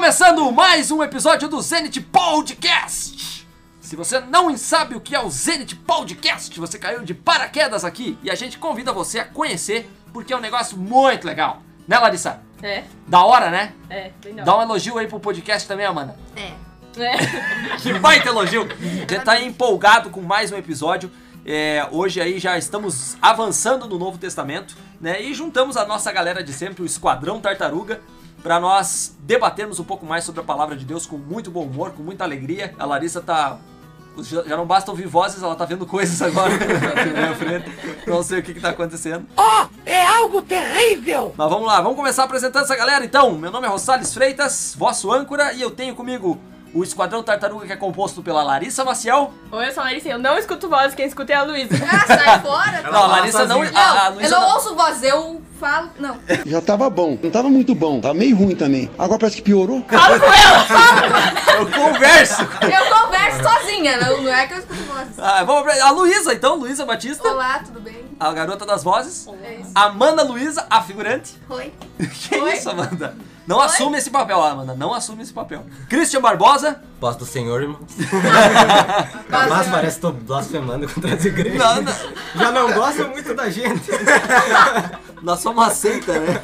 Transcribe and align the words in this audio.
começando 0.00 0.50
mais 0.50 0.90
um 0.90 1.02
episódio 1.02 1.46
do 1.46 1.60
Zenit 1.60 2.00
Podcast. 2.00 3.46
Se 3.82 3.94
você 3.94 4.18
não 4.18 4.56
sabe 4.56 4.94
o 4.94 5.00
que 5.00 5.14
é 5.14 5.20
o 5.20 5.28
Zenit 5.28 5.76
Podcast, 5.76 6.58
você 6.58 6.78
caiu 6.78 7.02
de 7.02 7.12
paraquedas 7.12 7.84
aqui 7.84 8.18
e 8.22 8.30
a 8.30 8.34
gente 8.34 8.56
convida 8.56 8.94
você 8.94 9.18
a 9.18 9.26
conhecer 9.26 9.90
porque 10.10 10.32
é 10.32 10.36
um 10.38 10.40
negócio 10.40 10.78
muito 10.78 11.26
legal. 11.26 11.60
Né, 11.86 11.98
Larissa? 11.98 12.40
É, 12.62 12.84
Da 13.06 13.22
hora, 13.26 13.50
né? 13.50 13.74
é, 13.90 14.10
bem 14.24 14.34
da 14.34 14.42
Dá 14.42 14.56
um 14.56 14.62
elogio 14.62 14.96
aí 14.96 15.06
pro 15.06 15.20
podcast 15.20 15.68
também, 15.68 15.84
Amanda. 15.84 16.16
É. 16.34 16.54
É. 16.98 17.76
Que 17.76 17.92
baita 17.98 18.30
elogio! 18.30 18.66
Você 19.06 19.20
tá 19.20 19.38
empolgado 19.38 20.08
com 20.08 20.22
mais 20.22 20.50
um 20.50 20.56
episódio. 20.56 21.12
É, 21.44 21.86
hoje 21.90 22.22
aí 22.22 22.38
já 22.38 22.56
estamos 22.56 23.18
avançando 23.20 23.86
no 23.86 23.98
Novo 23.98 24.16
Testamento, 24.16 24.78
né? 24.98 25.20
E 25.20 25.34
juntamos 25.34 25.76
a 25.76 25.84
nossa 25.84 26.10
galera 26.10 26.42
de 26.42 26.54
sempre, 26.54 26.82
o 26.82 26.86
Esquadrão 26.86 27.38
Tartaruga, 27.38 28.00
para 28.42 28.58
nós 28.60 29.14
debatermos 29.20 29.78
um 29.78 29.84
pouco 29.84 30.04
mais 30.06 30.24
sobre 30.24 30.40
a 30.40 30.44
palavra 30.44 30.76
de 30.76 30.84
Deus 30.84 31.06
com 31.06 31.16
muito 31.18 31.50
bom 31.50 31.64
humor, 31.64 31.92
com 31.92 32.02
muita 32.02 32.24
alegria. 32.24 32.74
A 32.78 32.84
Larissa 32.86 33.20
tá. 33.20 33.58
Já 34.22 34.56
não 34.56 34.66
basta 34.66 34.90
ouvir 34.90 35.06
vozes, 35.06 35.42
ela 35.42 35.54
tá 35.54 35.64
vendo 35.64 35.86
coisas 35.86 36.20
agora 36.20 36.50
na 36.58 37.04
minha 37.20 37.34
frente. 37.36 37.70
Não 38.06 38.22
sei 38.22 38.40
o 38.40 38.42
que, 38.42 38.52
que 38.52 38.60
tá 38.60 38.70
acontecendo. 38.70 39.24
É 39.86 40.04
algo 40.04 40.42
terrível! 40.42 41.32
Mas 41.36 41.48
vamos 41.48 41.66
lá, 41.66 41.80
vamos 41.80 41.96
começar 41.96 42.24
apresentando 42.24 42.64
essa 42.64 42.76
galera 42.76 43.04
então. 43.04 43.32
Meu 43.32 43.50
nome 43.50 43.66
é 43.66 43.70
Rosales 43.70 44.12
Freitas, 44.12 44.74
vosso 44.76 45.12
âncora, 45.12 45.52
e 45.52 45.62
eu 45.62 45.70
tenho 45.70 45.94
comigo 45.94 46.38
o 46.74 46.82
Esquadrão 46.82 47.22
Tartaruga 47.22 47.66
que 47.66 47.72
é 47.72 47.76
composto 47.76 48.20
pela 48.22 48.42
Larissa 48.42 48.84
Maciel. 48.84 49.32
Oi, 49.50 49.68
eu 49.68 49.72
sou 49.72 49.82
a 49.82 49.86
Larissa 49.86 50.08
eu 50.08 50.18
não 50.18 50.36
escuto 50.36 50.68
voz, 50.68 50.94
quem 50.94 51.06
escuta 51.06 51.32
é 51.32 51.36
a 51.36 51.42
Luísa. 51.44 51.74
Ah, 51.84 52.06
sai 52.06 52.40
fora! 52.40 52.82
não, 52.90 53.04
a 53.04 53.06
Larissa 53.06 53.46
não. 53.46 53.62
A, 53.62 54.02
a 54.06 54.06
eu 54.08 54.14
Luísa 54.16 54.38
não 54.38 54.48
não- 54.48 54.54
ouço 54.54 54.74
voz, 54.74 55.02
eu 55.02 55.40
falo. 55.60 55.90
Não. 55.98 56.18
Já 56.46 56.60
tava 56.60 56.88
bom, 56.90 57.16
não 57.22 57.30
tava 57.30 57.48
muito 57.48 57.74
bom, 57.74 58.00
tava 58.00 58.14
meio 58.14 58.34
ruim 58.36 58.56
também. 58.56 58.90
Agora 58.98 59.18
parece 59.18 59.36
que 59.36 59.42
piorou. 59.42 59.84
Fala 59.88 60.18
com 60.18 60.26
ela! 60.26 60.66
Eu 61.58 61.66
converso. 61.70 62.42
Eu 62.42 63.00
converso 63.00 63.42
sozinha, 63.42 63.96
não, 63.98 64.22
não 64.22 64.32
é 64.32 64.46
que 64.46 64.54
eu 64.54 64.58
escuto 64.58 64.82
vozes. 64.84 65.18
Ah, 65.18 65.44
vamos 65.44 65.62
pra- 65.62 65.84
a 65.84 65.90
Luísa 65.90 66.32
então, 66.32 66.56
Luísa 66.56 66.84
Batista, 66.86 67.28
Olá, 67.28 67.60
tudo 67.64 67.80
bem? 67.80 68.00
a 68.18 68.32
garota 68.32 68.64
das 68.66 68.82
vozes. 68.82 69.26
É 69.42 69.54
isso. 69.60 69.70
Amanda 69.74 70.22
Luísa, 70.22 70.66
a 70.70 70.82
figurante. 70.82 71.34
Oi. 71.48 71.72
Que 72.30 72.36
Oi. 72.36 72.52
isso, 72.54 72.70
Amanda? 72.70 73.14
Não 73.46 73.60
assume 73.60 73.98
esse 73.98 74.10
papel, 74.10 74.40
Amanda. 74.42 74.74
Não 74.74 74.94
assume 74.94 75.22
esse 75.24 75.32
papel. 75.32 75.64
Christian 75.88 76.20
Barbosa. 76.20 76.80
Paz 77.00 77.16
do 77.16 77.26
Senhor, 77.26 77.60
irmãos. 77.62 77.80
Paz, 79.28 79.48
Mas 79.48 79.68
parece 79.68 79.96
que 79.96 80.02
tô 80.02 80.12
blasfemando 80.12 80.88
contra 80.88 81.14
as 81.14 81.24
igrejas. 81.24 81.58
Não, 81.58 81.82
não, 81.82 81.92
Já 82.36 82.52
não 82.52 82.72
gostam 82.72 83.08
muito 83.08 83.34
da 83.34 83.50
gente. 83.50 83.90
nós 85.22 85.40
somos 85.40 85.62
uma 85.62 85.70
seita, 85.70 86.18
né? 86.18 86.40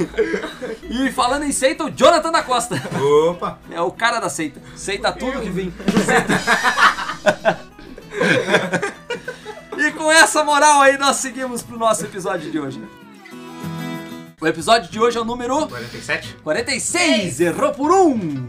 E 0.83 1.11
falando 1.13 1.45
em 1.45 1.53
seita, 1.53 1.85
o 1.85 1.91
Jonathan 1.91 2.31
da 2.31 2.43
Costa. 2.43 2.77
Opa! 3.31 3.59
É 3.71 3.81
o 3.81 3.91
cara 3.91 4.21
da 4.21 4.29
seita. 4.29 4.61
Seita 4.75 5.13
tudo 5.13 5.41
que 5.41 5.51
vem. 5.51 5.73
e 9.79 9.93
com 9.93 10.11
essa 10.13 10.45
moral 10.45 10.83
aí, 10.83 10.99
nós 10.99 11.17
seguimos 11.17 11.63
pro 11.63 11.79
nosso 11.79 12.05
episódio 12.05 12.51
de 12.51 12.59
hoje. 12.59 12.83
O 14.41 14.47
episódio 14.47 14.91
de 14.91 15.01
hoje 15.01 15.17
é 15.17 15.21
o 15.21 15.25
número 15.25 15.67
47? 15.67 16.37
46, 16.43 17.41
errou 17.41 17.73
por 17.73 17.91
um! 17.91 18.47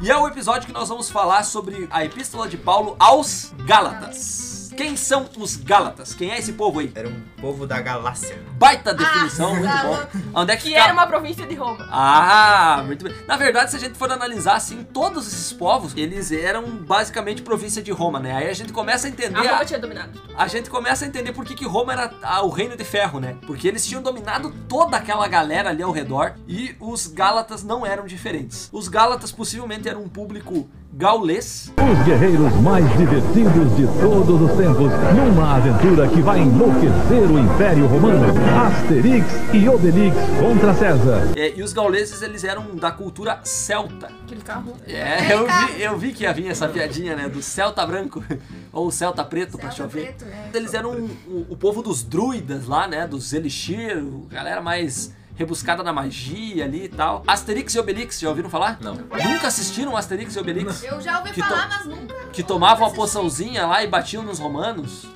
E 0.00 0.10
é 0.10 0.16
o 0.16 0.26
episódio 0.26 0.66
que 0.66 0.72
nós 0.72 0.88
vamos 0.88 1.08
falar 1.08 1.44
sobre 1.44 1.86
a 1.90 2.04
epístola 2.04 2.48
de 2.48 2.56
Paulo 2.56 2.96
aos 2.98 3.52
Gálatas. 3.64 4.55
Quem 4.76 4.96
são 4.96 5.26
os 5.38 5.56
Gálatas? 5.56 6.12
Quem 6.14 6.30
é 6.30 6.38
esse 6.38 6.52
povo 6.52 6.80
aí? 6.80 6.92
Era 6.94 7.08
um 7.08 7.20
povo 7.40 7.66
da 7.66 7.80
galáxia. 7.80 8.38
Baita 8.58 8.92
definição, 8.92 9.48
Ah, 9.52 9.54
muito 9.54 9.72
tá 9.72 9.82
bom. 9.82 10.20
Onde 10.40 10.52
é 10.52 10.56
que, 10.56 10.68
Que 10.68 10.74
era 10.74 10.92
uma 10.92 11.06
província 11.06 11.46
de 11.46 11.54
Roma. 11.54 11.88
Ah, 11.90 12.82
muito 12.84 13.04
bem. 13.04 13.14
Na 13.26 13.36
verdade, 13.36 13.70
se 13.70 13.76
a 13.76 13.80
gente 13.80 13.96
for 13.96 14.10
analisar 14.12 14.56
assim, 14.56 14.84
todos 14.84 15.26
esses 15.26 15.52
povos, 15.52 15.94
eles 15.96 16.30
eram 16.30 16.64
basicamente 16.76 17.40
província 17.42 17.82
de 17.82 17.90
Roma, 17.90 18.20
né? 18.20 18.34
Aí 18.34 18.48
a 18.50 18.52
gente 18.52 18.72
começa 18.72 19.06
a 19.06 19.10
entender 19.10 19.38
A 19.38 19.40
a, 19.40 19.52
Roma 19.52 19.64
tinha 19.64 19.78
dominado. 19.78 20.20
a 20.36 20.46
gente 20.46 20.68
começa 20.68 21.04
a 21.04 21.08
entender 21.08 21.32
por 21.32 21.44
que, 21.44 21.54
que 21.54 21.64
Roma 21.66 21.92
era 21.94 22.42
o 22.42 22.48
reino 22.50 22.76
de 22.76 22.84
ferro, 22.84 23.18
né? 23.18 23.36
Porque 23.46 23.66
eles 23.66 23.86
tinham 23.86 24.02
dominado 24.02 24.52
toda 24.68 24.96
aquela 24.96 25.26
galera 25.26 25.70
ali 25.70 25.82
ao 25.82 25.90
redor 25.92 26.34
e 26.46 26.76
os 26.80 27.06
Gálatas 27.06 27.62
não 27.62 27.86
eram 27.86 28.04
diferentes. 28.06 28.68
Os 28.72 28.88
Gálatas 28.88 29.32
possivelmente 29.32 29.88
eram 29.88 30.02
um 30.02 30.08
público 30.08 30.68
gaulês, 31.00 31.70
Os 31.76 32.06
guerreiros 32.06 32.50
mais 32.62 32.84
divertidos 32.96 33.76
de 33.76 33.86
todos 34.00 34.40
os 34.40 34.50
tempos, 34.56 34.90
numa 35.14 35.56
aventura 35.56 36.08
que 36.08 36.22
vai 36.22 36.38
enlouquecer 36.40 37.30
o 37.30 37.38
Império 37.38 37.86
Romano. 37.86 38.24
Asterix 38.66 39.26
e 39.52 39.68
Obelix 39.68 40.16
contra 40.40 40.72
César. 40.72 41.32
é, 41.36 41.52
e 41.54 41.62
os 41.62 41.74
gauleses 41.74 42.22
eles 42.22 42.44
eram 42.44 42.74
da 42.76 42.90
cultura 42.90 43.40
celta. 43.44 44.06
Aquele 44.24 44.40
carro. 44.40 44.72
É, 44.86 45.34
eu 45.34 45.46
vi, 45.46 45.82
eu 45.82 45.98
vi 45.98 46.12
que 46.14 46.22
ia 46.22 46.32
vir 46.32 46.48
essa 46.48 46.66
piadinha, 46.66 47.14
né? 47.14 47.28
Do 47.28 47.42
celta 47.42 47.86
branco 47.86 48.24
ou 48.72 48.90
celta 48.90 49.22
preto 49.22 49.58
pra 49.58 49.70
Celta 49.70 49.92
chover. 49.92 50.14
preto, 50.14 50.24
é. 50.24 50.56
Eles 50.56 50.72
eram 50.72 50.92
o, 51.28 51.46
o 51.50 51.56
povo 51.58 51.82
dos 51.82 52.02
druidas 52.02 52.66
lá, 52.66 52.88
né? 52.88 53.06
Dos 53.06 53.34
Elixir, 53.34 54.02
galera 54.30 54.62
mais 54.62 55.14
rebuscada 55.36 55.82
na 55.82 55.92
magia 55.92 56.64
ali 56.64 56.84
e 56.84 56.88
tal. 56.88 57.22
Asterix 57.26 57.74
e 57.74 57.78
Obelix, 57.78 58.18
já 58.18 58.28
ouviram 58.28 58.48
falar? 58.50 58.78
Não. 58.80 58.94
Nunca 58.94 59.46
assistiram 59.48 59.96
Asterix 59.96 60.34
e 60.34 60.38
Obelix? 60.38 60.82
Eu 60.82 61.00
já 61.00 61.18
ouvi 61.18 61.32
Que 61.32 61.40
falar, 61.42 61.68
mas 61.68 61.86
nunca. 61.86 62.14
Que 62.32 62.42
tomavam 62.42 62.78
uma 62.78 62.86
assisti. 62.86 63.00
poçãozinha 63.00 63.66
lá 63.66 63.84
e 63.84 63.86
batiam 63.86 64.22
nos 64.22 64.38
romanos? 64.38 65.06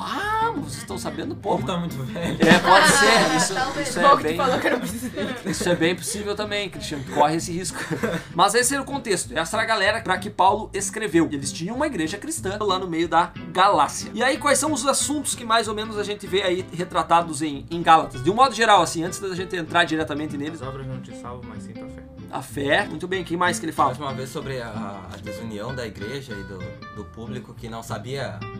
Ah, 0.00 0.52
vocês 0.56 0.78
estão 0.78 0.96
sabendo 0.98 1.32
O 1.32 1.36
pouco. 1.36 1.58
povo 1.64 1.72
tá 1.72 1.78
muito 1.78 1.96
velho. 2.04 2.36
É, 2.40 2.58
pode 2.58 2.84
Ah, 2.84 2.88
ser. 2.98 3.36
Isso, 3.36 3.54
talvez. 3.54 3.88
isso 3.88 3.98
é 4.00 4.16
bem... 4.16 4.38
Isso 5.46 5.68
é 5.68 5.74
bem 5.74 5.94
possível 5.96 6.34
também, 6.34 6.68
Cristiano. 6.70 7.04
Corre 7.14 7.36
esse 7.36 7.52
risco. 7.52 7.78
Mas 8.34 8.54
esse 8.54 8.74
era 8.74 8.82
o 8.82 8.86
contexto. 8.86 9.36
Essa 9.36 9.56
era 9.56 9.62
a 9.62 9.66
galera 9.66 10.00
para 10.00 10.16
que 10.18 10.30
Paulo 10.30 10.70
escreveu. 10.72 11.28
Eles 11.30 11.52
tinham 11.52 11.76
uma 11.76 11.86
igreja 11.86 12.16
cristã 12.18 12.56
lá 12.60 12.78
no 12.78 12.86
meio 12.86 13.08
da 13.08 13.32
Galácia. 13.52 14.10
E 14.14 14.22
aí, 14.22 14.38
quais 14.38 14.58
são 14.58 14.72
os 14.72 14.86
assuntos 14.86 15.34
que 15.34 15.44
mais 15.44 15.68
ou 15.68 15.74
menos 15.74 15.98
a 15.98 16.02
gente 16.04 16.26
vê 16.26 16.42
aí 16.42 16.64
retratados 16.72 17.42
em, 17.42 17.66
em 17.70 17.82
Gálatas? 17.82 18.22
De 18.22 18.30
um 18.30 18.34
modo 18.34 18.54
geral, 18.54 18.82
assim, 18.82 19.02
antes 19.04 19.18
da 19.18 19.34
gente 19.34 19.54
entrar 19.56 19.84
diretamente 19.84 20.36
neles. 20.36 20.62
As 20.62 20.68
obras 20.68 20.86
não 20.86 21.00
te 21.00 21.14
salvam, 21.16 21.42
mas 21.48 21.62
sim 21.64 21.72
tua 21.72 21.88
fé. 21.88 22.02
A 22.30 22.42
fé, 22.42 22.86
muito 22.86 23.08
bem. 23.08 23.24
Quem 23.24 23.36
mais 23.38 23.58
que 23.58 23.64
ele 23.64 23.72
fala? 23.72 23.94
Fala 23.94 24.10
uma 24.10 24.14
vez 24.16 24.28
sobre 24.28 24.60
a, 24.60 24.68
a 25.12 25.16
desunião 25.16 25.74
da 25.74 25.86
igreja 25.86 26.34
e 26.34 26.42
do, 26.44 26.58
do 26.94 27.04
público 27.04 27.54
que 27.54 27.68
não 27.70 27.82
sabia 27.82 28.38
ah, 28.42 28.57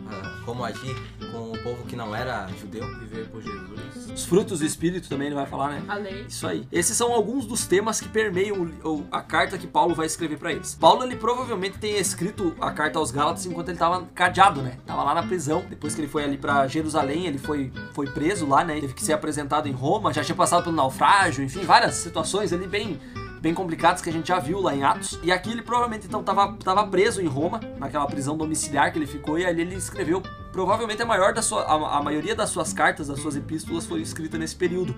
como 0.49 0.65
agir 0.65 0.95
com 1.31 1.51
o 1.51 1.57
povo 1.59 1.83
que 1.83 1.95
não 1.95 2.15
era 2.15 2.47
judeu. 2.59 2.83
Viver 2.97 3.29
por 3.29 3.39
Jesus. 3.39 4.09
Os 4.11 4.25
frutos 4.25 4.59
do 4.59 4.65
Espírito 4.65 5.07
também 5.07 5.27
ele 5.27 5.35
vai 5.35 5.45
falar, 5.45 5.69
né? 5.69 5.83
A 5.87 5.93
lei. 5.93 6.25
Isso 6.27 6.47
aí. 6.47 6.67
Esses 6.71 6.97
são 6.97 7.13
alguns 7.13 7.45
dos 7.45 7.67
temas 7.67 8.01
que 8.01 8.09
permeiam 8.09 8.71
a 9.11 9.21
carta 9.21 9.59
que 9.59 9.67
Paulo 9.67 9.93
vai 9.93 10.07
escrever 10.07 10.39
pra 10.39 10.51
eles. 10.51 10.73
Paulo, 10.73 11.03
ele 11.03 11.15
provavelmente 11.15 11.77
tenha 11.77 11.99
escrito 11.99 12.55
a 12.59 12.71
carta 12.71 12.97
aos 12.97 13.11
Gálatas 13.11 13.45
enquanto 13.45 13.69
ele 13.69 13.77
tava 13.77 14.07
cadeado, 14.15 14.63
né? 14.63 14.79
Tava 14.87 15.03
lá 15.03 15.13
na 15.13 15.21
prisão. 15.21 15.63
Depois 15.69 15.93
que 15.93 16.01
ele 16.01 16.07
foi 16.07 16.23
ali 16.23 16.37
pra 16.37 16.67
Jerusalém, 16.67 17.27
ele 17.27 17.37
foi, 17.37 17.71
foi 17.93 18.07
preso 18.07 18.47
lá, 18.47 18.63
né? 18.63 18.79
Teve 18.81 18.95
que 18.95 19.03
ser 19.03 19.13
apresentado 19.13 19.67
em 19.67 19.71
Roma, 19.71 20.11
já 20.11 20.23
tinha 20.23 20.35
passado 20.35 20.63
pelo 20.63 20.75
naufrágio, 20.75 21.43
enfim, 21.43 21.61
várias 21.61 21.93
situações 21.93 22.51
ali 22.51 22.65
bem 22.65 22.99
bem 23.41 23.53
complicadas 23.53 24.01
que 24.01 24.09
a 24.09 24.13
gente 24.13 24.27
já 24.27 24.39
viu 24.39 24.59
lá 24.59 24.75
em 24.75 24.83
Atos. 24.83 25.19
E 25.23 25.31
aqui 25.31 25.51
ele 25.51 25.61
provavelmente 25.61 26.05
então 26.05 26.23
tava, 26.23 26.53
tava 26.63 26.85
preso 26.87 27.21
em 27.21 27.27
Roma, 27.27 27.59
naquela 27.77 28.05
prisão 28.05 28.37
domiciliar 28.37 28.91
que 28.91 28.99
ele 28.99 29.07
ficou, 29.07 29.39
e 29.39 29.45
ali 29.45 29.61
ele 29.61 29.75
escreveu 29.75 30.21
provavelmente 30.51 31.01
a 31.01 31.05
maior 31.05 31.33
da 31.33 31.41
sua 31.41 31.63
a, 31.63 31.97
a 31.97 32.03
maioria 32.03 32.35
das 32.35 32.49
suas 32.49 32.73
cartas, 32.73 33.07
das 33.07 33.19
suas 33.19 33.35
epístolas 33.35 33.85
foi 33.85 34.01
escrita 34.01 34.37
nesse 34.37 34.55
período. 34.55 34.95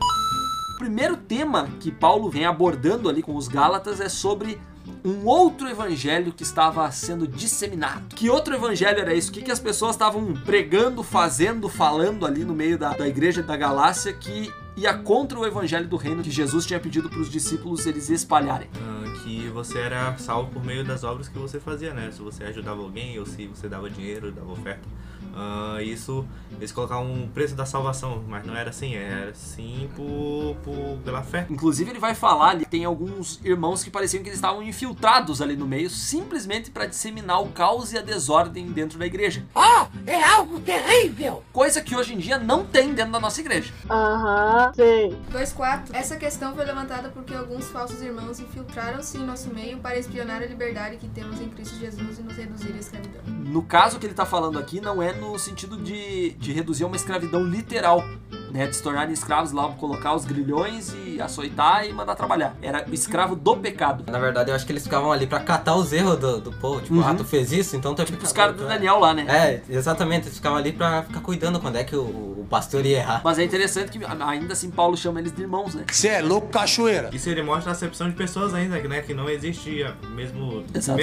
O 0.76 0.78
primeiro 0.78 1.16
tema 1.16 1.70
que 1.80 1.92
Paulo 1.92 2.30
vem 2.30 2.46
abordando 2.46 3.08
ali 3.08 3.22
com 3.22 3.36
os 3.36 3.48
Gálatas 3.48 4.00
é 4.00 4.10
sobre 4.10 4.60
um 5.04 5.26
outro 5.26 5.68
evangelho 5.68 6.32
que 6.32 6.44
estava 6.44 6.90
sendo 6.92 7.28
disseminado. 7.28 8.16
Que 8.16 8.30
outro 8.30 8.56
evangelho 8.56 9.00
era 9.00 9.14
isso? 9.14 9.30
O 9.30 9.34
que, 9.34 9.42
que 9.42 9.52
as 9.52 9.60
pessoas 9.60 9.92
estavam 9.96 10.34
pregando, 10.46 11.04
fazendo, 11.04 11.70
falando 11.70 12.26
ali 12.26 12.44
no 12.44 12.54
meio 12.54 12.78
da, 12.78 12.94
da 12.94 13.08
igreja 13.08 13.44
da 13.44 13.56
Galácia 13.56 14.14
que 14.14 14.52
ia 14.76 14.94
contra 14.94 15.38
o 15.38 15.46
evangelho 15.46 15.88
do 15.88 15.98
reino 15.98 16.24
que 16.24 16.32
Jesus 16.32 16.66
tinha 16.66 16.80
pedido 16.80 17.10
para 17.10 17.20
os 17.20 17.30
discípulos 17.30 17.86
eles 17.86 18.10
espalharem. 18.10 18.70
Ah, 18.76 19.24
que 19.24 19.50
você 19.50 19.80
era 19.80 20.18
salvo 20.18 20.52
por 20.52 20.64
meio 20.64 20.84
das 20.84 21.04
obras 21.04 21.28
que 21.28 21.38
você 21.38 21.60
fazia, 21.60 21.94
né? 21.94 22.10
Se 22.12 22.22
você 22.22 22.44
ajudava 22.46 22.82
alguém 22.82 23.20
ou 23.20 23.26
se 23.26 23.48
você 23.48 23.68
dava 23.68 23.90
dinheiro, 23.90 24.32
dava 24.32 24.52
oferta. 24.52 24.88
Ah, 25.36 25.82
isso, 25.82 26.26
eles 26.58 26.72
colocavam 26.72 27.12
um 27.12 27.28
preço 27.28 27.56
da 27.56 27.66
salvação, 27.66 28.24
mas 28.28 28.46
não 28.46 28.56
era 28.56 28.70
assim, 28.70 28.96
era 28.96 29.34
sim 29.34 29.90
por, 29.96 30.56
por, 30.64 30.98
pela 31.04 31.24
fé. 31.24 31.46
Inclusive 31.50 31.90
ele 31.90 32.00
vai 32.00 32.14
falar 32.14 32.50
ali, 32.50 32.66
tem 32.66 32.86
alguns 32.86 33.40
irmãos 33.44 33.84
que 33.84 33.90
pareciam 33.90 34.22
que 34.24 34.30
eles 34.30 34.38
estavam 34.38 34.62
infiltrados 34.62 35.42
ali 35.42 35.56
no 35.56 35.68
meio, 35.68 35.90
simplesmente 35.90 36.72
para 36.72 36.86
disseminar 36.86 37.42
o 37.42 37.50
caos 37.50 37.94
e 37.94 37.98
a 37.98 38.02
desordem 38.02 38.68
dentro 38.68 39.00
da 39.00 39.06
igreja. 39.06 39.46
Oh, 39.56 39.88
é 40.06 40.24
algo 40.24 40.60
terrível! 40.60 41.44
Coisa 41.52 41.82
que 41.82 41.96
hoje 41.96 42.14
em 42.14 42.18
dia 42.18 42.38
não 42.38 42.66
tem 42.66 42.94
dentro 42.94 43.14
da 43.14 43.20
nossa 43.20 43.40
igreja. 43.40 43.74
Aham, 43.90 44.72
sei. 44.76 45.18
2.4. 45.32 45.90
Essa 45.94 46.16
questão 46.16 46.54
foi 46.56 46.66
levantada 46.66 47.10
porque 47.10 47.34
alguns 47.34 47.70
falsos 47.70 48.02
irmãos 48.02 48.40
infiltraram-se 48.40 49.18
em 49.18 49.26
nosso 49.26 49.54
meio 49.54 49.80
para 49.80 49.98
espionar 49.98 50.42
a 50.42 50.46
liberdade 50.46 50.98
que 50.98 51.08
temos 51.08 51.40
em 51.40 51.50
Cristo 51.50 51.78
Jesus 51.78 52.20
e 52.20 52.22
nos 52.22 52.36
reduzir 52.36 52.74
à 52.74 52.78
escravidão. 52.78 53.22
No 53.26 53.64
caso 53.64 54.00
que 54.00 54.06
ele 54.06 54.14
tá 54.14 54.26
falando 54.26 54.58
aqui, 54.58 54.80
não 54.80 55.02
é 55.02 55.14
no 55.22 55.38
sentido 55.38 55.78
de, 55.78 56.32
de 56.32 56.52
reduzir 56.52 56.84
a 56.84 56.88
uma 56.88 56.96
escravidão 56.96 57.44
literal, 57.44 58.04
né? 58.52 58.66
De 58.68 58.76
se 58.76 58.82
tornarem 58.84 59.14
escravos 59.14 59.52
lá, 59.52 59.70
colocar 59.74 60.14
os 60.16 60.26
grilhões 60.26 60.94
e 61.06 61.22
açoitar 61.22 61.86
e 61.86 61.94
mandar 61.94 62.16
trabalhar. 62.16 62.56
Era 62.62 62.86
o 62.90 62.94
escravo 62.94 63.36
do 63.36 63.56
pecado. 63.56 64.04
Na 64.12 64.18
verdade, 64.20 64.50
eu 64.50 64.56
acho 64.56 64.66
que 64.66 64.72
eles 64.72 64.84
ficavam 64.84 65.12
ali 65.12 65.28
pra 65.28 65.40
catar 65.40 65.76
os 65.76 65.94
erros 65.94 66.18
do, 66.18 66.42
do 66.42 66.52
povo. 66.52 66.82
Tipo, 66.82 66.96
Uhum. 66.96 67.08
ah, 67.08 67.14
tu 67.16 67.24
fez 67.24 67.52
isso, 67.52 67.76
então 67.78 67.94
tu 67.96 68.02
é 68.02 68.06
Tipo 68.06 68.24
os 68.24 68.34
caras 68.34 68.56
do 68.58 68.68
Daniel 68.68 69.00
lá, 69.00 69.14
né? 69.14 69.26
É, 69.30 69.62
exatamente. 69.74 70.26
Eles 70.26 70.36
ficavam 70.38 70.58
ali 70.58 70.72
pra 70.74 71.04
ficar 71.04 71.22
cuidando 71.22 71.60
quando 71.60 71.76
é 71.78 71.84
que 71.84 71.96
o, 71.96 72.02
o 72.02 72.48
pastor 72.50 72.86
ia 72.86 72.98
errar. 72.98 73.22
Mas 73.24 73.38
é 73.40 73.44
interessante 73.44 73.98
que 73.98 74.04
ainda 74.06 74.54
assim 74.54 74.70
Paulo 74.72 74.98
chama 74.98 75.20
eles 75.20 75.32
de 75.32 75.42
irmãos, 75.42 75.76
né? 75.76 75.86
Você 75.90 76.08
é 76.10 76.22
louco, 76.22 76.48
cachoeira. 76.50 77.10
Isso 77.14 77.30
ele 77.30 77.44
mostra 77.44 77.72
a 77.72 77.74
acepção 77.74 78.10
de 78.10 78.16
pessoas 78.16 78.54
ainda, 78.54 78.78
né? 78.82 79.02
Que 79.02 79.14
não 79.14 79.30
existia, 79.30 79.96
mesmo, 80.16 80.64
mesmo 80.74 80.96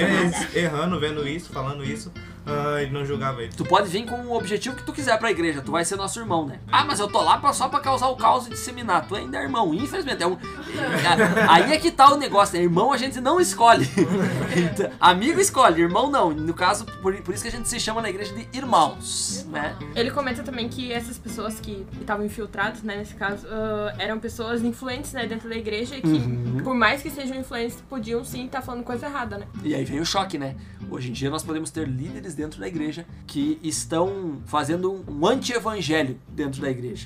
errando, 0.53 0.99
vendo 0.99 1.27
isso, 1.27 1.49
falando 1.51 1.83
isso, 1.83 2.11
ah, 2.49 2.81
ele 2.81 2.91
não 2.91 3.05
julgava 3.05 3.41
ele. 3.43 3.51
Tu 3.55 3.63
pode 3.65 3.87
vir 3.89 4.05
com 4.05 4.15
o 4.21 4.35
objetivo 4.37 4.75
que 4.75 4.83
tu 4.83 4.91
quiser 4.93 5.17
pra 5.19 5.29
igreja, 5.31 5.61
tu 5.61 5.71
vai 5.71 5.83
ser 5.85 5.95
nosso 5.95 6.19
irmão, 6.19 6.45
né? 6.45 6.59
Ah, 6.71 6.83
mas 6.85 6.99
eu 6.99 7.07
tô 7.07 7.21
lá 7.21 7.37
pra, 7.37 7.53
só 7.53 7.67
pra 7.69 7.79
causar 7.79 8.07
o 8.09 8.15
caos 8.15 8.47
e 8.47 8.49
disseminar. 8.51 9.07
Tu 9.07 9.15
ainda 9.15 9.37
é 9.37 9.43
irmão, 9.43 9.73
infelizmente. 9.73 10.21
É 10.23 10.27
um... 10.27 10.33
é- 10.33 11.45
Aí 11.49 11.73
é 11.73 11.77
que 11.77 11.91
tá 11.91 12.11
o 12.13 12.17
negócio, 12.17 12.57
né? 12.57 12.63
Irmão 12.63 12.91
a 12.91 12.97
gente 12.97 13.19
não 13.21 13.39
escolhe. 13.39 13.87
Então, 14.55 14.89
amigo 14.99 15.39
escolhe, 15.39 15.81
irmão 15.81 16.09
não. 16.09 16.31
No 16.31 16.53
caso, 16.53 16.83
por, 17.01 17.13
por 17.21 17.33
isso 17.33 17.43
que 17.43 17.49
a 17.49 17.51
gente 17.51 17.69
se 17.69 17.79
chama 17.79 18.01
na 18.01 18.09
igreja 18.09 18.33
de 18.33 18.47
irmãos, 18.51 19.45
né? 19.49 19.75
Ele 19.95 20.09
comenta 20.11 20.41
também 20.43 20.67
que 20.67 20.91
essas 20.91 21.17
pessoas 21.17 21.59
que 21.59 21.85
estavam 21.99 22.25
infiltradas, 22.25 22.81
né, 22.81 22.97
nesse 22.97 23.13
caso, 23.13 23.45
ah, 23.49 23.93
eram 23.99 24.19
pessoas 24.19 24.63
influentes, 24.63 25.13
né, 25.13 25.27
dentro 25.27 25.47
da 25.47 25.55
igreja 25.55 25.95
e 25.95 26.01
que, 26.01 26.07
Uhum. 26.07 26.61
por 26.63 26.73
mais 26.73 27.01
que 27.01 27.09
sejam 27.09 27.37
influentes, 27.37 27.77
podiam 27.89 28.23
sim 28.25 28.45
estar 28.45 28.61
falando 28.61 28.83
coisa 28.83 29.05
errada, 29.05 29.37
né? 29.37 29.45
E 29.63 29.73
aí 29.75 29.85
vem 29.85 29.99
o 29.99 30.05
choque, 30.05 30.37
né? 30.37 30.55
Hoje 30.91 31.09
em 31.09 31.11
dia 31.13 31.29
nós 31.29 31.43
podemos 31.43 31.69
ter 31.69 31.87
líderes 31.87 32.33
dentro 32.33 32.59
da 32.59 32.67
igreja 32.67 33.05
que 33.27 33.59
estão 33.61 34.41
fazendo 34.45 35.03
um, 35.07 35.27
anti-evangelho 35.27 36.17
dentro 36.29 36.61
da 36.61 36.69
igreja. 36.69 37.05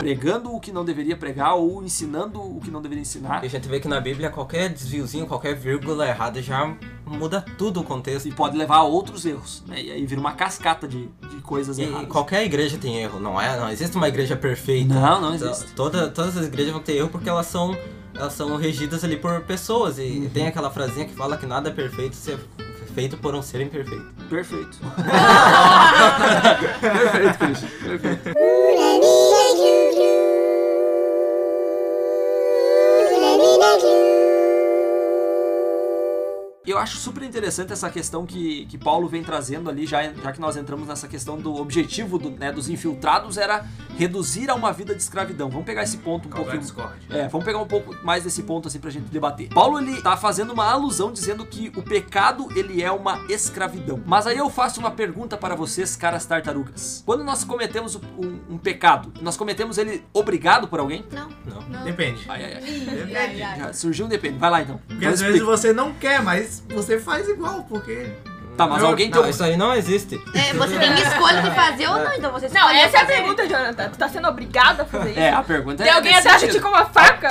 Pregando 0.00 0.54
o 0.54 0.60
que 0.60 0.72
não 0.72 0.84
deveria 0.84 1.16
pregar 1.16 1.54
ou 1.54 1.82
ensinando 1.84 2.40
o 2.40 2.60
que 2.60 2.70
não 2.70 2.80
deveria 2.82 3.02
ensinar. 3.02 3.42
E 3.42 3.46
a 3.46 3.50
gente 3.50 3.68
vê 3.68 3.78
que 3.80 3.88
na 3.88 4.00
Bíblia 4.00 4.30
qualquer 4.30 4.68
desviozinho, 4.70 5.26
qualquer 5.26 5.54
vírgula 5.54 6.06
errada 6.06 6.40
já 6.42 6.74
muda 7.06 7.44
tudo 7.58 7.80
o 7.80 7.84
contexto. 7.84 8.26
E 8.26 8.32
pode 8.32 8.56
levar 8.56 8.76
a 8.76 8.82
outros 8.84 9.24
erros, 9.26 9.62
né? 9.66 9.80
E 9.82 9.90
aí 9.90 10.06
vira 10.06 10.20
uma 10.20 10.32
cascata 10.32 10.88
de, 10.88 11.06
de 11.30 11.36
coisas 11.42 11.78
E 11.78 11.82
erradas. 11.82 12.08
qualquer 12.08 12.44
igreja 12.44 12.78
tem 12.78 12.96
erro, 13.02 13.20
não 13.20 13.40
é? 13.40 13.58
Não 13.58 13.68
existe 13.70 13.96
uma 13.96 14.08
igreja 14.08 14.36
perfeita. 14.36 14.94
Não, 14.94 15.20
não 15.20 15.34
existe. 15.34 15.72
Toda, 15.74 16.08
todas 16.08 16.36
as 16.36 16.46
igrejas 16.46 16.72
vão 16.72 16.82
ter 16.82 16.94
erro 16.96 17.08
porque 17.10 17.28
elas 17.28 17.46
são, 17.46 17.76
elas 18.14 18.32
são 18.32 18.56
regidas 18.56 19.02
ali 19.04 19.16
por 19.16 19.40
pessoas. 19.42 19.98
E 19.98 20.02
Uhum. 20.02 20.30
tem 20.30 20.46
aquela 20.46 20.70
frasinha 20.70 21.06
que 21.06 21.14
fala 21.14 21.36
que 21.36 21.46
nada 21.46 21.68
é 21.68 21.72
perfeito 21.72 22.14
se 22.16 22.32
é 22.32 22.38
feito 22.94 23.16
por 23.16 23.34
um 23.34 23.42
ser 23.42 23.60
imperfeito. 23.60 24.06
Perfeito. 24.28 24.78
Perfeito, 26.80 27.38
Christian. 27.38 27.68
Perfeito. 27.98 28.30
acho 36.80 36.96
super 36.96 37.22
interessante 37.22 37.72
essa 37.72 37.90
questão 37.90 38.26
que, 38.26 38.66
que 38.66 38.78
Paulo 38.78 39.08
vem 39.08 39.22
trazendo 39.22 39.70
ali, 39.70 39.86
já, 39.86 40.02
já 40.02 40.32
que 40.32 40.40
nós 40.40 40.56
entramos 40.56 40.88
nessa 40.88 41.06
questão 41.06 41.38
do 41.38 41.54
objetivo 41.56 42.18
do, 42.18 42.30
né, 42.30 42.50
dos 42.50 42.68
infiltrados 42.68 43.36
era 43.36 43.64
reduzir 43.96 44.50
a 44.50 44.54
uma 44.54 44.72
vida 44.72 44.94
de 44.94 45.02
escravidão. 45.02 45.50
Vamos 45.50 45.66
pegar 45.66 45.82
esse 45.82 45.98
ponto 45.98 46.28
um 46.28 46.30
pouquinho. 46.30 46.60
discórdia. 46.60 46.98
É, 47.10 47.28
vamos 47.28 47.44
pegar 47.44 47.58
um 47.58 47.66
pouco 47.66 47.94
mais 48.04 48.24
desse 48.24 48.42
ponto 48.42 48.68
assim 48.68 48.78
pra 48.78 48.90
gente 48.90 49.10
debater. 49.10 49.48
Paulo 49.50 49.78
ele 49.78 50.00
tá 50.00 50.16
fazendo 50.16 50.52
uma 50.52 50.70
alusão 50.70 51.12
dizendo 51.12 51.44
que 51.44 51.72
o 51.76 51.82
pecado 51.82 52.48
ele 52.56 52.82
é 52.82 52.90
uma 52.90 53.20
escravidão. 53.28 54.02
Mas 54.06 54.26
aí 54.26 54.38
eu 54.38 54.48
faço 54.48 54.80
uma 54.80 54.90
pergunta 54.90 55.36
para 55.36 55.54
vocês, 55.54 55.96
caras 55.96 56.24
tartarugas. 56.24 57.02
Quando 57.04 57.22
nós 57.22 57.44
cometemos 57.44 57.96
um, 57.96 58.54
um 58.54 58.58
pecado, 58.58 59.12
nós 59.20 59.36
cometemos 59.36 59.78
ele 59.78 60.04
obrigado 60.12 60.68
por 60.68 60.80
alguém? 60.80 61.04
Não. 61.12 61.28
Não. 61.44 61.60
Não. 61.68 61.84
Depende. 61.84 62.24
Ai, 62.28 62.44
ai, 62.44 62.54
ai. 62.54 62.60
Depende. 62.60 63.38
Já 63.38 63.72
surgiu 63.72 64.06
um 64.06 64.08
depende. 64.08 64.38
Vai 64.38 64.50
lá 64.50 64.62
então. 64.62 64.80
Porque 64.88 65.06
às 65.06 65.20
vezes 65.20 65.42
você 65.42 65.72
não 65.72 65.92
quer, 65.94 66.22
mas 66.22 66.62
você 66.74 66.98
faz 66.98 67.28
igual, 67.28 67.64
porque. 67.68 68.06
Tá, 68.56 68.66
mas 68.66 68.82
Eu- 68.82 68.88
alguém 68.88 69.08
Não, 69.08 69.22
tem 69.22 69.30
isso 69.30 69.42
aí 69.42 69.56
não 69.56 69.74
existe. 69.74 70.20
É, 70.34 70.52
você 70.52 70.78
tem 70.78 70.92
escolha 71.00 71.40
de 71.40 71.50
fazer 71.52 71.88
ou 71.88 71.98
não, 71.98 72.12
então 72.12 72.30
você 72.30 72.46
Não, 72.48 72.68
essa 72.68 72.98
é 72.98 73.00
a 73.00 73.06
pergunta, 73.06 73.48
Jonathan. 73.48 73.88
Tu 73.88 73.96
tá 73.98 74.08
sendo 74.08 74.28
obrigado 74.28 74.80
a 74.82 74.84
fazer 74.84 75.10
isso? 75.12 75.18
É, 75.20 75.30
a 75.30 75.42
pergunta 75.42 75.82
Tem 75.82 75.90
é. 75.90 75.94
alguém 75.96 76.12
nesse 76.14 76.28
atrás 76.28 76.42
de 76.42 76.50
ti 76.58 76.60
com 76.60 76.68
uma 76.68 76.84
faca? 76.84 77.30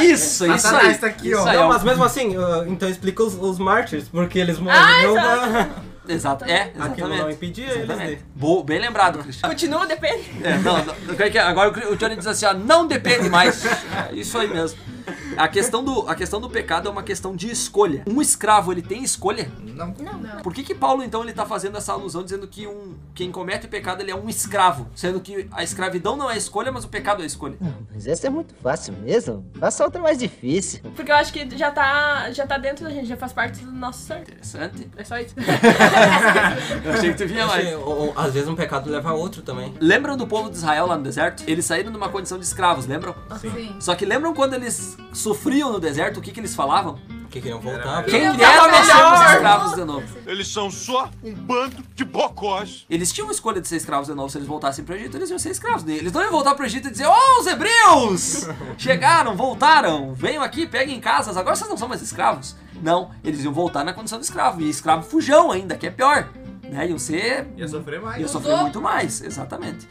Isso, 0.00 0.46
isso 0.46 0.58
Satanás 0.58 0.88
aí. 0.88 0.98
tá 0.98 1.06
aqui, 1.08 1.30
isso 1.30 1.40
ó. 1.40 1.48
aí, 1.48 1.56
Não, 1.56 1.64
ó. 1.64 1.68
mas 1.68 1.82
mesmo 1.82 2.04
assim, 2.04 2.36
uh, 2.36 2.64
então 2.68 2.88
explica 2.88 3.22
os, 3.24 3.34
os 3.34 3.58
mártires, 3.58 4.08
porque 4.08 4.38
eles 4.38 4.58
Ah, 4.58 4.62
morreram 4.62 5.16
exato. 5.16 5.52
da... 5.52 5.68
Exato, 6.08 6.44
é, 6.44 6.62
Aquilo 6.62 6.84
exatamente. 6.86 7.18
não 7.22 7.30
impedia 7.30 7.64
eles 7.64 7.82
Exatamente. 7.82 8.16
de... 8.18 8.24
Bo- 8.36 8.62
bem 8.62 8.78
lembrado, 8.78 9.18
Cristiano. 9.18 9.52
Continua, 9.52 9.86
depende. 9.86 10.30
É, 10.44 10.56
não, 10.58 10.78
não, 10.84 10.94
como 10.94 11.20
é 11.20 11.28
que 11.30 11.36
é? 11.36 11.40
agora 11.42 11.70
o 11.90 11.96
Johnny 11.96 12.14
diz 12.14 12.28
assim, 12.28 12.46
ó, 12.46 12.54
não 12.54 12.86
depende 12.86 13.28
mais. 13.28 13.64
É, 13.66 14.10
isso 14.14 14.38
aí 14.38 14.46
mesmo. 14.46 14.78
A 15.36 15.48
questão, 15.48 15.84
do, 15.84 16.08
a 16.08 16.14
questão 16.14 16.40
do 16.40 16.48
pecado 16.48 16.88
é 16.88 16.90
uma 16.90 17.02
questão 17.02 17.34
de 17.36 17.50
escolha. 17.50 18.02
Um 18.06 18.20
escravo, 18.22 18.72
ele 18.72 18.82
tem 18.82 19.02
escolha? 19.02 19.50
Não. 19.62 19.88
Não. 19.98 20.42
Por 20.42 20.52
que 20.54 20.62
que 20.62 20.74
Paulo, 20.74 21.02
então, 21.02 21.22
ele 21.22 21.32
tá 21.32 21.44
fazendo 21.44 21.76
essa 21.76 21.92
alusão, 21.92 22.22
dizendo 22.22 22.46
que 22.48 22.66
um, 22.66 22.94
quem 23.14 23.30
comete 23.30 23.68
pecado, 23.68 24.00
ele 24.00 24.10
é 24.10 24.16
um 24.16 24.28
escravo? 24.28 24.86
Sendo 24.94 25.20
que 25.20 25.46
a 25.52 25.62
escravidão 25.62 26.16
não 26.16 26.30
é 26.30 26.36
escolha, 26.36 26.72
mas 26.72 26.84
o 26.84 26.88
pecado 26.88 27.22
é 27.22 27.26
escolha. 27.26 27.56
Mas 27.92 28.06
essa 28.06 28.26
é 28.26 28.30
muito 28.30 28.54
fácil 28.62 28.94
mesmo. 28.94 29.44
Faça 29.58 29.84
outra 29.84 30.00
mais 30.00 30.18
difícil. 30.18 30.80
Porque 30.94 31.10
eu 31.10 31.16
acho 31.16 31.32
que 31.32 31.46
já 31.56 31.70
tá, 31.70 32.30
já 32.32 32.46
tá 32.46 32.56
dentro 32.56 32.84
da 32.84 32.90
gente, 32.90 33.06
já 33.06 33.16
faz 33.16 33.32
parte 33.32 33.64
do 33.64 33.72
nosso 33.72 34.00
ser. 34.06 34.20
Interessante. 34.20 34.88
É 34.96 35.04
só 35.04 35.18
isso. 35.18 35.34
Eu 36.84 36.92
achei 36.92 37.12
que 37.12 37.18
tu 37.18 37.26
vinha 37.26 37.46
mais. 37.46 37.74
Ou- 37.74 37.86
ou, 38.06 38.12
às 38.16 38.32
vezes 38.32 38.48
um 38.48 38.54
pecado 38.54 38.90
leva 38.90 39.10
a 39.10 39.14
outro 39.14 39.42
também. 39.42 39.74
Lembram 39.80 40.16
do 40.16 40.26
povo 40.26 40.50
de 40.50 40.56
Israel 40.56 40.86
lá 40.86 40.96
no 40.96 41.02
deserto? 41.02 41.42
Eles 41.46 41.64
saíram 41.64 41.90
numa 41.90 42.08
condição 42.08 42.38
de 42.38 42.44
escravos, 42.44 42.86
lembram? 42.86 43.14
Sim. 43.40 43.76
Só 43.80 43.94
que 43.94 44.04
lembram 44.04 44.34
quando 44.34 44.54
eles 44.54 44.95
sofriam 45.12 45.72
no 45.72 45.80
deserto, 45.80 46.18
o 46.18 46.20
que 46.20 46.30
que 46.32 46.40
eles 46.40 46.54
falavam? 46.54 46.98
Que 47.30 47.40
queriam 47.40 47.60
voltar. 47.60 48.04
Quem 48.04 48.24
Não, 48.28 48.36
dera 48.36 48.68
nós 48.68 48.86
melhor. 48.86 48.96
sermos 49.16 49.32
escravos 49.32 49.74
de 49.74 49.84
novo. 49.84 50.06
Eles 50.26 50.48
são 50.48 50.70
só 50.70 51.10
um 51.22 51.34
bando 51.34 51.82
de 51.94 52.04
bocós. 52.04 52.86
Eles 52.88 53.12
tinham 53.12 53.28
a 53.28 53.32
escolha 53.32 53.60
de 53.60 53.68
ser 53.68 53.76
escravos 53.76 54.06
de 54.06 54.14
novo. 54.14 54.30
Se 54.30 54.38
eles 54.38 54.46
voltassem 54.48 54.84
pro 54.84 54.94
Egito, 54.94 55.16
eles 55.16 55.28
iam 55.28 55.38
ser 55.38 55.50
escravos. 55.50 55.86
Eles 55.86 56.12
não 56.12 56.22
iam 56.22 56.30
voltar 56.30 56.54
pro 56.54 56.64
Egito 56.64 56.88
e 56.88 56.90
dizer: 56.90 57.06
Ó, 57.06 57.40
os 57.40 57.46
hebreus! 57.46 58.46
Chegaram, 58.78 59.36
voltaram, 59.36 60.14
venham 60.14 60.42
aqui, 60.42 60.66
peguem 60.66 61.00
casas, 61.00 61.36
agora 61.36 61.56
vocês 61.56 61.68
não 61.68 61.76
são 61.76 61.88
mais 61.88 62.00
escravos. 62.00 62.56
Não, 62.80 63.10
eles 63.24 63.42
iam 63.42 63.52
voltar 63.52 63.84
na 63.84 63.92
condição 63.92 64.18
de 64.18 64.24
escravo. 64.24 64.60
E 64.62 64.70
escravo 64.70 65.02
fujão 65.02 65.50
ainda, 65.50 65.76
que 65.76 65.86
é 65.86 65.90
pior. 65.90 66.28
Né? 66.70 66.88
Iam 66.88 66.98
ser. 66.98 67.46
Ia 67.56 67.68
sofrer 67.68 68.00
mais. 68.00 68.20
Ia 68.20 68.28
sofrer 68.28 68.56
muito 68.58 68.80
mais, 68.80 69.22
exatamente. 69.22 69.88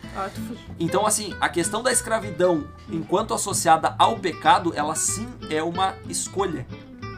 Fugiu. 0.47 0.57
Então, 0.79 1.05
assim, 1.05 1.33
a 1.39 1.49
questão 1.49 1.81
da 1.81 1.91
escravidão, 1.91 2.67
enquanto 2.89 3.33
associada 3.33 3.95
ao 3.97 4.17
pecado, 4.17 4.73
ela 4.75 4.95
sim 4.95 5.27
é 5.49 5.63
uma 5.63 5.95
escolha. 6.09 6.65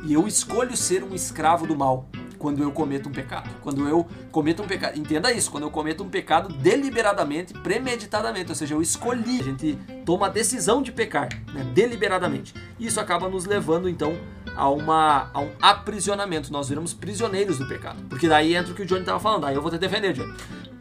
E 0.04 0.14
eu 0.14 0.28
escolho 0.28 0.78
ser 0.78 1.04
um 1.04 1.14
escravo 1.14 1.68
do 1.68 1.76
mal 1.76 2.06
quando 2.38 2.64
eu 2.64 2.72
cometo 2.72 3.10
um 3.10 3.12
pecado. 3.12 3.50
Quando 3.62 3.88
eu 3.88 4.08
cometo 4.32 4.64
um 4.64 4.68
pecado. 4.68 4.98
Entenda 4.98 5.32
isso, 5.32 5.52
quando 5.52 5.64
eu 5.64 5.72
cometo 5.72 6.04
um 6.04 6.10
pecado 6.10 6.54
deliberadamente, 6.54 7.54
premeditadamente. 7.54 8.50
Ou 8.50 8.56
seja, 8.56 8.76
eu 8.76 8.82
escolhi. 8.82 9.40
A 9.40 9.44
gente 9.44 9.78
toma 10.06 10.28
a 10.28 10.30
decisão 10.30 10.82
de 10.82 10.92
pecar, 10.92 11.30
né, 11.54 11.64
deliberadamente. 11.74 12.54
Isso 12.80 13.00
acaba 13.00 13.28
nos 13.28 13.46
levando, 13.46 13.90
então, 13.90 14.18
a, 14.56 14.70
uma, 14.70 15.30
a 15.34 15.42
um 15.42 15.52
aprisionamento. 15.62 16.52
Nós 16.52 16.70
viramos 16.70 16.94
prisioneiros 16.94 17.58
do 17.58 17.68
pecado. 17.68 18.04
Porque 18.10 18.28
daí 18.28 18.56
entra 18.56 18.72
o 18.72 18.76
que 18.76 18.82
o 18.82 18.86
Johnny 18.86 19.02
estava 19.02 19.20
falando. 19.20 19.46
Aí 19.46 19.56
eu 19.56 19.62
vou 19.62 19.72
te 19.72 19.78
defender, 19.78 20.14
Johnny. 20.14 20.34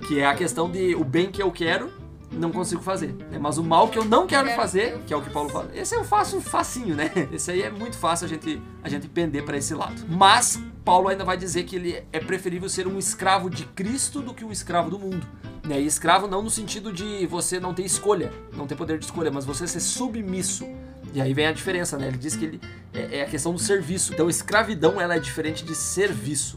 Que 0.06 0.20
é 0.20 0.26
a 0.26 0.34
questão 0.34 0.70
de 0.70 0.94
o 0.94 1.04
bem 1.04 1.30
que 1.30 1.42
eu 1.42 1.50
quero 1.50 2.05
não 2.30 2.50
consigo 2.50 2.82
fazer. 2.82 3.14
né? 3.30 3.38
Mas 3.38 3.58
o 3.58 3.64
mal 3.64 3.88
que 3.88 3.98
eu 3.98 4.04
não 4.04 4.26
quero 4.26 4.48
fazer, 4.50 4.98
que 5.06 5.12
é 5.12 5.16
o 5.16 5.22
que 5.22 5.30
Paulo 5.30 5.48
fala, 5.48 5.70
esse 5.74 5.94
eu 5.94 6.04
faço 6.04 6.40
facinho, 6.40 6.94
né? 6.94 7.10
Esse 7.32 7.50
aí 7.50 7.62
é 7.62 7.70
muito 7.70 7.96
fácil 7.96 8.26
a 8.26 8.28
gente, 8.28 8.60
a 8.82 8.88
gente 8.88 9.08
pender 9.08 9.44
para 9.44 9.56
esse 9.56 9.74
lado. 9.74 10.04
Mas 10.08 10.60
Paulo 10.84 11.08
ainda 11.08 11.24
vai 11.24 11.36
dizer 11.36 11.64
que 11.64 11.76
ele 11.76 12.02
é 12.12 12.20
preferível 12.20 12.68
ser 12.68 12.86
um 12.86 12.98
escravo 12.98 13.50
de 13.50 13.64
Cristo 13.64 14.20
do 14.20 14.34
que 14.34 14.44
um 14.44 14.52
escravo 14.52 14.90
do 14.90 14.98
mundo. 14.98 15.26
Né? 15.64 15.80
E 15.80 15.86
escravo 15.86 16.26
não 16.26 16.42
no 16.42 16.50
sentido 16.50 16.92
de 16.92 17.26
você 17.26 17.58
não 17.58 17.74
ter 17.74 17.84
escolha, 17.84 18.32
não 18.52 18.66
ter 18.66 18.76
poder 18.76 18.98
de 18.98 19.04
escolha, 19.04 19.30
mas 19.30 19.44
você 19.44 19.66
ser 19.66 19.80
submisso. 19.80 20.66
E 21.12 21.20
aí 21.20 21.32
vem 21.32 21.46
a 21.46 21.52
diferença, 21.52 21.96
né? 21.96 22.08
Ele 22.08 22.18
diz 22.18 22.36
que 22.36 22.44
ele 22.44 22.60
é, 22.92 23.18
é 23.18 23.22
a 23.22 23.26
questão 23.26 23.52
do 23.52 23.58
serviço. 23.58 24.12
Então, 24.12 24.28
escravidão 24.28 25.00
ela 25.00 25.16
é 25.16 25.18
diferente 25.18 25.64
de 25.64 25.74
serviço. 25.74 26.56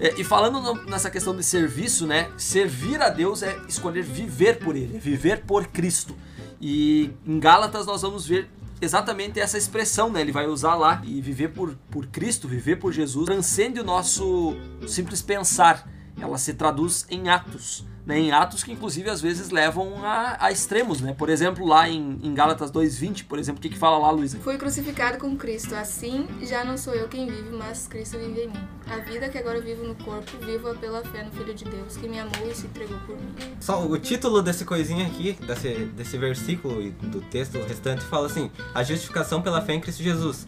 É, 0.00 0.20
e 0.20 0.24
falando 0.24 0.84
nessa 0.86 1.10
questão 1.10 1.34
de 1.36 1.42
serviço, 1.42 2.06
né? 2.06 2.30
Servir 2.36 3.00
a 3.00 3.08
Deus 3.08 3.42
é 3.42 3.56
escolher 3.68 4.02
viver 4.02 4.58
por 4.58 4.74
Ele, 4.74 4.96
é 4.96 4.98
viver 4.98 5.44
por 5.44 5.66
Cristo. 5.66 6.16
E 6.60 7.10
em 7.26 7.38
Gálatas 7.38 7.86
nós 7.86 8.02
vamos 8.02 8.26
ver 8.26 8.48
exatamente 8.80 9.38
essa 9.38 9.56
expressão, 9.56 10.10
né? 10.10 10.20
Ele 10.20 10.32
vai 10.32 10.46
usar 10.46 10.74
lá 10.74 11.00
e 11.04 11.20
viver 11.20 11.48
por, 11.48 11.76
por 11.90 12.06
Cristo, 12.06 12.48
viver 12.48 12.76
por 12.76 12.92
Jesus, 12.92 13.26
transcende 13.26 13.78
o 13.78 13.84
nosso 13.84 14.56
simples 14.86 15.22
pensar. 15.22 15.88
Ela 16.20 16.36
se 16.36 16.54
traduz 16.54 17.06
em 17.08 17.28
atos. 17.28 17.84
Né, 18.04 18.18
em 18.18 18.32
atos 18.32 18.64
que 18.64 18.72
inclusive 18.72 19.08
às 19.08 19.20
vezes 19.20 19.50
levam 19.50 20.04
a, 20.04 20.36
a 20.40 20.50
extremos, 20.50 21.00
né? 21.00 21.14
Por 21.16 21.28
exemplo, 21.28 21.66
lá 21.66 21.88
em, 21.88 22.18
em 22.22 22.34
Gálatas 22.34 22.70
2:20, 22.70 23.24
por 23.26 23.38
exemplo, 23.38 23.58
o 23.58 23.62
que 23.62 23.68
que 23.68 23.78
fala 23.78 23.98
lá, 23.98 24.10
Luísa? 24.10 24.38
Fui 24.42 24.56
crucificado 24.58 25.18
com 25.18 25.36
Cristo, 25.36 25.74
assim 25.74 26.26
já 26.42 26.64
não 26.64 26.76
sou 26.76 26.94
eu 26.94 27.08
quem 27.08 27.26
vive, 27.26 27.50
mas 27.50 27.86
Cristo 27.86 28.18
vive 28.18 28.42
em 28.42 28.48
mim. 28.48 28.68
A 28.90 28.96
vida 28.98 29.28
que 29.28 29.38
agora 29.38 29.60
vivo 29.60 29.84
no 29.84 29.94
corpo, 29.94 30.30
vivo 30.44 30.74
pela 30.78 31.02
fé 31.04 31.22
no 31.22 31.30
Filho 31.30 31.54
de 31.54 31.64
Deus, 31.64 31.96
que 31.96 32.08
me 32.08 32.18
amou 32.18 32.50
e 32.50 32.54
se 32.54 32.66
entregou 32.66 32.98
por 33.06 33.16
mim. 33.16 33.32
Só 33.60 33.86
o 33.86 33.96
título 33.98 34.42
desse 34.42 34.64
coisinha 34.64 35.06
aqui, 35.06 35.32
desse, 35.46 35.72
desse 35.96 36.18
versículo 36.18 36.82
e 36.82 36.90
do 36.90 37.20
texto 37.20 37.58
restante, 37.62 38.02
fala 38.04 38.26
assim: 38.26 38.50
a 38.74 38.82
justificação 38.82 39.40
pela 39.40 39.60
fé 39.62 39.74
em 39.74 39.80
Cristo 39.80 40.02
Jesus. 40.02 40.46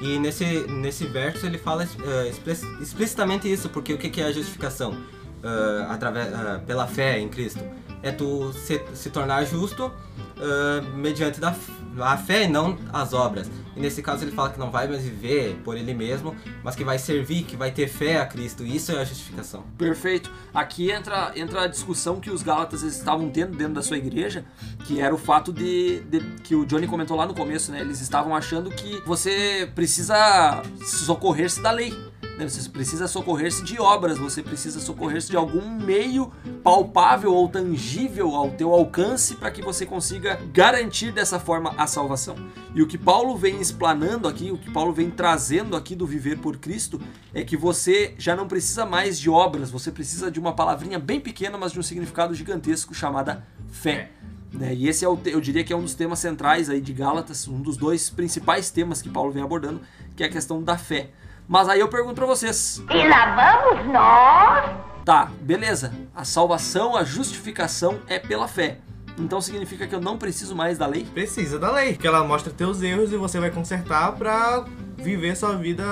E 0.00 0.18
nesse, 0.18 0.44
nesse 0.68 1.06
verso 1.06 1.46
ele 1.46 1.58
fala 1.58 1.84
expli- 2.28 2.82
explicitamente 2.82 3.50
isso, 3.50 3.68
porque 3.70 3.92
o 3.94 3.98
que 3.98 4.10
que 4.10 4.20
é 4.20 4.24
a 4.26 4.32
justificação? 4.32 4.96
Ah, 5.42 5.88
através, 5.90 6.32
ah, 6.34 6.60
pela 6.66 6.86
fé 6.86 7.18
em 7.18 7.28
Cristo. 7.28 7.60
É 8.02 8.12
tu 8.12 8.52
se, 8.52 8.80
se 8.94 9.10
tornar 9.10 9.44
justo 9.44 9.90
ah, 10.38 10.82
mediante 10.94 11.40
da, 11.40 11.54
a 12.00 12.16
fé 12.16 12.44
e 12.44 12.48
não 12.48 12.76
as 12.92 13.12
obras. 13.12 13.50
E 13.74 13.80
nesse 13.80 14.00
caso 14.02 14.24
ele 14.24 14.32
fala 14.32 14.48
que 14.50 14.58
não 14.58 14.70
vai 14.70 14.88
mais 14.88 15.02
viver 15.02 15.60
por 15.62 15.76
ele 15.76 15.92
mesmo, 15.92 16.34
mas 16.64 16.74
que 16.74 16.82
vai 16.82 16.98
servir, 16.98 17.42
que 17.44 17.56
vai 17.56 17.70
ter 17.70 17.86
fé 17.88 18.18
a 18.18 18.24
Cristo. 18.26 18.64
Isso 18.64 18.90
é 18.92 19.00
a 19.00 19.04
justificação. 19.04 19.64
Perfeito. 19.76 20.30
Aqui 20.54 20.90
entra, 20.90 21.32
entra 21.36 21.62
a 21.62 21.66
discussão 21.66 22.18
que 22.18 22.30
os 22.30 22.42
Gálatas 22.42 22.82
estavam 22.82 23.28
tendo 23.28 23.54
dentro 23.56 23.74
da 23.74 23.82
sua 23.82 23.98
igreja, 23.98 24.44
que 24.86 25.00
era 25.00 25.14
o 25.14 25.18
fato 25.18 25.52
de, 25.52 26.00
de- 26.08 26.20
que 26.42 26.54
o 26.54 26.64
Johnny 26.64 26.86
comentou 26.86 27.16
lá 27.16 27.26
no 27.26 27.34
começo, 27.34 27.70
né? 27.70 27.80
Eles 27.82 28.00
estavam 28.00 28.34
achando 28.34 28.70
que 28.70 29.02
você 29.06 29.70
precisa 29.74 30.62
socorrer-se 30.86 31.60
da 31.62 31.70
lei. 31.70 31.92
Né? 32.36 32.48
Você 32.48 32.68
precisa 32.68 33.08
socorrer-se 33.08 33.64
de 33.64 33.80
obras, 33.80 34.18
você 34.18 34.42
precisa 34.42 34.78
socorrer-se 34.80 35.30
de 35.30 35.36
algum 35.36 35.70
meio 35.70 36.30
palpável 36.62 37.32
ou 37.32 37.48
tangível 37.48 38.34
ao 38.34 38.50
teu 38.50 38.72
alcance 38.72 39.36
para 39.36 39.50
que 39.50 39.62
você 39.62 39.86
consiga 39.86 40.38
garantir 40.52 41.12
dessa 41.12 41.40
forma 41.40 41.74
a 41.78 41.86
salvação. 41.86 42.36
E 42.74 42.82
o 42.82 42.86
que 42.86 42.98
Paulo 42.98 43.36
vem 43.36 43.60
explanando 43.60 44.28
aqui, 44.28 44.50
o 44.50 44.58
que 44.58 44.70
Paulo 44.70 44.92
vem 44.92 45.10
trazendo 45.10 45.76
aqui 45.76 45.94
do 45.94 46.06
viver 46.06 46.38
por 46.38 46.58
Cristo, 46.58 47.00
é 47.32 47.42
que 47.42 47.56
você 47.56 48.14
já 48.18 48.36
não 48.36 48.46
precisa 48.46 48.84
mais 48.84 49.18
de 49.18 49.30
obras, 49.30 49.70
você 49.70 49.90
precisa 49.90 50.30
de 50.30 50.38
uma 50.38 50.52
palavrinha 50.52 50.98
bem 50.98 51.20
pequena, 51.20 51.56
mas 51.56 51.72
de 51.72 51.80
um 51.80 51.82
significado 51.82 52.34
gigantesco 52.34 52.94
chamada 52.94 53.46
fé. 53.68 54.10
Né? 54.52 54.74
E 54.74 54.88
esse 54.88 55.04
é 55.04 55.08
o, 55.08 55.18
eu 55.26 55.40
diria 55.40 55.64
que 55.64 55.72
é 55.72 55.76
um 55.76 55.82
dos 55.82 55.94
temas 55.94 56.18
centrais 56.18 56.70
aí 56.70 56.80
de 56.80 56.92
Gálatas, 56.92 57.48
um 57.48 57.60
dos 57.60 57.76
dois 57.76 58.10
principais 58.10 58.70
temas 58.70 59.02
que 59.02 59.08
Paulo 59.08 59.32
vem 59.32 59.42
abordando, 59.42 59.80
que 60.14 60.22
é 60.22 60.26
a 60.26 60.30
questão 60.30 60.62
da 60.62 60.78
fé. 60.78 61.10
Mas 61.48 61.68
aí 61.68 61.80
eu 61.80 61.88
pergunto 61.88 62.14
pra 62.14 62.26
vocês, 62.26 62.82
E 62.90 63.08
lá 63.08 63.62
vamos 63.70 63.92
nós. 63.92 64.70
Tá, 65.04 65.30
beleza. 65.40 65.92
A 66.14 66.24
salvação, 66.24 66.96
a 66.96 67.04
justificação 67.04 67.98
é 68.08 68.18
pela 68.18 68.48
fé. 68.48 68.78
Então 69.18 69.40
significa 69.40 69.86
que 69.86 69.94
eu 69.94 70.00
não 70.00 70.18
preciso 70.18 70.54
mais 70.54 70.76
da 70.76 70.86
lei? 70.86 71.04
Precisa 71.04 71.58
da 71.58 71.70
lei, 71.70 71.92
porque 71.94 72.06
ela 72.06 72.22
mostra 72.24 72.52
teus 72.52 72.82
erros 72.82 73.12
e 73.12 73.16
você 73.16 73.40
vai 73.40 73.50
consertar 73.50 74.12
pra 74.12 74.64
viver 74.98 75.34
sua 75.36 75.54
vida 75.56 75.84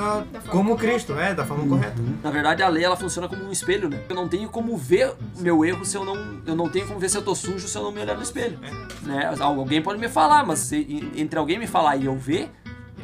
como 0.50 0.76
Cristo, 0.76 1.14
né? 1.14 1.32
Da 1.32 1.44
forma 1.44 1.66
correta. 1.66 1.94
Na 2.22 2.30
verdade, 2.30 2.62
a 2.62 2.68
lei 2.68 2.84
ela 2.84 2.96
funciona 2.96 3.26
como 3.28 3.44
um 3.44 3.50
espelho, 3.52 3.88
né? 3.88 4.00
Eu 4.10 4.16
não 4.16 4.28
tenho 4.28 4.48
como 4.50 4.76
ver 4.76 5.14
meu 5.38 5.64
erro 5.64 5.84
se 5.86 5.96
eu 5.96 6.04
não. 6.04 6.42
Eu 6.44 6.54
não 6.56 6.68
tenho 6.68 6.86
como 6.86 6.98
ver 7.00 7.08
se 7.08 7.16
eu 7.16 7.22
tô 7.22 7.34
sujo 7.34 7.66
se 7.66 7.78
eu 7.78 7.82
não 7.84 7.92
me 7.92 8.00
olhar 8.00 8.16
no 8.16 8.22
espelho. 8.22 8.58
Né? 9.02 9.32
Alguém 9.40 9.80
pode 9.80 9.98
me 10.00 10.08
falar, 10.08 10.44
mas 10.44 10.58
se- 10.58 11.10
entre 11.16 11.38
alguém 11.38 11.58
me 11.58 11.66
falar 11.66 11.96
e 11.96 12.04
eu 12.06 12.16
ver, 12.16 12.50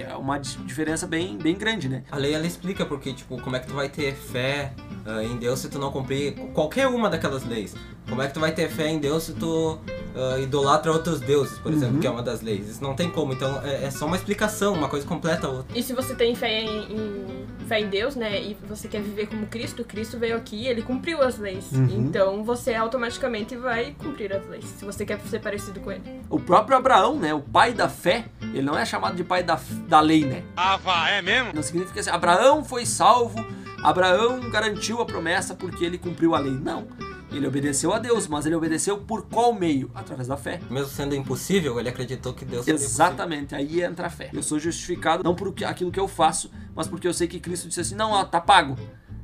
é 0.02 0.14
uma 0.16 0.38
di- 0.38 0.56
diferença 0.64 1.06
bem, 1.06 1.36
bem 1.38 1.54
grande, 1.56 1.88
né? 1.88 2.02
A 2.10 2.16
lei 2.16 2.34
ela 2.34 2.46
explica 2.46 2.84
porque, 2.84 3.12
tipo, 3.12 3.40
como 3.40 3.56
é 3.56 3.60
que 3.60 3.66
tu 3.66 3.74
vai 3.74 3.88
ter 3.88 4.14
fé 4.14 4.72
ah, 5.06 5.22
em 5.22 5.36
Deus 5.36 5.60
se 5.60 5.68
tu 5.68 5.78
não 5.78 5.90
cumprir 5.90 6.34
qualquer 6.52 6.86
uma 6.88 7.08
daquelas 7.10 7.44
leis. 7.44 7.74
Como 8.10 8.20
é 8.20 8.26
que 8.28 8.34
tu 8.34 8.40
vai 8.40 8.52
ter 8.52 8.68
fé 8.68 8.88
em 8.88 8.98
Deus 8.98 9.22
se 9.22 9.32
tu 9.32 9.78
ah, 10.14 10.38
idolatra 10.38 10.92
outros 10.92 11.20
deuses, 11.20 11.58
por 11.60 11.72
exemplo, 11.72 11.94
Uhum. 11.94 12.00
que 12.00 12.06
é 12.06 12.10
uma 12.10 12.22
das 12.22 12.42
leis. 12.42 12.68
Isso 12.68 12.82
não 12.82 12.94
tem 12.94 13.08
como, 13.08 13.32
então 13.32 13.62
é, 13.64 13.84
é 13.84 13.90
só 13.90 14.04
uma 14.06 14.16
explicação, 14.16 14.74
uma 14.74 14.88
coisa 14.88 15.06
completa 15.06 15.46
a 15.46 15.50
outra. 15.50 15.78
E 15.78 15.82
se 15.82 15.92
você 15.94 16.14
tem 16.14 16.34
fé 16.34 16.60
em, 16.60 16.92
em- 16.92 17.46
fé 17.68 17.78
em 17.80 17.88
Deus, 17.88 18.16
né, 18.16 18.42
e 18.42 18.56
você 18.68 18.88
quer 18.88 19.00
viver 19.00 19.28
como 19.28 19.46
Cristo, 19.46 19.84
Cristo 19.84 20.18
veio 20.18 20.36
aqui, 20.36 20.66
ele 20.66 20.82
cumpriu 20.82 21.22
as 21.22 21.38
leis. 21.38 21.70
Uhum. 21.70 21.86
Então 22.06 22.42
você 22.42 22.74
automaticamente 22.74 23.54
vai 23.56 23.94
cumprir 23.96 24.32
as 24.34 24.44
leis, 24.48 24.64
se 24.64 24.84
você 24.84 25.06
quer 25.06 25.20
ser 25.20 25.38
parecido 25.40 25.78
com 25.78 25.92
ele. 25.92 26.02
O 26.28 26.40
próprio 26.40 26.76
Abraão, 26.76 27.16
né? 27.16 27.32
O 27.32 27.40
pai 27.40 27.72
da 27.72 27.88
fé, 27.88 28.24
ele 28.42 28.62
não 28.62 28.76
é 28.76 28.84
chamado 28.84 29.14
de 29.14 29.22
pai 29.22 29.44
da, 29.44 29.58
da 29.88 30.00
lei, 30.00 30.24
né? 30.24 30.42
Ah, 30.56 30.76
vá, 30.76 31.08
é 31.10 31.22
mesmo? 31.22 31.52
Não 31.54 31.62
significa 31.62 32.00
assim, 32.00 32.10
Abraão 32.10 32.64
foi 32.64 32.84
salvo, 32.84 33.38
Abraão 33.84 34.40
garantiu 34.50 35.00
a 35.00 35.06
promessa 35.06 35.54
porque 35.54 35.84
ele 35.84 35.96
cumpriu 35.96 36.34
a 36.34 36.40
lei. 36.40 36.52
Não. 36.52 36.86
Ele 37.32 37.46
obedeceu 37.46 37.92
a 37.92 37.98
Deus, 37.98 38.26
mas 38.26 38.44
ele 38.44 38.56
obedeceu 38.56 38.98
por 38.98 39.22
qual 39.22 39.52
meio? 39.52 39.90
Através 39.94 40.26
da 40.26 40.36
fé. 40.36 40.60
Mesmo 40.68 40.88
sendo 40.88 41.14
impossível, 41.14 41.78
ele 41.78 41.88
acreditou 41.88 42.34
que 42.34 42.44
Deus 42.44 42.66
Exatamente, 42.66 43.54
aí 43.54 43.82
entra 43.82 44.08
a 44.08 44.10
fé. 44.10 44.30
Eu 44.32 44.42
sou 44.42 44.58
justificado 44.58 45.22
não 45.22 45.34
por 45.34 45.54
aquilo 45.64 45.92
que 45.92 46.00
eu 46.00 46.08
faço, 46.08 46.50
mas 46.74 46.88
porque 46.88 47.06
eu 47.06 47.14
sei 47.14 47.28
que 47.28 47.38
Cristo 47.38 47.68
disse 47.68 47.80
assim: 47.80 47.94
não, 47.94 48.10
ó, 48.10 48.24
tá 48.24 48.40
pago. 48.40 48.76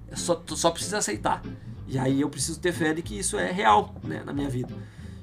Eu 0.09 0.17
só, 0.17 0.41
só 0.55 0.71
precisa 0.71 0.99
aceitar. 0.99 1.43
E 1.89 1.99
aí 1.99 2.21
eu 2.21 2.29
preciso 2.29 2.61
ter 2.61 2.73
fé 2.73 2.95
de 2.95 3.03
que 3.03 3.19
isso 3.19 3.37
é 3.37 3.51
real 3.51 3.95
né, 4.03 4.23
na 4.25 4.33
minha 4.33 4.49
vida. 4.49 4.73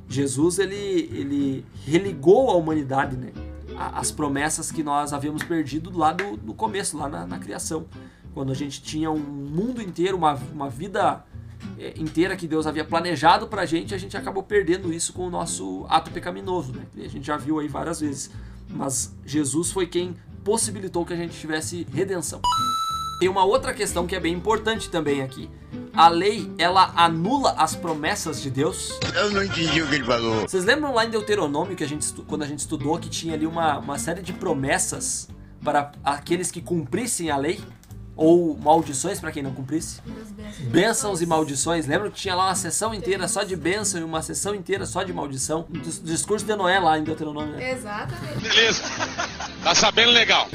Jesus, 0.07 0.59
ele, 0.59 0.75
ele 0.75 1.65
religou 1.85 2.49
a 2.49 2.55
humanidade, 2.55 3.15
né? 3.15 3.31
As 3.77 4.11
promessas 4.11 4.71
que 4.71 4.83
nós 4.83 5.13
havíamos 5.13 5.43
perdido 5.43 5.97
lá 5.97 6.13
do, 6.13 6.37
no 6.37 6.53
começo, 6.53 6.97
lá 6.97 7.09
na, 7.09 7.25
na 7.25 7.39
criação. 7.39 7.85
Quando 8.33 8.51
a 8.51 8.55
gente 8.55 8.81
tinha 8.81 9.09
um 9.09 9.19
mundo 9.19 9.81
inteiro, 9.81 10.17
uma, 10.17 10.33
uma 10.53 10.69
vida 10.69 11.23
é, 11.79 11.93
inteira 11.97 12.35
que 12.35 12.47
Deus 12.47 12.67
havia 12.67 12.83
planejado 12.83 13.47
pra 13.47 13.65
gente, 13.65 13.93
a 13.93 13.97
gente 13.97 14.15
acabou 14.15 14.43
perdendo 14.43 14.93
isso 14.93 15.13
com 15.13 15.27
o 15.27 15.29
nosso 15.29 15.85
ato 15.89 16.11
pecaminoso, 16.11 16.73
né? 16.73 16.85
A 16.97 17.07
gente 17.07 17.25
já 17.25 17.37
viu 17.37 17.59
aí 17.59 17.67
várias 17.67 17.99
vezes. 17.99 18.31
Mas 18.69 19.15
Jesus 19.25 19.71
foi 19.71 19.87
quem 19.87 20.15
possibilitou 20.43 21.05
que 21.05 21.13
a 21.13 21.15
gente 21.15 21.37
tivesse 21.37 21.87
redenção. 21.93 22.41
Tem 23.19 23.29
uma 23.29 23.45
outra 23.45 23.73
questão 23.73 24.05
que 24.05 24.15
é 24.15 24.19
bem 24.19 24.33
importante 24.33 24.89
também 24.89 25.21
aqui. 25.21 25.49
A 25.93 26.09
lei, 26.09 26.51
ela 26.57 26.91
anula 26.95 27.51
as 27.51 27.75
promessas 27.75 28.41
de 28.41 28.49
Deus? 28.49 28.99
Eu 29.15 29.31
não 29.31 29.43
entendi 29.43 29.81
o 29.81 29.87
que 29.87 29.95
ele 29.95 30.03
falou. 30.03 30.41
Vocês 30.41 30.65
lembram 30.65 30.93
lá 30.93 31.05
em 31.05 31.09
Deuteronômio 31.09 31.75
que 31.75 31.83
a 31.83 31.87
gente 31.87 32.11
quando 32.27 32.43
a 32.43 32.47
gente 32.47 32.59
estudou 32.59 32.97
que 32.97 33.09
tinha 33.09 33.33
ali 33.33 33.45
uma, 33.45 33.77
uma 33.77 33.97
série 33.97 34.21
de 34.21 34.33
promessas 34.33 35.29
para 35.63 35.91
aqueles 36.03 36.51
que 36.51 36.61
cumprissem 36.61 37.29
a 37.29 37.37
lei? 37.37 37.61
Ou 38.15 38.55
maldições 38.57 39.19
para 39.19 39.31
quem 39.31 39.41
não 39.41 39.51
cumprisse? 39.53 39.99
Bênçãos. 40.59 41.21
E 41.21 41.25
maldições. 41.25 41.87
Lembra 41.87 42.09
que 42.11 42.15
tinha 42.15 42.35
lá 42.35 42.45
uma 42.45 42.55
sessão 42.55 42.93
inteira 42.93 43.27
só 43.27 43.43
de 43.43 43.55
bênção 43.55 43.99
e 43.99 44.03
uma 44.03 44.21
sessão 44.21 44.53
inteira 44.53 44.85
só 44.85 45.01
de 45.03 45.11
maldição? 45.11 45.65
Dis- 45.69 46.01
discurso 46.03 46.45
de 46.45 46.55
Noé 46.55 46.79
lá 46.79 46.97
em 46.99 47.03
Deuteronômio, 47.03 47.53
né? 47.55 47.71
Exatamente. 47.71 48.39
Beleza. 48.39 48.83
Tá 49.63 49.73
sabendo 49.73 50.11
legal. 50.11 50.47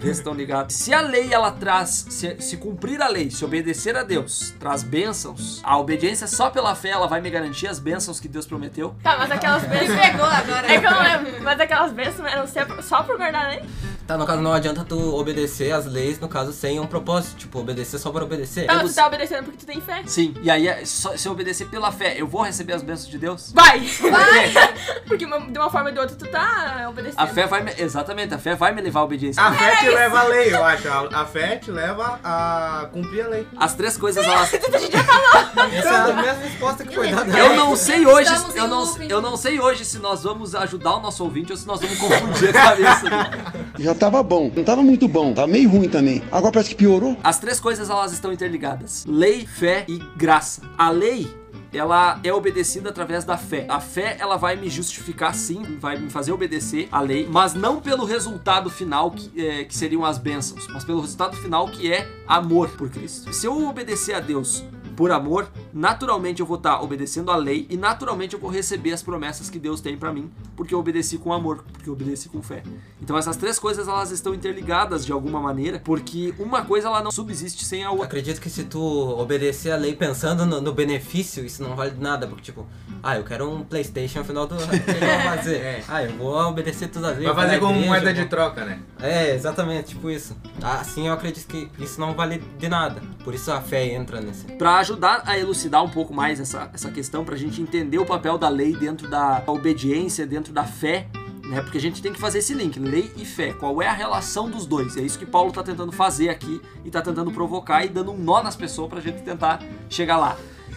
Se 0.00 0.08
estão 0.10 0.32
ligados. 0.34 0.76
Se 0.76 0.94
a 0.94 1.00
lei 1.00 1.32
ela 1.32 1.50
traz, 1.50 2.06
se, 2.08 2.36
se 2.40 2.56
cumprir 2.56 3.02
a 3.02 3.08
lei, 3.08 3.30
se 3.30 3.44
obedecer 3.44 3.96
a 3.96 4.02
Deus, 4.04 4.54
traz 4.60 4.82
bênçãos, 4.82 5.60
a 5.64 5.76
obediência 5.78 6.26
só 6.26 6.50
pela 6.50 6.74
fé 6.74 6.90
ela 6.90 7.06
vai 7.08 7.20
me 7.20 7.30
garantir 7.30 7.66
as 7.66 7.78
bênçãos 7.78 8.20
que 8.20 8.28
Deus 8.28 8.46
prometeu. 8.46 8.94
Tá, 9.02 9.16
mas 9.18 9.30
aquelas 9.30 9.62
Me 9.62 9.68
bênçãos. 9.68 10.00
pegou 10.00 10.24
agora. 10.26 10.72
É 10.72 10.78
que 10.80 10.86
eu 10.86 10.90
não 10.90 11.02
lembro, 11.02 11.42
mas 11.42 11.60
aquelas 11.60 11.92
bênçãos 11.92 12.26
eram 12.56 12.82
só 12.82 13.02
por 13.02 13.16
guardar 13.16 13.46
a 13.46 13.48
lei? 13.48 13.62
Tá, 14.08 14.16
no 14.16 14.24
caso 14.24 14.40
não 14.40 14.54
adianta 14.54 14.86
tu 14.88 14.98
obedecer 15.16 15.70
as 15.70 15.84
leis, 15.84 16.18
no 16.18 16.28
caso, 16.30 16.50
sem 16.50 16.80
um 16.80 16.86
propósito. 16.86 17.36
Tipo, 17.36 17.58
obedecer 17.60 17.98
só 17.98 18.10
por 18.10 18.22
obedecer. 18.22 18.66
Tá, 18.66 18.78
tu 18.80 18.90
tá 18.94 19.06
obedecendo 19.06 19.44
porque 19.44 19.58
tu 19.58 19.66
tem 19.66 19.82
fé. 19.82 20.02
Sim, 20.06 20.32
e 20.40 20.50
aí 20.50 20.66
é 20.66 20.82
só- 20.86 21.14
se 21.14 21.28
eu 21.28 21.32
obedecer 21.32 21.66
pela 21.68 21.92
fé, 21.92 22.14
eu 22.16 22.26
vou 22.26 22.40
receber 22.40 22.72
as 22.72 22.82
bênçãos 22.82 23.10
de 23.10 23.18
Deus? 23.18 23.52
Vai! 23.54 23.80
Vai! 23.80 24.50
Porque 25.06 25.26
uma- 25.26 25.38
de 25.40 25.58
uma 25.58 25.68
forma 25.70 25.88
ou 25.90 25.94
de 25.94 26.00
outra 26.00 26.16
tu 26.16 26.26
tá 26.26 26.86
obedecendo. 26.88 27.20
A 27.20 27.26
fé 27.26 27.46
vai 27.46 27.62
me, 27.62 27.72
exatamente, 27.76 28.32
a 28.32 28.38
fé 28.38 28.54
vai 28.54 28.72
me 28.72 28.80
levar 28.80 29.00
à 29.00 29.04
obediência. 29.04 29.42
A 29.42 29.52
fé 29.52 29.76
te 29.76 29.88
leva 29.90 30.20
a 30.20 30.22
lei, 30.24 30.54
eu 30.54 30.64
acho. 30.64 30.88
A, 30.88 31.20
a 31.20 31.26
fé 31.26 31.56
te 31.56 31.70
leva 31.70 32.18
a 32.24 32.88
cumprir 32.90 33.26
a 33.26 33.28
lei. 33.28 33.46
As 33.58 33.74
três 33.74 33.98
coisas 33.98 34.24
elas 34.24 34.52
Essa 34.54 35.88
é 35.88 35.96
a 35.96 36.14
mesma 36.14 36.32
resposta 36.32 36.84
que 36.84 36.94
foi 36.94 37.10
dada. 37.10 37.38
Eu 37.38 37.54
não 37.56 37.76
sei 37.76 38.06
hoje, 38.06 38.32
Estamos 38.32 38.54
em 38.54 38.58
eu 38.58 38.68
não, 38.68 38.80
looping. 38.84 39.08
eu 39.10 39.20
não 39.20 39.36
sei 39.36 39.60
hoje 39.60 39.84
se 39.84 39.98
nós 39.98 40.22
vamos 40.22 40.54
ajudar 40.54 40.94
o 40.96 41.00
nosso 41.00 41.22
ouvinte 41.24 41.52
ou 41.52 41.58
se 41.58 41.66
nós 41.66 41.78
vamos 41.80 41.98
confundir 41.98 42.50
a 42.50 42.52
cabeça. 42.52 43.10
Já 43.78 43.94
tava 43.98 44.22
bom, 44.22 44.50
não 44.54 44.64
tava 44.64 44.82
muito 44.82 45.06
bom, 45.06 45.34
tava 45.34 45.48
meio 45.48 45.68
ruim 45.68 45.88
também. 45.88 46.22
Agora 46.32 46.52
parece 46.52 46.70
que 46.70 46.76
piorou. 46.76 47.16
As 47.22 47.38
três 47.38 47.60
coisas 47.60 47.90
elas 47.90 48.12
estão 48.12 48.32
interligadas: 48.32 49.04
lei, 49.06 49.46
fé 49.46 49.84
e 49.88 49.98
graça. 50.16 50.62
A 50.78 50.90
lei 50.90 51.28
ela 51.72 52.18
é 52.24 52.32
obedecida 52.32 52.88
através 52.88 53.24
da 53.24 53.36
fé. 53.36 53.66
A 53.68 53.80
fé 53.80 54.16
ela 54.18 54.36
vai 54.36 54.56
me 54.56 54.70
justificar 54.70 55.34
sim, 55.34 55.62
vai 55.78 55.98
me 55.98 56.08
fazer 56.08 56.32
obedecer 56.32 56.88
a 56.90 57.00
lei, 57.00 57.28
mas 57.30 57.54
não 57.54 57.80
pelo 57.80 58.04
resultado 58.04 58.70
final 58.70 59.10
que, 59.10 59.30
é, 59.40 59.64
que 59.64 59.76
seriam 59.76 60.04
as 60.04 60.18
bênçãos, 60.18 60.66
mas 60.68 60.84
pelo 60.84 61.00
resultado 61.00 61.36
final 61.36 61.68
que 61.68 61.92
é 61.92 62.08
amor 62.26 62.70
por 62.70 62.88
Cristo. 62.88 63.32
Se 63.32 63.46
eu 63.46 63.68
obedecer 63.68 64.14
a 64.14 64.20
Deus 64.20 64.64
por 64.98 65.12
amor, 65.12 65.46
naturalmente 65.72 66.40
eu 66.40 66.46
vou 66.46 66.56
estar 66.56 66.80
obedecendo 66.82 67.30
a 67.30 67.36
lei 67.36 67.68
e 67.70 67.76
naturalmente 67.76 68.34
eu 68.34 68.40
vou 68.40 68.50
receber 68.50 68.92
as 68.92 69.00
promessas 69.00 69.48
que 69.48 69.56
Deus 69.56 69.80
tem 69.80 69.96
pra 69.96 70.12
mim, 70.12 70.28
porque 70.56 70.74
eu 70.74 70.78
obedeci 70.80 71.18
com 71.18 71.32
amor, 71.32 71.62
porque 71.72 71.88
eu 71.88 71.92
obedeci 71.92 72.28
com 72.28 72.42
fé. 72.42 72.64
Então 73.00 73.16
essas 73.16 73.36
três 73.36 73.60
coisas 73.60 73.86
elas 73.86 74.10
estão 74.10 74.34
interligadas 74.34 75.06
de 75.06 75.12
alguma 75.12 75.40
maneira, 75.40 75.80
porque 75.84 76.34
uma 76.36 76.64
coisa 76.64 76.88
ela 76.88 77.00
não 77.00 77.12
subsiste 77.12 77.64
sem 77.64 77.84
a 77.84 77.92
outra. 77.92 78.06
Acredito 78.06 78.40
que 78.40 78.50
se 78.50 78.64
tu 78.64 78.80
obedecer 78.82 79.70
a 79.70 79.76
lei 79.76 79.94
pensando 79.94 80.44
no, 80.44 80.60
no 80.60 80.72
benefício, 80.72 81.44
isso 81.44 81.62
não 81.62 81.76
vale 81.76 81.92
nada, 81.96 82.26
porque 82.26 82.42
tipo, 82.42 82.66
ah, 83.00 83.16
eu 83.16 83.22
quero 83.22 83.48
um 83.48 83.62
Playstation 83.62 84.18
no 84.18 84.24
final 84.24 84.48
do 84.48 84.56
ano, 84.56 84.64
o 84.64 84.68
que 84.68 84.74
eu 84.90 84.94
vou 84.94 85.20
fazer? 85.36 85.56
É. 85.58 85.84
Ah, 85.86 86.02
eu 86.02 86.12
vou 86.16 86.34
obedecer 86.48 86.88
todas 86.88 87.10
as 87.10 87.18
leis. 87.18 87.32
Vai 87.32 87.44
fazer 87.44 87.54
na 87.60 87.60
com 87.60 87.70
igreja, 87.70 87.86
moeda 87.86 88.12
de 88.12 88.20
vou- 88.22 88.28
troca, 88.28 88.64
né? 88.64 88.80
É, 89.00 89.32
exatamente, 89.32 89.90
tipo 89.90 90.10
isso. 90.10 90.36
Assim 90.60 91.06
eu 91.06 91.12
acredito 91.12 91.46
que 91.46 91.70
isso 91.78 92.00
não 92.00 92.14
vale 92.14 92.42
de 92.58 92.68
nada. 92.68 93.00
Por 93.22 93.32
isso 93.32 93.52
a 93.52 93.60
fé 93.60 93.86
entra 93.94 94.20
nesse. 94.20 94.44
Pra 94.54 94.82
ajudar 94.88 95.22
a 95.26 95.38
elucidar 95.38 95.84
um 95.84 95.88
pouco 95.90 96.14
mais 96.14 96.40
essa, 96.40 96.70
essa 96.72 96.90
questão, 96.90 97.22
pra 97.24 97.36
gente 97.36 97.60
entender 97.60 97.98
o 97.98 98.06
papel 98.06 98.38
da 98.38 98.48
lei 98.48 98.74
dentro 98.74 99.06
da 99.06 99.42
obediência, 99.46 100.26
dentro 100.26 100.50
da 100.50 100.64
fé, 100.64 101.06
né? 101.44 101.60
Porque 101.60 101.76
a 101.76 101.80
gente 101.80 102.00
tem 102.00 102.10
que 102.10 102.18
fazer 102.18 102.38
esse 102.38 102.54
link, 102.54 102.78
lei 102.78 103.12
e 103.16 103.24
fé. 103.24 103.52
Qual 103.52 103.82
é 103.82 103.86
a 103.86 103.92
relação 103.92 104.50
dos 104.50 104.66
dois? 104.66 104.96
É 104.96 105.02
isso 105.02 105.18
que 105.18 105.26
Paulo 105.26 105.52
tá 105.52 105.62
tentando 105.62 105.92
fazer 105.92 106.30
aqui 106.30 106.60
e 106.84 106.90
tá 106.90 107.02
tentando 107.02 107.30
provocar 107.30 107.84
e 107.84 107.88
dando 107.88 108.12
um 108.12 108.18
nó 108.18 108.42
nas 108.42 108.56
pessoas 108.56 108.88
pra 108.88 109.00
gente 109.00 109.22
tentar 109.22 109.62
chegar 109.90 110.16
lá. 110.16 110.36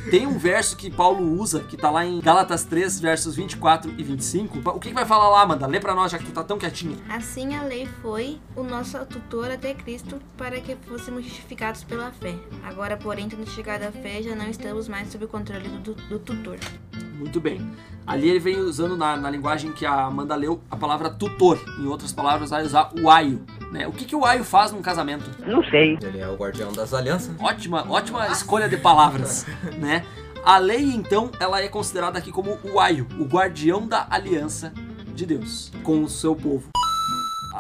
Tem 0.10 0.25
um 0.25 0.38
verso 0.38 0.75
que 0.75 0.89
Paulo 0.89 1.39
usa, 1.39 1.60
que 1.60 1.77
tá 1.77 1.91
lá 1.91 2.05
em 2.05 2.20
Gálatas 2.20 2.63
3, 2.63 3.00
versos 3.00 3.36
24 3.36 3.93
e 3.98 4.03
25. 4.03 4.70
O 4.70 4.79
que, 4.79 4.89
que 4.89 4.96
vai 4.96 5.05
falar 5.05 5.29
lá, 5.29 5.41
Amanda? 5.41 5.67
Lê 5.67 5.79
pra 5.79 5.93
nós, 5.93 6.12
já 6.12 6.17
que 6.17 6.25
tu 6.25 6.31
tá 6.31 6.43
tão 6.43 6.58
quietinha. 6.58 6.98
Assim 7.08 7.55
a 7.55 7.63
lei 7.63 7.88
foi 8.01 8.39
o 8.55 8.63
nosso 8.63 8.98
tutor 9.05 9.51
até 9.51 9.74
Cristo 9.74 10.20
para 10.36 10.60
que 10.60 10.75
fôssemos 10.88 11.24
justificados 11.24 11.84
pela 11.84 12.12
fé. 12.12 12.36
Agora, 12.63 12.98
porém, 12.98 13.29
tendo 13.29 13.48
chegado 13.48 13.84
à 13.84 13.91
fé, 13.91 14.22
já 14.24 14.36
não 14.36 14.50
estamos 14.50 14.88
mais 14.88 15.10
sob 15.10 15.25
o 15.25 15.27
controle 15.27 15.70
do, 15.70 15.93
do 15.93 16.20
tutor. 16.20 16.58
Muito 17.13 17.39
bem. 17.39 17.62
Ali 18.05 18.29
ele 18.29 18.39
vem 18.39 18.60
usando 18.60 18.98
na, 18.98 19.15
na 19.15 19.29
linguagem 19.29 19.72
que 19.72 19.86
a 19.86 20.05
Amanda 20.05 20.36
leu 20.36 20.60
a 20.72 20.75
palavra 20.75 21.10
tutor. 21.10 21.60
Em 21.79 21.86
outras 21.86 22.12
palavras, 22.12 22.50
vai 22.50 22.63
usar 22.63 22.91
o 23.00 23.10
aio. 23.10 23.46
Né? 23.71 23.87
O 23.87 23.91
que, 23.93 24.03
que 24.03 24.15
o 24.15 24.25
aio 24.25 24.43
faz 24.43 24.73
num 24.73 24.81
casamento? 24.81 25.31
Não 25.47 25.63
sei. 25.63 25.97
Ele 26.01 26.19
é 26.19 26.27
o 26.27 26.35
guardião 26.35 26.73
das 26.73 26.93
alianças. 26.93 27.33
Ótima, 27.39 27.89
ótima 27.89 28.27
escolha 28.27 28.67
de 28.67 28.75
palavras, 28.75 29.45
né? 29.79 30.05
A 30.43 30.57
lei, 30.57 30.83
então, 30.83 31.31
ela 31.39 31.61
é 31.61 31.67
considerada 31.67 32.19
aqui 32.19 32.31
como 32.31 32.57
o 32.63 32.79
aio, 32.79 33.07
o 33.17 33.23
guardião 33.23 33.87
da 33.87 34.07
aliança 34.09 34.73
de 35.13 35.25
Deus 35.25 35.71
com 35.83 36.03
o 36.03 36.09
seu 36.09 36.35
povo. 36.35 36.69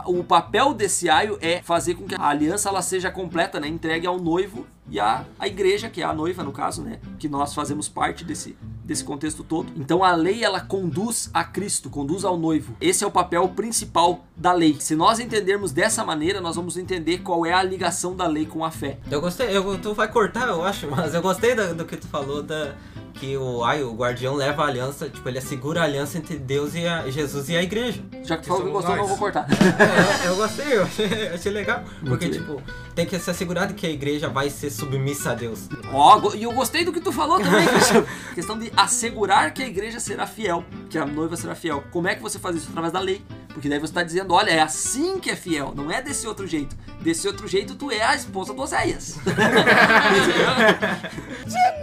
O 0.05 0.23
papel 0.23 0.73
desse 0.73 1.09
aio 1.09 1.37
é 1.41 1.61
fazer 1.61 1.93
com 1.93 2.05
que 2.05 2.15
a 2.15 2.27
aliança 2.27 2.69
ela 2.69 2.81
seja 2.81 3.11
completa, 3.11 3.59
né? 3.59 3.67
Entregue 3.67 4.07
ao 4.07 4.19
noivo 4.19 4.65
e 4.89 4.99
à, 4.99 5.25
à 5.37 5.47
igreja, 5.47 5.89
que 5.89 6.01
é 6.01 6.05
a 6.05 6.13
noiva 6.13 6.43
no 6.43 6.51
caso, 6.51 6.81
né? 6.81 6.99
Que 7.19 7.29
nós 7.29 7.53
fazemos 7.53 7.87
parte 7.87 8.25
desse, 8.25 8.57
desse 8.91 9.03
contexto 9.03 9.43
todo. 9.43 9.71
Então 9.75 10.03
a 10.03 10.13
lei 10.13 10.43
ela 10.43 10.59
conduz 10.59 11.29
a 11.33 11.43
Cristo, 11.43 11.89
conduz 11.89 12.25
ao 12.25 12.37
noivo. 12.37 12.75
Esse 12.81 13.03
é 13.03 13.07
o 13.07 13.11
papel 13.11 13.47
principal 13.49 14.25
da 14.35 14.51
lei. 14.51 14.75
Se 14.79 14.95
nós 14.95 15.19
entendermos 15.19 15.71
dessa 15.71 16.03
maneira, 16.03 16.41
nós 16.41 16.57
vamos 16.57 16.75
entender 16.75 17.19
qual 17.19 17.45
é 17.45 17.53
a 17.53 17.63
ligação 17.63 18.15
da 18.15 18.27
lei 18.27 18.45
com 18.45 18.65
a 18.65 18.69
fé. 18.69 18.97
Eu 19.09 19.21
gostei, 19.21 19.55
eu, 19.55 19.77
tu 19.79 19.93
vai 19.93 20.09
cortar, 20.09 20.49
eu 20.49 20.63
acho, 20.63 20.87
mas 20.91 21.13
eu 21.13 21.21
gostei 21.21 21.55
do, 21.55 21.73
do 21.73 21.85
que 21.85 21.95
tu 21.95 22.07
falou 22.07 22.43
da. 22.43 22.75
Que 23.13 23.37
o, 23.37 23.63
ai, 23.63 23.83
o 23.83 23.93
guardião 23.93 24.35
leva 24.35 24.63
a 24.63 24.67
aliança, 24.67 25.09
tipo, 25.09 25.27
ele 25.27 25.37
assegura 25.37 25.81
a 25.81 25.83
aliança 25.83 26.17
entre 26.17 26.37
Deus 26.37 26.73
e 26.73 26.87
a, 26.87 27.09
Jesus 27.09 27.49
e 27.49 27.57
a 27.57 27.61
igreja. 27.61 28.01
Já 28.23 28.37
que 28.37 28.43
tu 28.43 28.47
falou 28.47 28.65
que 28.65 28.71
gostou, 28.71 28.95
não 28.95 29.07
vou 29.07 29.17
cortar. 29.17 29.47
É, 29.51 30.27
eu 30.27 30.35
gostei, 30.35 30.77
eu 30.77 30.83
achei, 30.83 31.27
achei 31.27 31.51
legal. 31.51 31.83
Porque, 32.05 32.27
bem. 32.27 32.39
tipo, 32.39 32.61
tem 32.95 33.05
que 33.05 33.17
se 33.19 33.29
assegurar 33.29 33.67
de 33.67 33.73
que 33.73 33.85
a 33.87 33.89
igreja 33.89 34.27
vai 34.29 34.49
ser 34.49 34.69
submissa 34.69 35.31
a 35.31 35.35
Deus. 35.35 35.67
Ó, 35.93 36.19
go- 36.19 36.35
e 36.35 36.43
eu 36.43 36.51
gostei 36.51 36.83
do 36.83 36.91
que 36.91 36.99
tu 36.99 37.11
falou 37.11 37.39
também, 37.39 37.67
Cristiano. 37.67 38.07
questão 38.35 38.57
de 38.59 38.71
assegurar 38.75 39.53
que 39.53 39.63
a 39.63 39.67
igreja 39.67 39.99
será 39.99 40.27
fiel, 40.27 40.63
que 40.89 40.97
a 40.97 41.05
noiva 41.05 41.35
será 41.37 41.55
fiel. 41.55 41.83
Como 41.91 42.07
é 42.07 42.15
que 42.15 42.21
você 42.21 42.37
faz 42.39 42.55
isso? 42.55 42.67
Através 42.69 42.93
da 42.93 42.99
lei. 42.99 43.23
Porque 43.53 43.67
daí 43.67 43.79
você 43.79 43.91
tá 43.93 44.01
dizendo, 44.01 44.33
olha, 44.33 44.49
é 44.49 44.61
assim 44.61 45.19
que 45.19 45.29
é 45.29 45.35
fiel, 45.35 45.73
não 45.75 45.91
é 45.91 46.01
desse 46.01 46.25
outro 46.25 46.47
jeito. 46.47 46.73
Desse 47.01 47.27
outro 47.27 47.47
jeito, 47.47 47.75
tu 47.75 47.91
é 47.91 48.01
a 48.01 48.15
esposa 48.15 48.53
do 48.53 48.61
Oséias. 48.61 49.17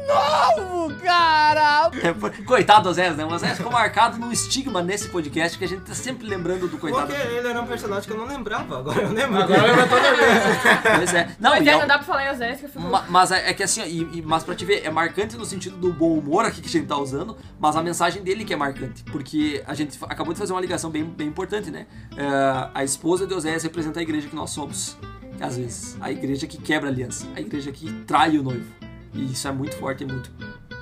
novo, 0.08 0.94
cara! 1.02 1.90
É, 2.02 2.42
coitado 2.44 2.84
do 2.84 2.88
Oséias, 2.90 3.16
né? 3.16 3.24
O 3.24 3.32
Oséias 3.32 3.56
ficou 3.58 3.70
marcado 3.72 4.16
num 4.18 4.32
estigma 4.32 4.82
nesse 4.82 5.08
podcast 5.08 5.58
que 5.58 5.64
a 5.64 5.68
gente 5.68 5.82
tá 5.82 5.94
sempre 5.94 6.26
lembrando 6.26 6.66
do 6.68 6.78
coitado. 6.78 7.06
Porque 7.12 7.20
ele 7.28 7.46
era 7.48 7.60
um 7.60 7.66
personagem 7.66 8.04
que 8.08 8.12
eu 8.12 8.18
não 8.18 8.26
lembrava, 8.26 8.78
agora 8.78 9.02
eu 9.02 9.12
lembro. 9.12 9.38
Agora 9.42 9.60
dele. 9.60 9.72
lembra 9.72 9.86
toda 9.88 10.14
vez. 10.16 11.07
Pois 11.10 11.14
é. 11.14 11.36
Não, 11.38 11.50
Mas 11.50 11.66
é, 11.66 11.70
é 11.70 11.78
não 11.78 11.86
dá 11.86 11.98
pra 11.98 12.06
falar 12.06 12.24
em 12.34 12.50
eu 12.50 12.56
fico. 12.56 12.80
Ma- 12.80 13.04
mas 13.08 13.30
é, 13.30 13.50
é 13.50 13.54
que 13.54 13.62
assim, 13.62 13.82
e, 13.82 14.18
e- 14.18 14.22
mas 14.22 14.44
pra 14.44 14.54
te 14.54 14.64
ver, 14.64 14.84
é 14.84 14.90
marcante 14.90 15.36
no 15.36 15.44
sentido 15.44 15.76
do 15.76 15.92
bom 15.92 16.16
humor 16.16 16.44
aqui 16.44 16.60
que 16.60 16.68
a 16.68 16.70
gente 16.70 16.86
tá 16.86 16.96
usando, 16.96 17.36
mas 17.58 17.76
a 17.76 17.82
mensagem 17.82 18.22
dele 18.22 18.44
que 18.44 18.52
é 18.52 18.56
marcante, 18.56 19.02
porque 19.04 19.62
a 19.66 19.74
gente 19.74 19.98
acabou 20.04 20.32
de 20.32 20.38
fazer 20.38 20.52
uma 20.52 20.60
ligação 20.60 20.90
bem, 20.90 21.04
bem 21.04 21.28
importante, 21.28 21.70
né? 21.70 21.86
É, 22.16 22.70
a 22.74 22.84
esposa 22.84 23.26
de 23.26 23.34
Oséias 23.34 23.62
representa 23.62 24.00
a 24.00 24.02
igreja 24.02 24.28
que 24.28 24.36
nós 24.36 24.50
somos, 24.50 24.96
às 25.40 25.56
vezes. 25.56 25.96
A 26.00 26.10
igreja 26.10 26.46
que 26.46 26.58
quebra 26.58 26.88
a 26.88 26.92
aliança, 26.92 27.26
a 27.34 27.40
igreja 27.40 27.70
que 27.72 27.92
trai 28.04 28.38
o 28.38 28.42
noivo. 28.42 28.66
E 29.14 29.32
isso 29.32 29.48
é 29.48 29.52
muito 29.52 29.74
forte 29.76 30.04
e 30.04 30.06
muito 30.06 30.30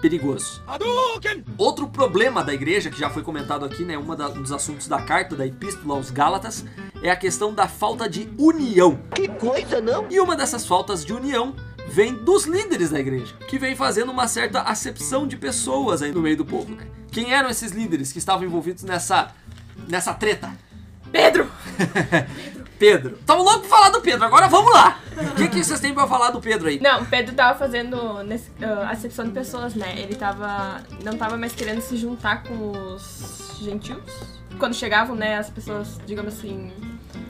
perigoso. 0.00 0.62
Outro 1.56 1.88
problema 1.88 2.44
da 2.44 2.52
igreja, 2.52 2.90
que 2.90 2.98
já 2.98 3.10
foi 3.10 3.22
comentado 3.22 3.64
aqui, 3.64 3.84
né? 3.84 3.96
Um 3.96 4.04
dos 4.40 4.52
assuntos 4.52 4.88
da 4.88 5.00
carta, 5.02 5.36
da 5.36 5.46
epístola 5.46 5.94
aos 5.94 6.10
Gálatas, 6.10 6.64
é 7.02 7.10
a 7.10 7.16
questão 7.16 7.52
da 7.52 7.68
falta 7.68 8.08
de 8.08 8.28
união. 8.38 8.98
Que 9.14 9.28
coisa, 9.28 9.80
não? 9.80 10.06
E 10.10 10.20
uma 10.20 10.36
dessas 10.36 10.66
faltas 10.66 11.04
de 11.04 11.12
união 11.12 11.54
vem 11.88 12.14
dos 12.14 12.44
líderes 12.46 12.90
da 12.90 12.98
igreja, 12.98 13.34
que 13.48 13.58
vem 13.58 13.76
fazendo 13.76 14.10
uma 14.10 14.26
certa 14.26 14.62
acepção 14.62 15.26
de 15.26 15.36
pessoas 15.36 16.02
aí 16.02 16.12
no 16.12 16.20
meio 16.20 16.36
do 16.36 16.44
povo, 16.44 16.74
né? 16.74 16.86
Quem 17.10 17.32
eram 17.32 17.48
esses 17.48 17.72
líderes 17.72 18.12
que 18.12 18.18
estavam 18.18 18.44
envolvidos 18.44 18.82
nessa 18.82 19.32
nessa 19.88 20.12
treta? 20.12 20.52
Pedro! 21.12 21.50
Pedro. 22.78 23.18
Tava 23.26 23.42
louco 23.42 23.60
pra 23.60 23.68
falar 23.68 23.88
do 23.90 24.00
Pedro, 24.00 24.24
agora 24.24 24.48
vamos 24.48 24.72
lá. 24.72 25.00
O 25.16 25.34
que, 25.34 25.48
que 25.48 25.64
vocês 25.64 25.80
têm 25.80 25.94
pra 25.94 26.06
falar 26.06 26.30
do 26.30 26.40
Pedro 26.40 26.68
aí? 26.68 26.78
Não, 26.80 27.02
o 27.02 27.06
Pedro 27.06 27.34
tava 27.34 27.58
fazendo 27.58 28.22
nesse, 28.22 28.50
ah, 28.62 28.90
acepção 28.90 29.24
de 29.24 29.32
pessoas, 29.32 29.74
né? 29.74 29.94
Ele 29.98 30.14
tava. 30.14 30.82
não 31.02 31.16
tava 31.16 31.36
mais 31.36 31.54
querendo 31.54 31.80
se 31.80 31.96
juntar 31.96 32.42
com 32.42 32.70
os 32.70 33.58
gentios. 33.62 34.02
Quando 34.58 34.74
chegavam, 34.74 35.14
né, 35.16 35.36
as 35.36 35.50
pessoas, 35.50 35.98
digamos 36.06 36.34
assim. 36.34 36.72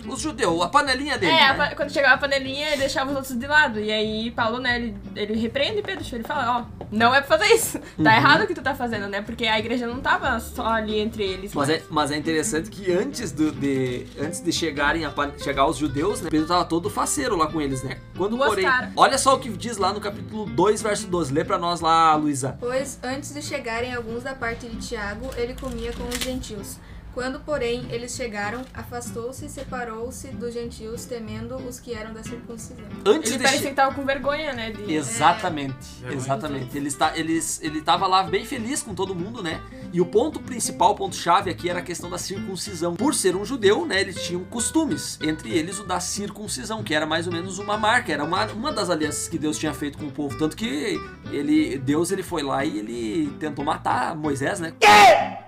Os 0.09 0.21
judeus, 0.21 0.63
a 0.63 0.69
panelinha 0.69 1.19
dele. 1.19 1.33
É, 1.33 1.49
a 1.49 1.53
né? 1.55 1.69
pa- 1.71 1.75
quando 1.77 1.91
chegava 1.93 2.15
a 2.15 2.19
panelinha, 2.19 2.69
ele 2.69 2.79
deixava 2.79 3.11
os 3.11 3.17
outros 3.17 3.37
de 3.37 3.47
lado. 3.47 3.81
E 3.81 3.91
aí, 3.93 4.31
Paulo, 4.31 4.59
né, 4.59 4.77
ele, 4.77 4.97
ele 5.15 5.39
repreende 5.39 5.83
Pedro, 5.83 6.05
ele 6.13 6.25
fala, 6.25 6.59
ó, 6.61 6.85
não 6.91 7.15
é 7.15 7.21
pra 7.21 7.39
fazer 7.39 7.53
isso. 7.55 7.79
Tá 7.79 7.85
Uhum. 7.99 8.07
errado 8.17 8.43
o 8.45 8.47
que 8.47 8.55
tu 8.55 8.63
tá 8.63 8.75
fazendo, 8.75 9.09
né? 9.09 9.21
Porque 9.23 9.47
a 9.47 9.59
igreja 9.59 9.87
não 9.87 10.01
tava 10.01 10.39
só 10.41 10.67
ali 10.67 10.99
entre 10.99 11.23
eles. 11.25 11.53
Mas 11.55 11.69
é, 11.69 11.83
mas 11.91 12.11
é 12.11 12.17
interessante 12.17 12.71
que 12.71 12.93
antes 12.93 13.33
do- 13.33 13.53
de, 13.53 14.07
antes 14.21 14.41
de 14.43 14.53
chegarem 14.53 15.05
a, 15.05 15.13
chegar 15.43 15.67
os 15.67 15.77
judeus, 15.77 16.21
né, 16.23 16.31
Pedro 16.31 16.47
tava 16.47 16.65
todo 16.65 16.89
faceiro 16.91 17.37
lá 17.37 17.47
com 17.47 17.61
eles, 17.61 17.83
né? 17.83 17.99
Quando 18.17 18.37
porém, 18.37 18.67
olha 18.97 19.19
só 19.19 19.35
o 19.35 19.39
que 19.39 19.49
diz 19.51 19.77
lá 19.77 19.93
no 19.93 20.01
capítulo 20.01 20.47
2, 20.47 20.81
verso 20.83 21.07
12. 21.07 21.33
Lê 21.33 21.45
pra 21.45 21.59
nós 21.59 21.81
lá, 21.81 22.15
Luísa. 22.15 22.57
Pois 22.61 22.99
antes 23.03 23.35
de 23.35 23.43
chegarem 23.43 23.95
alguns 23.95 24.23
da 24.23 24.35
parte 24.35 24.67
de 24.69 24.77
Tiago, 24.77 25.29
ele 25.37 25.55
comia 25.55 25.93
com 25.93 26.05
os 26.09 26.17
gentios. 26.23 26.79
Quando, 27.17 27.41
porém, 27.41 27.87
eles 27.89 28.15
chegaram, 28.15 28.61
afastou-se 28.75 29.47
e 29.47 29.49
separou-se 29.49 30.29
dos 30.33 30.53
gentios, 30.53 31.07
temendo 31.07 31.57
os 31.57 31.81
que 31.81 31.95
eram 31.95 32.13
da 32.13 32.23
circuncisão. 32.23 32.85
Antes 33.07 33.31
Ele 33.31 33.39
de 33.39 33.43
parecia 33.45 33.63
che- 33.63 33.69
que 33.71 33.75
tava 33.75 33.95
com 33.95 34.05
vergonha, 34.05 34.53
né? 34.53 34.71
De... 34.71 34.93
Exatamente, 34.93 36.05
É. 36.05 36.13
exatamente. 36.13 36.77
Ele, 36.77 36.89
está, 36.89 37.17
eles, 37.17 37.59
ele 37.63 37.81
tava 37.81 38.07
lá 38.07 38.23
bem 38.23 38.45
feliz 38.45 38.83
com 38.83 38.95
todo 38.95 39.15
mundo, 39.15 39.43
né? 39.43 39.63
E 39.95 39.99
o 39.99 40.05
ponto 40.05 40.39
principal, 40.41 40.91
o 40.93 40.95
ponto-chave 40.95 41.49
aqui 41.49 41.71
era 41.71 41.79
a 41.79 41.83
questão 41.83 42.11
da 42.11 42.19
circuncisão. 42.19 42.95
Por 42.97 43.15
ser 43.15 43.35
um 43.35 43.47
judeu, 43.47 43.87
né, 43.87 43.99
eles 43.99 44.23
tinham 44.23 44.45
costumes, 44.45 45.19
entre 45.23 45.51
eles 45.57 45.79
o 45.79 45.85
da 45.85 45.99
circuncisão, 46.01 46.83
que 46.85 46.95
era 46.95 47.07
mais 47.07 47.27
ou 47.27 47.33
menos 47.33 47.59
uma 47.59 47.79
marca, 47.79 48.13
era 48.13 48.25
uma, 48.25 48.45
uma 48.53 48.71
das 48.71 48.91
alianças 48.91 49.27
que 49.27 49.39
Deus 49.39 49.57
tinha 49.57 49.73
feito 49.73 49.97
com 49.97 50.05
o 50.09 50.13
povo. 50.13 50.37
Tanto 50.37 50.55
que 50.55 51.01
ele, 51.33 51.79
Deus 51.79 52.11
ele 52.11 52.23
foi 52.23 52.43
lá 52.43 52.63
e 52.63 52.79
ele 52.79 53.33
tentou 53.41 53.65
matar 53.65 54.15
Moisés, 54.15 54.61
né? 54.61 54.75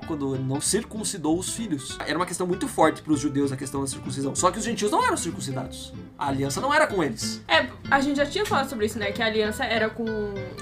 Quando 0.09 0.37
não 0.39 0.61
circuncidou 0.61 1.39
os 1.39 1.51
filhos. 1.53 1.97
Era 2.07 2.19
uma 2.19 2.25
questão 2.27 2.47
muito 2.47 2.67
forte 2.67 3.03
para 3.03 3.13
os 3.13 3.21
judeus 3.21 3.53
a 3.53 3.57
questão 3.57 3.83
da 3.83 3.87
circuncisão. 3.87 4.35
Só 4.35 4.51
que 4.51 4.59
os 4.59 4.65
gentios 4.65 4.91
não 4.91 5.05
eram 5.05 5.17
circuncidados. 5.19 5.93
A 6.19 6.29
aliança 6.29 6.61
não 6.63 6.73
era 6.73 6.87
com 6.87 7.05
eles. 7.05 7.43
É, 7.47 7.69
a 7.91 8.01
gente 8.01 8.17
já 8.17 8.25
tinha 8.27 8.45
falado 8.47 8.69
sobre 8.71 8.87
isso, 8.87 8.99
né? 8.99 9.13
Que 9.13 9.23
a 9.23 9.27
aliança 9.27 9.65
era 9.65 9.91
com, 9.91 10.07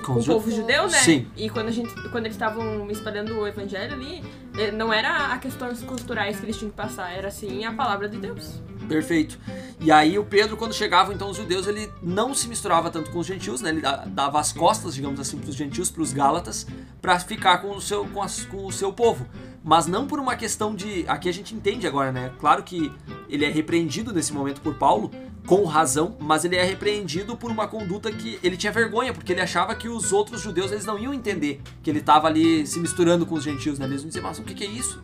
com, 0.05 0.13
o 0.15 0.19
os 0.19 0.25
ju- 0.25 0.33
povo 0.33 0.51
judeu, 0.51 0.83
né? 0.89 0.99
Sim. 0.99 1.29
E 1.37 1.49
quando, 1.49 1.69
a 1.69 1.71
gente, 1.71 1.95
quando 2.11 2.25
eles 2.27 2.35
estavam 2.35 2.91
espalhando 2.91 3.39
o 3.39 3.47
evangelho 3.47 3.95
ali, 3.95 4.23
eh, 4.59 4.73
não 4.73 4.93
era 4.93 5.33
a 5.33 5.39
questões 5.39 5.81
culturais 5.83 6.39
que 6.41 6.45
eles 6.45 6.57
tinham 6.57 6.71
que 6.71 6.77
passar, 6.77 7.11
era 7.13 7.31
sim 7.31 7.65
a 7.65 7.73
palavra 7.73 8.09
de 8.09 8.19
Deus. 8.19 8.61
Perfeito. 8.88 9.38
E 9.81 9.90
aí 9.92 10.18
o 10.18 10.25
Pedro, 10.25 10.57
quando 10.57 10.72
chegavam 10.75 11.12
então 11.14 11.31
os 11.31 11.37
judeus, 11.37 11.66
ele 11.66 11.90
não 12.03 12.35
se 12.35 12.49
misturava 12.49 12.90
tanto 12.90 13.11
com 13.11 13.18
os 13.18 13.27
gentios, 13.27 13.61
né? 13.61 13.70
Ele 13.70 13.81
da- 13.81 14.05
dava 14.07 14.40
as 14.40 14.53
costas, 14.53 14.94
digamos 14.94 15.20
assim, 15.20 15.38
para 15.38 15.51
os 15.51 15.57
gentios, 15.57 15.90
para 15.90 16.03
os 16.03 16.12
gálatas, 16.12 16.66
para 17.03 17.18
ficar 17.18 17.59
com 17.59 17.77
o 17.77 17.81
seu 17.81 18.07
com, 18.07 18.22
as- 18.22 18.44
com 18.46 18.64
o 18.66 18.72
seu 18.72 18.92
povo. 18.92 19.27
Mas 19.62 19.87
não 19.87 20.07
por 20.07 20.20
uma 20.20 20.37
questão 20.37 20.75
de, 20.75 21.05
aqui 21.09 21.29
a 21.29 21.33
gente 21.33 21.55
entende 21.55 21.87
agora, 21.87 22.12
né? 22.12 22.33
Claro 22.38 22.62
que 22.62 22.92
ele 23.29 23.44
é 23.44 23.51
repreendido 23.51 24.12
nesse 24.12 24.33
momento 24.33 24.61
por 24.61 24.75
Paulo, 24.75 25.11
com 25.44 25.64
razão, 25.64 26.16
mas 26.18 26.44
ele 26.44 26.57
é 26.57 26.64
repreendido 26.64 27.37
por 27.37 27.51
uma 27.53 27.68
conduta 27.68 28.11
que 28.11 28.37
ele 28.42 28.57
tinha 28.57 28.72
vergonha, 28.72 29.12
porque 29.12 29.33
ele 29.33 29.40
achava 29.40 29.75
que 29.77 29.88
os 29.88 30.12
outros 30.12 30.40
judeus 30.40 30.72
eles 30.72 30.85
não 30.85 30.99
iam 30.99 31.12
entender 31.14 31.61
que 31.85 31.90
ele 31.90 32.01
estava 32.01 32.27
ali 32.27 32.66
se 32.66 32.81
misturando 32.81 33.25
com 33.27 33.35
os 33.37 33.44
gentios, 33.44 33.79
né? 33.79 33.87
Eles 33.87 34.03
iam 34.03 34.09
dizer, 34.09 34.20
mas 34.20 34.38
o 34.38 34.42
que, 34.42 34.55
que 34.55 34.64
é 34.64 34.68
isso? 34.68 35.01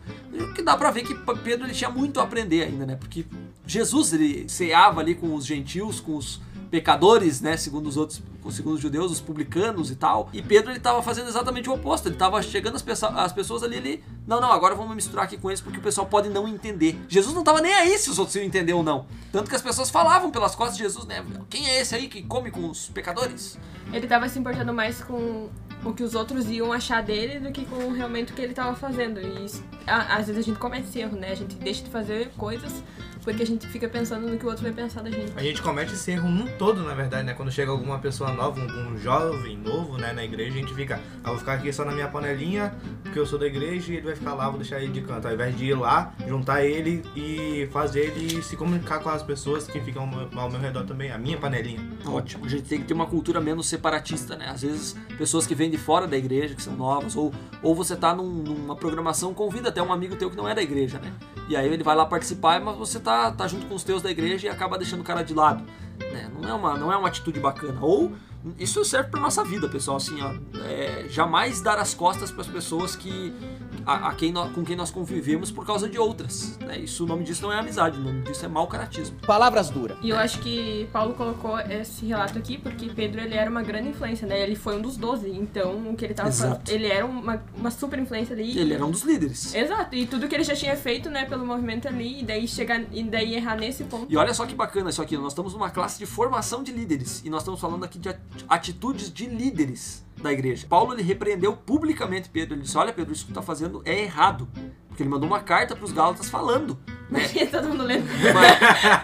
Que 0.55 0.61
dá 0.61 0.75
pra 0.75 0.91
ver 0.91 1.03
que 1.03 1.13
Pedro 1.43 1.65
ele 1.65 1.73
tinha 1.73 1.89
muito 1.89 2.19
a 2.19 2.23
aprender 2.23 2.63
ainda, 2.63 2.85
né? 2.85 2.95
Porque 2.95 3.25
Jesus 3.65 4.13
ele 4.13 4.47
ceava 4.49 5.01
ali 5.01 5.15
com 5.15 5.33
os 5.35 5.45
gentios, 5.45 5.99
com 5.99 6.17
os 6.17 6.41
pecadores, 6.73 7.39
né, 7.39 7.55
segundo 7.55 7.85
os 7.85 7.97
outros, 7.97 8.19
segundo 8.49 8.73
os 8.73 8.81
judeus, 8.81 9.11
os 9.11 9.21
publicanos 9.21 9.91
e 9.91 9.95
tal. 9.95 10.27
E 10.33 10.41
Pedro 10.41 10.71
ele 10.71 10.79
estava 10.79 11.03
fazendo 11.03 11.27
exatamente 11.27 11.69
o 11.69 11.73
oposto. 11.73 12.07
Ele 12.07 12.15
estava 12.15 12.41
chegando 12.41 12.75
as 12.75 13.31
pessoas 13.31 13.61
ali, 13.61 13.75
ele, 13.75 14.03
não, 14.25 14.41
não, 14.41 14.51
agora 14.51 14.73
vamos 14.73 14.95
misturar 14.95 15.25
aqui 15.25 15.37
com 15.37 15.51
eles 15.51 15.61
porque 15.61 15.77
o 15.77 15.81
pessoal 15.83 16.07
pode 16.07 16.29
não 16.29 16.47
entender. 16.47 16.99
Jesus 17.07 17.31
não 17.31 17.43
estava 17.43 17.61
nem 17.61 17.71
aí 17.71 17.95
se 17.99 18.09
os 18.09 18.17
outros 18.17 18.35
iam 18.37 18.43
entender 18.43 18.73
ou 18.73 18.81
não. 18.81 19.05
Tanto 19.31 19.51
que 19.51 19.55
as 19.55 19.61
pessoas 19.61 19.91
falavam 19.91 20.31
pelas 20.31 20.55
costas 20.55 20.75
de 20.75 20.81
Jesus, 20.81 21.05
né? 21.05 21.23
Quem 21.47 21.69
é 21.69 21.79
esse 21.79 21.93
aí 21.93 22.07
que 22.07 22.23
come 22.23 22.49
com 22.49 22.67
os 22.67 22.89
pecadores? 22.89 23.55
Ele 23.91 24.05
estava 24.05 24.27
se 24.27 24.39
importando 24.39 24.73
mais 24.73 24.99
com 25.03 25.49
o 25.85 25.93
que 25.93 26.03
os 26.03 26.15
outros 26.15 26.49
iam 26.49 26.71
achar 26.71 27.01
dele 27.03 27.39
do 27.39 27.51
que 27.51 27.65
com 27.65 27.91
realmente 27.91 28.31
o 28.31 28.35
que 28.35 28.41
ele 28.41 28.51
estava 28.51 28.75
fazendo. 28.75 29.19
E 29.19 29.45
isso, 29.45 29.63
a, 29.85 30.17
às 30.17 30.27
vezes 30.27 30.37
a 30.37 30.41
gente 30.41 30.59
comete 30.59 30.97
erro, 30.99 31.17
né? 31.17 31.31
A 31.31 31.35
gente 31.35 31.55
deixa 31.55 31.83
de 31.83 31.89
fazer 31.89 32.29
coisas 32.37 32.83
porque 33.23 33.43
a 33.43 33.45
gente 33.45 33.65
fica 33.67 33.87
pensando 33.87 34.27
no 34.27 34.37
que 34.37 34.45
o 34.45 34.49
outro 34.49 34.63
vai 34.63 34.73
pensar 34.73 35.01
da 35.01 35.09
gente. 35.09 35.31
A 35.35 35.41
gente 35.41 35.61
comete 35.61 35.93
esse 35.93 36.11
erro 36.11 36.29
num 36.29 36.47
todo, 36.57 36.83
na 36.83 36.93
verdade, 36.93 37.25
né? 37.25 37.33
Quando 37.33 37.51
chega 37.51 37.71
alguma 37.71 37.99
pessoa 37.99 38.31
nova, 38.33 38.59
um, 38.59 38.97
jovem 38.97 39.57
novo, 39.57 39.97
né, 39.97 40.13
na 40.13 40.23
igreja, 40.23 40.51
a 40.51 40.59
gente 40.59 40.73
fica, 40.73 40.99
ah, 41.23 41.29
vou 41.29 41.39
ficar 41.39 41.53
aqui 41.53 41.71
só 41.71 41.85
na 41.85 41.91
minha 41.91 42.07
panelinha, 42.07 42.75
porque 43.01 43.17
eu 43.17 43.25
sou 43.25 43.39
da 43.39 43.47
igreja 43.47 43.91
e 43.91 43.97
ele 43.97 44.05
vai 44.05 44.15
ficar 44.15 44.33
lá, 44.33 44.49
vou 44.49 44.59
deixar 44.59 44.81
ele 44.81 44.91
de 44.91 45.01
canto. 45.01 45.27
Ao 45.27 45.33
invés 45.33 45.57
de 45.57 45.65
ir 45.65 45.73
lá, 45.75 46.13
juntar 46.27 46.63
ele 46.63 47.03
e 47.15 47.67
fazer 47.71 48.01
ele 48.01 48.41
se 48.43 48.57
comunicar 48.57 48.99
com 48.99 49.09
as 49.09 49.23
pessoas 49.23 49.65
que 49.67 49.79
ficam 49.79 50.09
ao 50.35 50.49
meu 50.49 50.59
redor 50.59 50.83
também, 50.83 51.11
a 51.11 51.17
minha 51.17 51.37
panelinha. 51.37 51.79
Ótimo. 52.05 52.45
A 52.45 52.49
gente 52.49 52.63
tem 52.63 52.79
que 52.81 52.85
ter 52.85 52.93
uma 52.93 53.07
cultura 53.07 53.39
menos 53.39 53.67
separatista, 53.67 54.35
né? 54.35 54.49
Às 54.49 54.61
vezes, 54.61 54.95
pessoas 55.17 55.47
que 55.47 55.55
vêm 55.55 55.69
de 55.69 55.77
fora 55.77 56.05
da 56.05 56.17
igreja, 56.17 56.55
que 56.55 56.61
são 56.61 56.75
novas, 56.75 57.15
ou, 57.15 57.33
ou 57.61 57.73
você 57.73 57.95
tá 57.95 58.13
num, 58.13 58.29
numa 58.29 58.75
programação, 58.75 59.33
convida 59.33 59.69
até 59.69 59.81
um 59.81 59.93
amigo 59.93 60.15
teu 60.15 60.29
que 60.29 60.35
não 60.35 60.47
é 60.47 60.53
da 60.53 60.61
igreja, 60.61 60.99
né? 60.99 61.13
E 61.47 61.55
aí 61.55 61.67
ele 61.67 61.83
vai 61.83 61.95
lá 61.95 62.05
participar, 62.05 62.59
mas 62.61 62.75
você 62.77 62.99
tá, 62.99 63.31
tá 63.31 63.47
junto 63.47 63.65
com 63.65 63.75
os 63.75 63.83
teus 63.83 64.01
da 64.01 64.09
igreja 64.09 64.47
e 64.47 64.49
acaba 64.49 64.77
deixando 64.77 65.01
o 65.01 65.03
cara 65.03 65.23
de 65.23 65.33
lado. 65.33 65.63
Né? 66.11 66.29
Não, 66.39 66.49
é 66.49 66.53
uma, 66.53 66.77
não 66.77 66.91
é 66.91 66.97
uma 66.97 67.07
atitude 67.07 67.39
bacana. 67.39 67.79
Ou 67.81 68.11
isso 68.59 68.83
serve 68.83 69.09
para 69.09 69.19
nossa 69.19 69.43
vida, 69.43 69.67
pessoal. 69.69 69.97
Assim, 69.97 70.21
ó, 70.21 70.33
é, 70.65 71.07
jamais 71.09 71.61
dar 71.61 71.77
as 71.77 71.93
costas 71.93 72.31
para 72.31 72.41
as 72.41 72.47
pessoas 72.47 72.95
que 72.95 73.33
a, 73.85 74.09
a 74.09 74.13
quem 74.13 74.31
nós, 74.31 74.51
com 74.51 74.63
quem 74.63 74.75
nós 74.75 74.91
convivemos 74.91 75.51
por 75.51 75.65
causa 75.65 75.89
de 75.89 75.97
outras. 75.97 76.57
Né? 76.59 76.79
Isso, 76.79 77.03
o 77.03 77.07
nome 77.07 77.23
disso 77.23 77.41
não 77.41 77.51
é 77.51 77.59
amizade, 77.59 77.97
o 77.97 78.01
nome 78.01 78.21
disso 78.21 78.45
é 78.45 78.47
mau 78.47 78.67
caratismo. 78.67 79.17
Palavras 79.25 79.69
duras. 79.69 79.97
E 80.01 80.09
eu 80.09 80.17
acho 80.17 80.39
que 80.39 80.87
Paulo 80.91 81.13
colocou 81.13 81.59
esse 81.59 82.05
relato 82.05 82.37
aqui 82.37 82.57
porque 82.57 82.89
Pedro 82.89 83.21
ele 83.21 83.35
era 83.35 83.49
uma 83.49 83.61
grande 83.61 83.89
influência, 83.89 84.27
né? 84.27 84.41
Ele 84.41 84.55
foi 84.55 84.77
um 84.77 84.81
dos 84.81 84.97
doze, 84.97 85.29
então 85.29 85.89
o 85.89 85.95
que 85.95 86.05
ele 86.05 86.13
tava 86.13 86.29
Exato. 86.29 86.61
fazendo, 86.61 86.69
ele 86.69 86.87
era 86.87 87.05
uma, 87.05 87.43
uma 87.55 87.71
super 87.71 87.99
influência 87.99 88.33
ali. 88.33 88.57
Ele 88.57 88.73
era 88.73 88.85
um 88.85 88.91
dos 88.91 89.03
líderes. 89.03 89.53
Exato, 89.53 89.95
e 89.95 90.05
tudo 90.05 90.27
que 90.27 90.35
ele 90.35 90.43
já 90.43 90.55
tinha 90.55 90.75
feito, 90.75 91.09
né, 91.09 91.25
pelo 91.25 91.45
movimento 91.45 91.87
ali, 91.87 92.21
e 92.21 92.23
daí 92.23 92.47
chegar 92.47 92.81
e 92.91 93.03
daí 93.03 93.35
errar 93.35 93.55
nesse 93.55 93.83
ponto. 93.85 94.07
E 94.09 94.17
olha 94.17 94.33
só 94.33 94.45
que 94.45 94.55
bacana 94.55 94.89
isso 94.89 95.01
aqui, 95.01 95.17
nós 95.17 95.33
estamos 95.33 95.53
numa 95.53 95.69
classe 95.69 95.97
de 95.99 96.05
formação 96.05 96.63
de 96.63 96.71
líderes 96.71 97.21
e 97.23 97.29
nós 97.29 97.41
estamos 97.41 97.59
falando 97.59 97.83
aqui 97.83 97.99
de 97.99 98.09
atitudes 98.47 99.11
de 99.11 99.25
líderes 99.25 100.03
da 100.21 100.31
igreja. 100.31 100.65
Paulo 100.67 100.93
ele 100.93 101.03
repreendeu 101.03 101.53
publicamente 101.53 102.29
Pedro. 102.29 102.55
Ele 102.55 102.61
disse: 102.63 102.77
Olha, 102.77 102.93
Pedro, 102.93 103.13
isso 103.13 103.25
que 103.25 103.31
tu 103.31 103.35
tá 103.35 103.41
fazendo 103.41 103.81
é 103.85 104.01
errado. 104.03 104.47
Porque 104.87 105.01
ele 105.01 105.09
mandou 105.09 105.27
uma 105.27 105.39
carta 105.39 105.75
para 105.75 105.83
os 105.83 105.91
Gálatas 105.91 106.29
falando. 106.29 106.77
Né? 107.09 107.21
Todo 107.49 107.67
mundo 107.67 107.83
lendo. 107.83 108.05
Mas... 108.31 109.03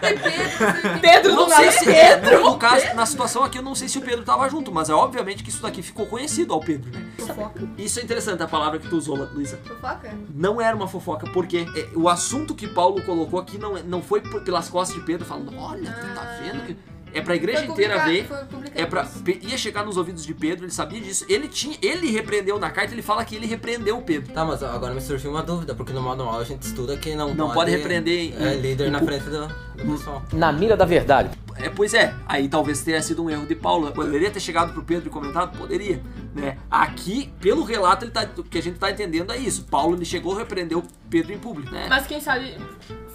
Pedro, 1.00 1.34
não 1.34 1.46
do 1.46 1.52
sei 1.52 1.64
nada, 1.64 1.78
se 1.78 1.84
Pedro. 1.84 2.42
no 2.44 2.56
caso, 2.56 2.94
na 2.94 3.04
situação 3.04 3.42
aqui, 3.42 3.58
eu 3.58 3.62
não 3.62 3.74
sei 3.74 3.88
se 3.88 3.98
o 3.98 4.00
Pedro 4.00 4.24
tava 4.24 4.48
junto, 4.48 4.72
mas 4.72 4.88
é 4.88 4.94
obviamente 4.94 5.42
que 5.42 5.50
isso 5.50 5.60
daqui 5.60 5.82
ficou 5.82 6.06
conhecido 6.06 6.54
ao 6.54 6.60
Pedro, 6.60 6.92
né? 6.92 7.10
Fofoca. 7.18 7.68
Isso 7.76 7.98
é 7.98 8.04
interessante, 8.04 8.40
a 8.40 8.46
palavra 8.46 8.78
que 8.78 8.88
tu 8.88 8.96
usou, 8.96 9.16
Luísa. 9.16 9.58
Fofoca? 9.64 10.16
Não 10.32 10.60
era 10.60 10.76
uma 10.76 10.86
fofoca, 10.86 11.28
porque 11.32 11.66
é, 11.76 11.88
o 11.96 12.08
assunto 12.08 12.54
que 12.54 12.68
Paulo 12.68 13.02
colocou 13.02 13.40
aqui 13.40 13.58
não, 13.58 13.76
é- 13.76 13.82
não 13.82 14.00
foi 14.00 14.20
pelas 14.20 14.68
costas 14.68 14.96
de 14.96 15.04
Pedro 15.04 15.26
falando, 15.26 15.52
olha, 15.58 15.90
tu 15.90 16.14
tá 16.14 16.38
vendo 16.40 16.66
que. 16.66 16.76
É 17.12 17.20
pra 17.20 17.34
igreja 17.34 17.64
inteira 17.64 17.98
ver. 18.04 18.28
É 18.74 18.86
pra, 18.86 19.06
ia 19.42 19.58
chegar 19.58 19.84
nos 19.84 19.96
ouvidos 19.96 20.24
de 20.24 20.32
Pedro, 20.34 20.64
ele 20.64 20.72
sabia 20.72 21.00
disso. 21.00 21.24
Ele 21.28 21.48
tinha. 21.48 21.76
Ele 21.82 22.10
repreendeu 22.10 22.58
na 22.58 22.70
carta, 22.70 22.92
ele 22.94 23.02
fala 23.02 23.24
que 23.24 23.34
ele 23.36 23.46
repreendeu 23.46 23.98
o 23.98 24.02
Pedro. 24.02 24.32
Tá, 24.32 24.44
mas 24.44 24.62
agora 24.62 24.94
me 24.94 25.00
surgiu 25.00 25.30
uma 25.30 25.42
dúvida, 25.42 25.74
porque 25.74 25.92
no 25.92 26.00
modo 26.02 26.18
normal 26.24 26.40
a 26.40 26.44
gente 26.44 26.62
estuda 26.62 26.96
que 26.96 27.14
não, 27.14 27.34
Não 27.34 27.50
pode 27.52 27.70
repreender 27.70 28.18
em- 28.18 28.34
é, 28.44 28.54
líder 28.54 28.90
na 28.90 29.00
frente 29.00 29.24
do, 29.24 29.46
do 29.48 29.92
pessoal. 29.96 30.22
Na 30.32 30.52
mira 30.52 30.76
da 30.76 30.84
verdade. 30.84 31.30
É, 31.62 31.68
pois 31.68 31.94
é, 31.94 32.14
aí 32.26 32.48
talvez 32.48 32.82
tenha 32.82 33.00
sido 33.02 33.24
um 33.24 33.30
erro 33.30 33.46
de 33.46 33.54
Paulo. 33.54 33.90
Poderia 33.92 34.30
ter 34.30 34.40
chegado 34.40 34.72
pro 34.72 34.82
Pedro 34.82 35.08
e 35.08 35.10
comentado? 35.10 35.56
Poderia. 35.56 36.02
Né? 36.34 36.56
Aqui, 36.70 37.32
pelo 37.40 37.64
relato, 37.64 38.04
ele 38.04 38.12
tá, 38.12 38.28
o 38.36 38.42
que 38.42 38.58
a 38.58 38.62
gente 38.62 38.78
tá 38.78 38.90
entendendo 38.90 39.32
é 39.32 39.36
isso. 39.36 39.64
Paulo 39.64 39.96
ele 39.96 40.04
chegou 40.04 40.34
e 40.34 40.38
repreendeu 40.38 40.82
Pedro 41.08 41.32
em 41.32 41.38
público, 41.38 41.70
né? 41.72 41.86
Mas 41.88 42.06
quem 42.06 42.20
sabe 42.20 42.56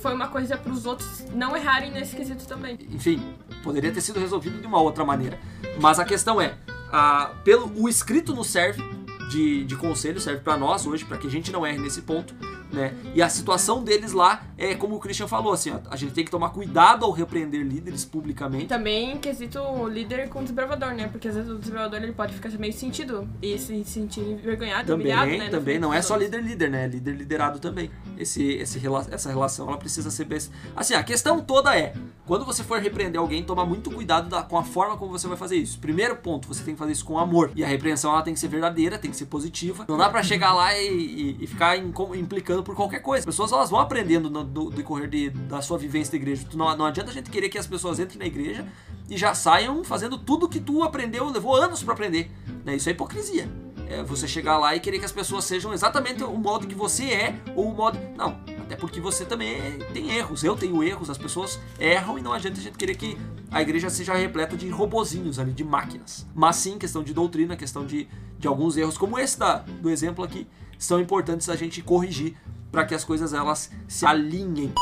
foi 0.01 0.13
uma 0.13 0.27
coisa 0.27 0.57
pros 0.57 0.85
outros 0.85 1.25
não 1.33 1.55
errarem 1.55 1.91
nesse 1.91 2.15
quesito 2.15 2.45
também. 2.45 2.77
Enfim, 2.91 3.33
poderia 3.63 3.91
ter 3.91 4.01
sido 4.01 4.19
resolvido 4.19 4.59
de 4.59 4.67
uma 4.67 4.79
outra 4.79 5.03
maneira. 5.03 5.39
Mas 5.79 5.97
a 5.99 6.05
questão 6.05 6.39
é, 6.39 6.55
a, 6.91 7.31
pelo, 7.43 7.71
o 7.75 7.89
escrito 7.89 8.35
nos 8.35 8.47
serve 8.47 8.83
de, 9.29 9.63
de 9.63 9.75
conselho, 9.75 10.19
serve 10.19 10.41
pra 10.41 10.57
nós 10.57 10.85
hoje, 10.85 11.03
pra 11.03 11.17
que 11.17 11.27
a 11.27 11.31
gente 11.31 11.51
não 11.51 11.65
erre 11.65 11.77
nesse 11.77 12.01
ponto, 12.01 12.35
né? 12.71 12.93
E 13.13 13.21
a 13.21 13.29
situação 13.29 13.83
deles 13.83 14.11
lá 14.11 14.43
é 14.57 14.75
como 14.75 14.95
o 14.95 14.99
Christian 14.99 15.27
falou, 15.27 15.53
assim, 15.53 15.71
ó, 15.71 15.79
a 15.89 15.95
gente 15.95 16.13
tem 16.13 16.23
que 16.25 16.31
tomar 16.31 16.49
cuidado 16.49 17.05
ao 17.05 17.11
repreender 17.11 17.61
líderes 17.61 18.05
publicamente. 18.05 18.65
Também 18.67 19.17
quesito 19.17 19.59
líder 19.87 20.29
com 20.29 20.43
desbravador, 20.43 20.93
né? 20.93 21.07
Porque 21.07 21.27
às 21.27 21.35
vezes 21.35 21.49
o 21.51 21.57
desbravador 21.57 22.01
ele 22.01 22.13
pode 22.13 22.33
ficar 22.33 22.49
meio 22.57 22.73
sentido 22.73 23.27
e 23.41 23.57
se 23.57 23.83
sentir 23.83 24.21
envergonhado, 24.21 24.87
Também, 24.87 25.07
humilhado, 25.07 25.31
né? 25.43 25.49
também 25.49 25.79
não 25.79 25.93
é 25.93 26.01
só 26.01 26.15
líder 26.15 26.41
líder, 26.43 26.69
né? 26.69 26.87
Líder 26.87 27.15
liderado 27.15 27.59
também. 27.59 27.89
Esse, 28.17 28.43
esse, 28.53 28.79
essa 29.11 29.29
relação 29.29 29.67
ela 29.67 29.77
precisa 29.77 30.09
ser 30.09 30.25
bem. 30.25 30.39
Assim, 30.75 30.93
a 30.93 31.03
questão 31.03 31.41
toda 31.41 31.77
é: 31.77 31.93
quando 32.25 32.45
você 32.45 32.63
for 32.63 32.79
repreender 32.79 33.19
alguém, 33.19 33.43
toma 33.43 33.65
muito 33.65 33.89
cuidado 33.91 34.29
da- 34.29 34.43
com 34.43 34.57
a 34.57 34.63
forma 34.63 34.97
como 34.97 35.11
você 35.11 35.27
vai 35.27 35.37
fazer 35.37 35.55
isso. 35.57 35.79
Primeiro 35.79 36.15
ponto, 36.17 36.47
você 36.47 36.63
tem 36.63 36.73
que 36.73 36.79
fazer 36.79 36.91
isso 36.93 37.05
com 37.05 37.17
amor. 37.19 37.51
E 37.55 37.63
a 37.63 37.67
repreensão 37.67 38.11
ela 38.11 38.21
tem 38.21 38.33
que 38.33 38.39
ser 38.39 38.47
verdadeira, 38.47 38.97
tem 38.97 39.11
que 39.11 39.17
ser 39.17 39.25
positiva. 39.25 39.85
Não 39.87 39.97
dá 39.97 40.09
pra 40.09 40.21
chegar 40.23 40.53
lá 40.53 40.77
e, 40.77 40.87
e- 40.87 41.37
e 41.41 41.47
ficar 41.47 41.77
inco- 41.77 42.15
por 42.63 42.75
qualquer 42.75 42.99
coisa. 42.99 43.19
As 43.21 43.25
pessoas 43.25 43.51
elas 43.51 43.69
vão 43.69 43.79
aprendendo 43.79 44.29
no, 44.29 44.43
do, 44.43 44.69
decorrer 44.69 45.09
de, 45.09 45.29
da 45.29 45.61
sua 45.61 45.77
vivência 45.77 46.11
da 46.11 46.17
igreja. 46.17 46.45
Tu 46.49 46.57
Não, 46.57 46.75
não 46.77 46.85
adianta 46.85 47.11
a 47.11 47.13
gente 47.13 47.29
querer 47.29 47.49
que 47.49 47.57
as 47.57 47.67
pessoas 47.67 47.99
entrem 47.99 48.19
na 48.19 48.25
igreja 48.25 48.65
e 49.09 49.17
já 49.17 49.33
saiam 49.33 49.83
fazendo 49.83 50.17
tudo 50.17 50.47
que 50.49 50.59
tu 50.59 50.83
aprendeu, 50.83 51.29
levou 51.29 51.55
anos 51.55 51.83
pra 51.83 51.93
aprender. 51.93 52.31
Né? 52.63 52.75
Isso 52.75 52.89
é 52.89 52.91
hipocrisia. 52.91 53.49
É 53.87 54.01
você 54.01 54.27
chegar 54.27 54.57
lá 54.57 54.75
e 54.75 54.79
querer 54.79 54.97
que 54.97 55.05
as 55.05 55.11
pessoas 55.11 55.45
sejam 55.45 55.71
exatamente 55.71 56.23
o 56.23 56.35
modo 56.35 56.65
que 56.65 56.73
você 56.73 57.03
é, 57.05 57.35
ou 57.55 57.69
o 57.69 57.75
modo. 57.75 57.99
Não, 58.17 58.39
até 58.59 58.75
porque 58.75 58.99
você 58.99 59.23
também 59.25 59.53
é- 59.53 59.77
tem 59.93 60.09
erros. 60.09 60.43
Eu 60.43 60.55
tenho 60.55 60.83
erros, 60.83 61.09
as 61.09 61.19
pessoas 61.19 61.59
erram 61.79 62.17
e 62.17 62.21
não 62.21 62.33
adianta 62.33 62.59
a 62.59 62.63
gente 62.63 62.77
querer 62.77 62.95
que 62.95 63.15
a 63.51 63.61
igreja 63.61 63.89
seja 63.91 64.15
repleta 64.15 64.57
de 64.57 64.67
robozinhos 64.69 65.37
ali, 65.37 65.53
de 65.53 65.63
máquinas. 65.63 66.25
Mas 66.33 66.55
sim, 66.55 66.79
questão 66.79 67.03
de 67.03 67.13
doutrina, 67.13 67.55
questão 67.55 67.85
de, 67.85 68.07
de 68.39 68.47
alguns 68.47 68.75
erros, 68.75 68.97
como 68.97 69.19
esse 69.19 69.37
da, 69.37 69.57
do 69.57 69.89
exemplo 69.89 70.25
aqui, 70.25 70.47
são 70.85 70.99
importantes 70.99 71.49
a 71.49 71.55
gente 71.55 71.81
corrigir 71.81 72.35
para 72.71 72.85
que 72.85 72.93
as 72.93 73.03
coisas 73.03 73.33
elas 73.33 73.71
se 73.87 74.05
alinhem. 74.05 74.73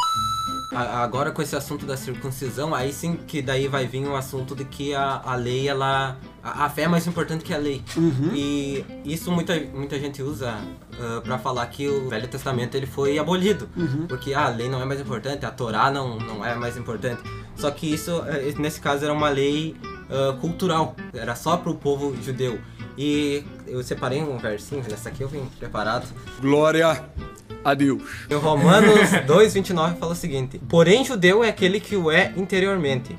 Agora 0.75 1.31
com 1.31 1.39
esse 1.39 1.55
assunto 1.55 1.85
da 1.85 1.95
circuncisão, 1.95 2.73
aí 2.73 2.91
sim 2.91 3.15
que 3.15 3.43
daí 3.43 3.67
vai 3.67 3.85
vir 3.85 4.07
o 4.07 4.15
assunto 4.15 4.55
de 4.55 4.65
que 4.65 4.95
a, 4.95 5.21
a 5.23 5.35
lei, 5.35 5.67
ela. 5.67 6.17
A, 6.41 6.65
a 6.65 6.69
fé 6.69 6.83
é 6.83 6.87
mais 6.87 7.05
importante 7.05 7.43
que 7.43 7.53
a 7.53 7.57
lei. 7.57 7.83
E 8.33 8.83
isso 9.05 9.31
muita, 9.31 9.53
muita 9.71 9.99
gente 9.99 10.23
usa 10.23 10.57
ah, 10.99 11.21
pra 11.23 11.37
falar 11.37 11.67
que 11.67 11.87
o 11.87 12.09
Velho 12.09 12.27
Testamento 12.27 12.73
ele 12.73 12.87
foi 12.87 13.19
abolido. 13.19 13.69
Porque 14.07 14.33
ah, 14.33 14.45
a 14.45 14.49
lei 14.49 14.67
não 14.67 14.81
é 14.81 14.85
mais 14.85 14.99
importante, 14.99 15.45
a 15.45 15.51
Torá 15.51 15.91
não, 15.91 16.17
não 16.17 16.43
é 16.43 16.55
mais 16.55 16.75
importante. 16.75 17.21
Só 17.55 17.69
que 17.69 17.93
isso, 17.93 18.23
eh, 18.25 18.55
nesse 18.57 18.81
caso, 18.81 19.03
era 19.05 19.13
uma 19.13 19.29
lei 19.29 19.75
ah, 20.09 20.35
cultural, 20.39 20.95
era 21.13 21.35
só 21.35 21.57
pro 21.57 21.75
povo 21.75 22.15
judeu. 22.21 22.59
E 22.97 23.43
eu 23.67 23.81
separei 23.83 24.21
um 24.21 24.37
versinho, 24.37 24.83
nessa 24.89 25.09
aqui 25.09 25.21
eu 25.21 25.27
vim 25.27 25.45
preparado. 25.59 26.07
Glória 26.39 27.03
a 27.63 27.73
Deus. 27.73 28.01
Em 28.29 28.35
Romanos 28.35 29.09
2,29 29.25 29.97
fala 29.97 30.11
o 30.11 30.15
seguinte: 30.15 30.59
Porém, 30.69 31.03
judeu 31.03 31.43
é 31.43 31.49
aquele 31.49 31.79
que 31.79 31.95
o 31.95 32.11
é 32.11 32.33
interiormente, 32.35 33.17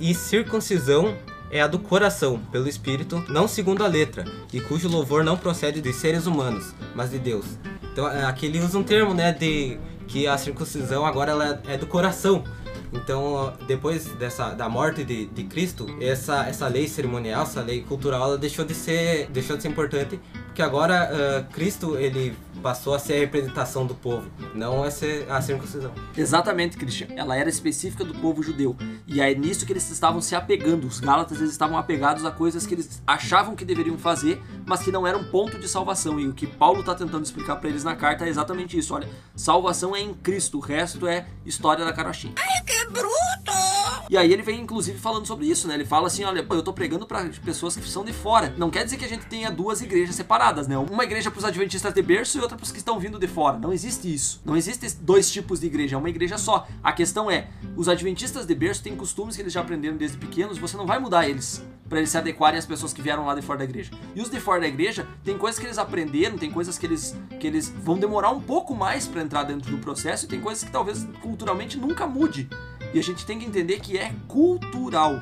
e 0.00 0.14
circuncisão 0.14 1.14
é 1.50 1.60
a 1.60 1.66
do 1.66 1.78
coração, 1.78 2.40
pelo 2.50 2.68
espírito, 2.68 3.24
não 3.28 3.46
segundo 3.46 3.84
a 3.84 3.86
letra, 3.86 4.24
e 4.52 4.60
cujo 4.60 4.88
louvor 4.88 5.22
não 5.22 5.36
procede 5.36 5.80
dos 5.80 5.96
seres 5.96 6.26
humanos, 6.26 6.74
mas 6.94 7.10
de 7.10 7.18
Deus. 7.18 7.46
Então, 7.92 8.08
é, 8.08 8.24
aqui 8.24 8.46
ele 8.46 8.60
usa 8.60 8.76
um 8.78 8.82
termo, 8.82 9.14
né, 9.14 9.32
de 9.32 9.78
que 10.06 10.26
a 10.26 10.36
circuncisão 10.36 11.04
agora 11.04 11.32
ela 11.32 11.62
é 11.68 11.76
do 11.76 11.86
coração. 11.86 12.44
Então, 12.92 13.52
depois 13.66 14.06
dessa 14.14 14.50
da 14.50 14.68
morte 14.68 15.04
de, 15.04 15.26
de 15.26 15.44
Cristo, 15.44 15.86
essa, 16.00 16.46
essa 16.46 16.68
lei 16.68 16.88
cerimonial, 16.88 17.42
essa 17.42 17.60
lei 17.60 17.82
cultural, 17.82 18.22
ela 18.22 18.38
deixou 18.38 18.64
de 18.64 18.74
ser 18.74 19.28
deixou 19.28 19.56
de 19.56 19.62
ser 19.62 19.68
importante 19.68 20.20
que 20.56 20.62
agora 20.62 21.10
uh, 21.12 21.52
Cristo 21.52 21.98
ele 21.98 22.34
passou 22.62 22.94
a 22.94 22.98
ser 22.98 23.16
a 23.16 23.18
representação 23.18 23.86
do 23.86 23.94
povo, 23.94 24.26
não 24.54 24.82
a 24.82 24.90
ser 24.90 25.30
a 25.30 25.42
circuncisão. 25.42 25.92
Exatamente, 26.16 26.78
Christian. 26.78 27.08
Ela 27.14 27.36
era 27.36 27.50
específica 27.50 28.02
do 28.02 28.14
povo 28.14 28.42
judeu. 28.42 28.74
E 29.06 29.20
é 29.20 29.34
nisso 29.34 29.66
que 29.66 29.72
eles 29.74 29.88
estavam 29.90 30.22
se 30.22 30.34
apegando. 30.34 30.86
Os 30.86 30.98
Gálatas 30.98 31.38
eles 31.38 31.52
estavam 31.52 31.76
apegados 31.76 32.24
a 32.24 32.30
coisas 32.30 32.66
que 32.66 32.72
eles 32.72 33.02
achavam 33.06 33.54
que 33.54 33.66
deveriam 33.66 33.98
fazer, 33.98 34.42
mas 34.64 34.82
que 34.82 34.90
não 34.90 35.06
eram 35.06 35.24
ponto 35.24 35.58
de 35.58 35.68
salvação. 35.68 36.18
E 36.18 36.26
o 36.26 36.32
que 36.32 36.46
Paulo 36.46 36.80
está 36.80 36.94
tentando 36.94 37.22
explicar 37.22 37.56
para 37.56 37.68
eles 37.68 37.84
na 37.84 37.94
carta 37.94 38.24
é 38.24 38.28
exatamente 38.30 38.78
isso. 38.78 38.94
Olha, 38.94 39.10
salvação 39.34 39.94
é 39.94 40.00
em 40.00 40.14
Cristo, 40.14 40.56
o 40.56 40.60
resto 40.60 41.06
é 41.06 41.26
história 41.44 41.84
da 41.84 41.92
carochinha. 41.92 42.32
Ai, 42.38 42.64
que 42.64 42.86
bruto! 42.86 43.75
E 44.08 44.16
aí 44.16 44.32
ele 44.32 44.42
vem 44.42 44.60
inclusive 44.60 44.98
falando 44.98 45.26
sobre 45.26 45.46
isso, 45.46 45.66
né? 45.66 45.74
Ele 45.74 45.84
fala 45.84 46.06
assim, 46.06 46.24
olha, 46.24 46.46
eu 46.48 46.62
tô 46.62 46.72
pregando 46.72 47.06
para 47.06 47.24
pessoas 47.44 47.76
que 47.76 47.88
são 47.88 48.04
de 48.04 48.12
fora. 48.12 48.54
Não 48.56 48.70
quer 48.70 48.84
dizer 48.84 48.96
que 48.96 49.04
a 49.04 49.08
gente 49.08 49.26
tenha 49.26 49.50
duas 49.50 49.80
igrejas 49.80 50.14
separadas, 50.14 50.68
né? 50.68 50.76
Uma 50.78 51.04
igreja 51.04 51.30
para 51.30 51.38
os 51.38 51.44
adventistas 51.44 51.92
de 51.92 52.02
berço 52.02 52.38
e 52.38 52.40
outra 52.40 52.56
para 52.56 52.64
os 52.64 52.72
que 52.72 52.78
estão 52.78 52.98
vindo 52.98 53.18
de 53.18 53.26
fora. 53.26 53.58
Não 53.58 53.72
existe 53.72 54.12
isso. 54.12 54.40
Não 54.44 54.56
existe 54.56 54.96
dois 55.00 55.30
tipos 55.30 55.60
de 55.60 55.66
igreja, 55.66 55.96
é 55.96 55.98
uma 55.98 56.10
igreja 56.10 56.38
só. 56.38 56.66
A 56.82 56.92
questão 56.92 57.30
é, 57.30 57.48
os 57.76 57.88
adventistas 57.88 58.46
de 58.46 58.54
berço 58.54 58.82
têm 58.82 58.96
costumes 58.96 59.36
que 59.36 59.42
eles 59.42 59.52
já 59.52 59.60
aprenderam 59.60 59.96
desde 59.96 60.16
pequenos, 60.16 60.58
você 60.58 60.76
não 60.76 60.86
vai 60.86 60.98
mudar 60.98 61.28
eles 61.28 61.64
para 61.88 61.98
eles 61.98 62.10
se 62.10 62.18
adequarem 62.18 62.58
às 62.58 62.66
pessoas 62.66 62.92
que 62.92 63.00
vieram 63.00 63.26
lá 63.26 63.34
de 63.34 63.42
fora 63.42 63.60
da 63.60 63.64
igreja. 63.64 63.92
E 64.14 64.20
os 64.20 64.28
de 64.28 64.40
fora 64.40 64.60
da 64.60 64.66
igreja, 64.66 65.06
tem 65.24 65.38
coisas 65.38 65.58
que 65.58 65.66
eles 65.66 65.78
aprenderam, 65.78 66.36
tem 66.36 66.50
coisas 66.50 66.76
que 66.76 66.86
eles 66.86 67.16
que 67.38 67.46
eles 67.46 67.68
vão 67.68 67.98
demorar 67.98 68.30
um 68.30 68.40
pouco 68.40 68.74
mais 68.74 69.06
para 69.06 69.22
entrar 69.22 69.44
dentro 69.44 69.70
do 69.70 69.78
processo 69.78 70.24
e 70.24 70.28
tem 70.28 70.40
coisas 70.40 70.64
que 70.64 70.70
talvez 70.70 71.06
culturalmente 71.22 71.76
nunca 71.76 72.06
mude. 72.06 72.48
E 72.94 72.98
a 72.98 73.02
gente 73.02 73.24
tem 73.26 73.38
que 73.38 73.44
entender 73.44 73.80
que 73.80 73.96
é 73.98 74.12
cultural. 74.28 75.20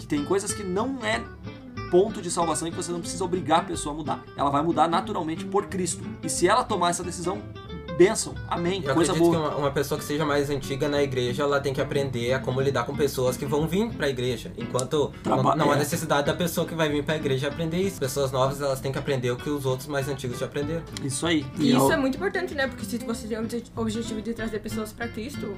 Que 0.00 0.06
tem 0.06 0.24
coisas 0.24 0.52
que 0.52 0.62
não 0.62 0.98
é 1.04 1.20
ponto 1.90 2.22
de 2.22 2.30
salvação 2.30 2.66
e 2.66 2.70
que 2.70 2.76
você 2.76 2.90
não 2.90 3.00
precisa 3.00 3.22
obrigar 3.24 3.60
a 3.60 3.64
pessoa 3.64 3.94
a 3.94 3.98
mudar. 3.98 4.24
Ela 4.36 4.50
vai 4.50 4.62
mudar 4.62 4.88
naturalmente 4.88 5.44
por 5.44 5.66
Cristo. 5.66 6.02
E 6.22 6.28
se 6.28 6.48
ela 6.48 6.64
tomar 6.64 6.88
essa 6.90 7.04
decisão, 7.04 7.42
bênção, 7.98 8.34
amém, 8.48 8.82
Eu 8.82 8.94
coisa 8.94 9.12
acredito 9.12 9.30
boa. 9.32 9.48
que 9.50 9.54
uma, 9.54 9.56
uma 9.66 9.70
pessoa 9.70 9.98
que 9.98 10.04
seja 10.04 10.24
mais 10.24 10.48
antiga 10.48 10.88
na 10.88 11.02
igreja, 11.02 11.42
ela 11.42 11.60
tem 11.60 11.74
que 11.74 11.80
aprender 11.82 12.32
a 12.32 12.38
como 12.38 12.58
lidar 12.62 12.84
com 12.84 12.96
pessoas 12.96 13.36
que 13.36 13.44
vão 13.44 13.68
vir 13.68 13.90
pra 13.90 14.08
igreja. 14.08 14.50
Enquanto 14.56 15.12
Traba- 15.22 15.54
não, 15.54 15.66
não 15.66 15.72
há 15.72 15.76
é. 15.76 15.80
necessidade 15.80 16.26
da 16.26 16.32
pessoa 16.34 16.66
que 16.66 16.74
vai 16.74 16.88
vir 16.88 17.04
pra 17.04 17.16
igreja 17.16 17.48
aprender 17.48 17.76
isso. 17.76 18.00
Pessoas 18.00 18.32
novas, 18.32 18.62
elas 18.62 18.80
têm 18.80 18.90
que 18.90 18.98
aprender 18.98 19.30
o 19.30 19.36
que 19.36 19.50
os 19.50 19.66
outros 19.66 19.86
mais 19.86 20.08
antigos 20.08 20.38
já 20.38 20.46
aprenderam. 20.46 20.82
Isso 21.04 21.26
aí. 21.26 21.44
E 21.58 21.72
isso 21.76 21.92
é 21.92 21.96
muito 21.98 22.16
importante, 22.16 22.54
né? 22.54 22.66
Porque 22.66 22.86
se 22.86 22.96
você 22.96 23.28
tem 23.28 23.36
o 23.36 23.42
obje- 23.42 23.64
objetivo 23.76 24.22
de 24.22 24.32
trazer 24.32 24.60
pessoas 24.60 24.94
pra 24.94 25.06
Cristo, 25.08 25.54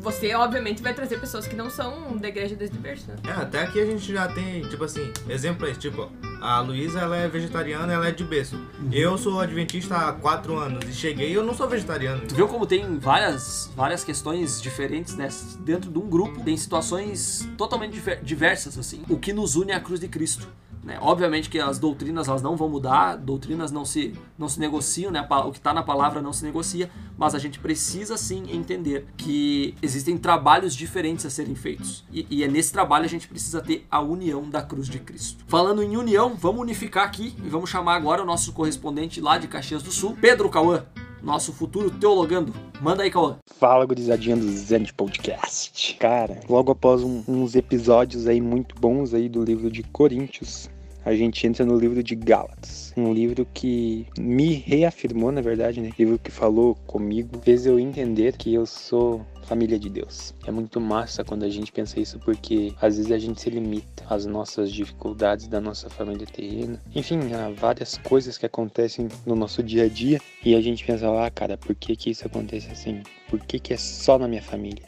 você 0.00 0.34
obviamente 0.34 0.82
vai 0.82 0.94
trazer 0.94 1.18
pessoas 1.20 1.46
que 1.46 1.54
não 1.54 1.68
são 1.70 2.16
da 2.16 2.28
igreja 2.28 2.56
desde 2.56 2.78
berço, 2.78 3.06
né? 3.08 3.16
É, 3.28 3.30
até 3.32 3.60
aqui 3.62 3.78
a 3.80 3.84
gente 3.86 4.12
já 4.12 4.26
tem, 4.28 4.62
tipo 4.62 4.82
assim, 4.82 5.12
exemplo 5.28 5.66
aí, 5.66 5.74
tipo, 5.76 6.10
a 6.40 6.60
Luísa 6.60 7.00
ela 7.00 7.16
é 7.16 7.28
vegetariana, 7.28 7.92
ela 7.92 8.08
é 8.08 8.10
de 8.10 8.24
berço. 8.24 8.58
Eu 8.90 9.18
sou 9.18 9.40
adventista 9.40 9.96
há 9.96 10.12
quatro 10.12 10.56
anos 10.56 10.84
e 10.88 10.92
cheguei 10.92 11.30
e 11.30 11.34
eu 11.34 11.44
não 11.44 11.54
sou 11.54 11.68
vegetariano. 11.68 12.22
Tu 12.26 12.34
viu 12.34 12.48
como 12.48 12.66
tem 12.66 12.98
várias, 12.98 13.70
várias 13.76 14.02
questões 14.02 14.60
diferentes 14.60 15.14
né? 15.16 15.28
dentro 15.60 15.90
de 15.90 15.98
um 15.98 16.08
grupo, 16.08 16.42
tem 16.42 16.56
situações 16.56 17.46
totalmente 17.58 17.92
diver- 17.92 18.22
diversas 18.22 18.78
assim. 18.78 19.02
O 19.08 19.18
que 19.18 19.32
nos 19.32 19.54
une 19.54 19.72
é 19.72 19.74
a 19.74 19.80
cruz 19.80 20.00
de 20.00 20.08
Cristo. 20.08 20.48
Né? 20.82 20.98
Obviamente 21.00 21.50
que 21.50 21.58
as 21.58 21.78
doutrinas 21.78 22.26
elas 22.26 22.40
não 22.40 22.56
vão 22.56 22.68
mudar, 22.68 23.16
doutrinas 23.16 23.70
não 23.70 23.84
se, 23.84 24.14
não 24.38 24.48
se 24.48 24.58
negociam, 24.58 25.10
né? 25.10 25.26
O 25.44 25.52
que 25.52 25.58
está 25.58 25.74
na 25.74 25.82
palavra 25.82 26.22
não 26.22 26.32
se 26.32 26.44
negocia, 26.44 26.90
mas 27.18 27.34
a 27.34 27.38
gente 27.38 27.58
precisa 27.58 28.16
sim 28.16 28.44
entender 28.50 29.06
que 29.16 29.74
existem 29.82 30.16
trabalhos 30.16 30.74
diferentes 30.74 31.26
a 31.26 31.30
serem 31.30 31.54
feitos. 31.54 32.04
E, 32.10 32.26
e 32.30 32.42
é 32.42 32.48
nesse 32.48 32.72
trabalho 32.72 33.04
a 33.04 33.08
gente 33.08 33.28
precisa 33.28 33.60
ter 33.60 33.86
a 33.90 34.00
união 34.00 34.48
da 34.48 34.62
cruz 34.62 34.88
de 34.88 34.98
Cristo. 34.98 35.44
Falando 35.46 35.82
em 35.82 35.96
união, 35.96 36.34
vamos 36.34 36.62
unificar 36.62 37.04
aqui 37.04 37.34
e 37.44 37.48
vamos 37.48 37.68
chamar 37.68 37.96
agora 37.96 38.22
o 38.22 38.26
nosso 38.26 38.52
correspondente 38.52 39.20
lá 39.20 39.36
de 39.36 39.48
Caxias 39.48 39.82
do 39.82 39.90
Sul, 39.90 40.16
Pedro 40.18 40.48
Cauã, 40.48 40.84
nosso 41.22 41.52
futuro 41.52 41.90
teologando. 41.90 42.52
Manda 42.80 43.02
aí, 43.02 43.10
Cauã. 43.10 43.36
Fala, 43.58 43.84
gurizadinha 43.86 44.36
do 44.36 44.48
Zen 44.50 44.86
Podcast. 44.96 45.96
Cara, 45.98 46.40
logo 46.48 46.72
após 46.72 47.02
um- 47.02 47.22
uns 47.28 47.54
episódios 47.54 48.26
aí 48.26 48.40
muito 48.40 48.74
bons 48.80 49.12
aí 49.14 49.28
do 49.28 49.44
livro 49.44 49.70
de 49.70 49.82
Coríntios, 49.82 50.68
a 51.04 51.14
gente 51.14 51.46
entra 51.46 51.64
no 51.64 51.78
livro 51.78 52.02
de 52.02 52.14
Gálatas. 52.14 52.92
Um 52.96 53.12
livro 53.12 53.46
que 53.52 54.06
me 54.18 54.54
reafirmou, 54.54 55.32
na 55.32 55.40
verdade, 55.40 55.80
né? 55.80 55.90
Livro 55.98 56.18
que 56.18 56.30
falou 56.30 56.74
comigo, 56.86 57.40
fez 57.42 57.66
eu 57.66 57.78
entender 57.78 58.36
que 58.36 58.52
eu 58.52 58.66
sou 58.66 59.24
família 59.50 59.78
de 59.78 59.88
Deus. 59.88 60.34
É 60.46 60.50
muito 60.50 60.80
massa 60.80 61.24
quando 61.24 61.44
a 61.44 61.48
gente 61.48 61.72
pensa 61.72 61.98
isso, 61.98 62.18
porque 62.20 62.72
às 62.80 62.96
vezes 62.96 63.10
a 63.10 63.18
gente 63.18 63.40
se 63.40 63.50
limita 63.50 64.04
às 64.08 64.24
nossas 64.26 64.70
dificuldades 64.70 65.48
da 65.48 65.60
nossa 65.60 65.90
família 65.90 66.26
terrena. 66.26 66.80
Enfim, 66.94 67.18
há 67.32 67.50
várias 67.50 67.98
coisas 67.98 68.38
que 68.38 68.46
acontecem 68.46 69.08
no 69.26 69.34
nosso 69.34 69.62
dia 69.62 69.84
a 69.84 69.88
dia 69.88 70.20
e 70.44 70.54
a 70.54 70.60
gente 70.60 70.84
pensa, 70.84 71.08
ah, 71.24 71.30
cara, 71.30 71.56
por 71.56 71.74
que 71.74 71.96
que 71.96 72.10
isso 72.10 72.26
acontece 72.26 72.70
assim? 72.70 73.02
Por 73.28 73.40
que 73.40 73.58
que 73.58 73.74
é 73.74 73.76
só 73.76 74.18
na 74.18 74.28
minha 74.28 74.42
família? 74.42 74.84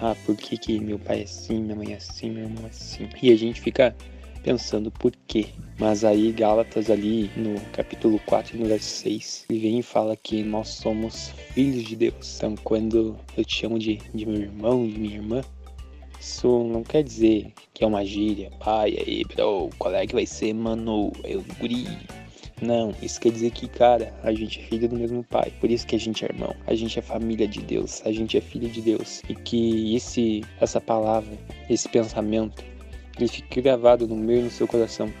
Ah, 0.00 0.16
por 0.26 0.36
que 0.36 0.56
que 0.56 0.80
meu 0.80 0.98
pai 0.98 1.20
é 1.20 1.22
assim, 1.22 1.62
minha 1.62 1.76
mãe 1.76 1.92
é 1.92 1.96
assim, 1.96 2.30
meu 2.30 2.42
irmão 2.42 2.64
é 2.64 2.70
assim? 2.70 3.08
E 3.22 3.30
a 3.30 3.36
gente 3.36 3.60
fica 3.60 3.94
pensando 4.42 4.90
por 4.90 5.12
quê. 5.26 5.46
Mas 5.78 6.04
aí 6.04 6.32
Gálatas 6.32 6.90
ali 6.90 7.30
no 7.36 7.60
capítulo 7.72 8.20
4 8.26 8.56
e 8.56 8.60
no 8.60 8.66
verso 8.66 8.88
6, 9.02 9.46
ele 9.48 9.58
vem 9.58 9.78
e 9.78 9.82
fala 9.82 10.16
que 10.16 10.42
nós 10.42 10.68
somos 10.68 11.32
filhos 11.52 11.84
de 11.84 11.96
Deus. 11.96 12.36
Então 12.36 12.54
quando 12.62 13.16
eu 13.36 13.44
te 13.44 13.60
chamo 13.60 13.78
de, 13.78 13.96
de 14.14 14.26
meu 14.26 14.42
irmão, 14.42 14.86
de 14.86 14.98
minha 14.98 15.16
irmã, 15.16 15.42
isso 16.20 16.46
não 16.64 16.84
quer 16.84 17.02
dizer 17.02 17.52
que 17.74 17.82
é 17.82 17.86
uma 17.86 18.04
gíria. 18.04 18.50
Pai, 18.60 18.96
aí, 18.96 19.24
bro, 19.24 19.70
qual 19.76 19.92
é 19.92 20.06
que 20.06 20.14
vai 20.14 20.24
ser, 20.24 20.52
mano? 20.52 21.10
Eu 21.24 21.44
guri. 21.58 21.84
Não, 22.62 22.94
isso 23.02 23.20
quer 23.20 23.32
dizer 23.32 23.50
que, 23.50 23.66
cara, 23.66 24.14
a 24.22 24.32
gente 24.32 24.60
é 24.60 24.62
filho 24.62 24.88
do 24.88 24.94
mesmo 24.94 25.24
pai. 25.24 25.52
Por 25.60 25.68
isso 25.68 25.84
que 25.84 25.96
a 25.96 25.98
gente 25.98 26.24
é 26.24 26.28
irmão. 26.28 26.54
A 26.68 26.76
gente 26.76 26.96
é 26.96 27.02
família 27.02 27.48
de 27.48 27.60
Deus. 27.60 28.00
A 28.06 28.12
gente 28.12 28.38
é 28.38 28.40
filho 28.40 28.68
de 28.68 28.80
Deus. 28.80 29.20
E 29.28 29.34
que 29.34 29.96
esse, 29.96 30.44
essa 30.60 30.80
palavra, 30.80 31.36
esse 31.68 31.88
pensamento, 31.88 32.62
ele 33.16 33.28
fique 33.28 33.60
gravado 33.60 34.06
no 34.06 34.16
meu 34.16 34.40
e 34.40 34.42
no 34.42 34.50
seu 34.50 34.66
coração. 34.66 35.12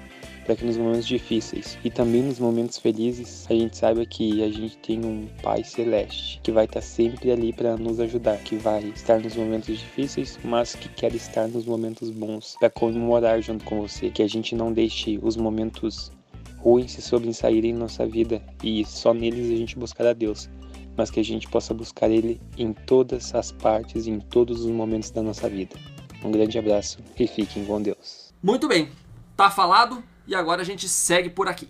Para 0.44 0.56
que 0.56 0.64
nos 0.64 0.76
momentos 0.76 1.06
difíceis 1.06 1.78
e 1.84 1.90
também 1.90 2.20
nos 2.22 2.40
momentos 2.40 2.76
felizes 2.76 3.46
a 3.48 3.54
gente 3.54 3.76
saiba 3.76 4.04
que 4.04 4.42
a 4.42 4.50
gente 4.50 4.76
tem 4.78 5.04
um 5.04 5.28
Pai 5.40 5.62
Celeste 5.62 6.40
que 6.42 6.50
vai 6.50 6.64
estar 6.64 6.80
sempre 6.80 7.30
ali 7.30 7.52
para 7.52 7.76
nos 7.76 8.00
ajudar, 8.00 8.38
que 8.38 8.56
vai 8.56 8.82
estar 8.86 9.20
nos 9.20 9.36
momentos 9.36 9.78
difíceis, 9.78 10.40
mas 10.42 10.74
que 10.74 10.88
quer 10.88 11.14
estar 11.14 11.46
nos 11.46 11.64
momentos 11.64 12.10
bons 12.10 12.56
para 12.58 12.68
comemorar 12.70 13.40
junto 13.40 13.64
com 13.64 13.80
você. 13.82 14.10
Que 14.10 14.22
a 14.22 14.28
gente 14.28 14.56
não 14.56 14.72
deixe 14.72 15.20
os 15.22 15.36
momentos 15.36 16.10
ruins 16.58 16.92
se 16.92 17.02
sobressaírem 17.02 17.70
em 17.70 17.74
nossa 17.74 18.04
vida 18.04 18.42
e 18.64 18.84
só 18.84 19.14
neles 19.14 19.48
a 19.48 19.56
gente 19.56 19.78
buscar 19.78 20.06
a 20.06 20.12
Deus, 20.12 20.50
mas 20.96 21.08
que 21.08 21.20
a 21.20 21.24
gente 21.24 21.48
possa 21.48 21.72
buscar 21.72 22.10
Ele 22.10 22.40
em 22.58 22.72
todas 22.72 23.32
as 23.32 23.52
partes, 23.52 24.08
em 24.08 24.18
todos 24.18 24.64
os 24.64 24.70
momentos 24.70 25.12
da 25.12 25.22
nossa 25.22 25.48
vida. 25.48 25.76
Um 26.24 26.30
grande 26.30 26.58
abraço 26.58 26.98
e 27.18 27.26
fiquem 27.26 27.64
com 27.64 27.80
Deus. 27.80 28.32
Muito 28.42 28.68
bem, 28.68 28.90
tá 29.36 29.50
falado 29.50 30.02
e 30.26 30.34
agora 30.34 30.62
a 30.62 30.64
gente 30.64 30.88
segue 30.88 31.30
por 31.30 31.48
aqui. 31.48 31.68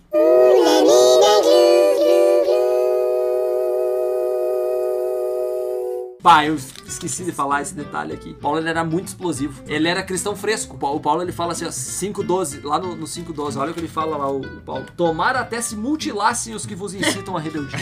Bah, 6.23 6.45
eu 6.45 6.55
esqueci 6.55 7.25
de 7.25 7.33
falar 7.33 7.63
esse 7.63 7.75
detalhe 7.75 8.13
aqui. 8.13 8.33
Paulo 8.33 8.57
ele 8.57 8.69
era 8.69 8.81
muito 8.81 9.09
explosivo. 9.09 9.61
Ele 9.67 9.89
era 9.89 10.01
cristão 10.01 10.37
fresco. 10.37 10.77
O 10.81 10.99
Paulo 11.01 11.21
ele 11.21 11.33
fala 11.33 11.51
assim, 11.51 11.65
ó, 11.65 11.69
5.12, 11.69 12.63
lá 12.63 12.79
no, 12.79 12.95
no 12.95 13.05
5.12, 13.05 13.59
olha 13.59 13.71
o 13.71 13.73
que 13.73 13.81
ele 13.81 13.89
fala 13.89 14.15
lá, 14.15 14.31
o, 14.31 14.39
o 14.39 14.61
Paulo. 14.61 14.85
Tomara 14.95 15.41
até 15.41 15.59
se 15.59 15.75
mutilassem 15.75 16.55
os 16.55 16.65
que 16.65 16.75
vos 16.75 16.93
incitam 16.93 17.35
a 17.35 17.41
rebeldia. 17.41 17.77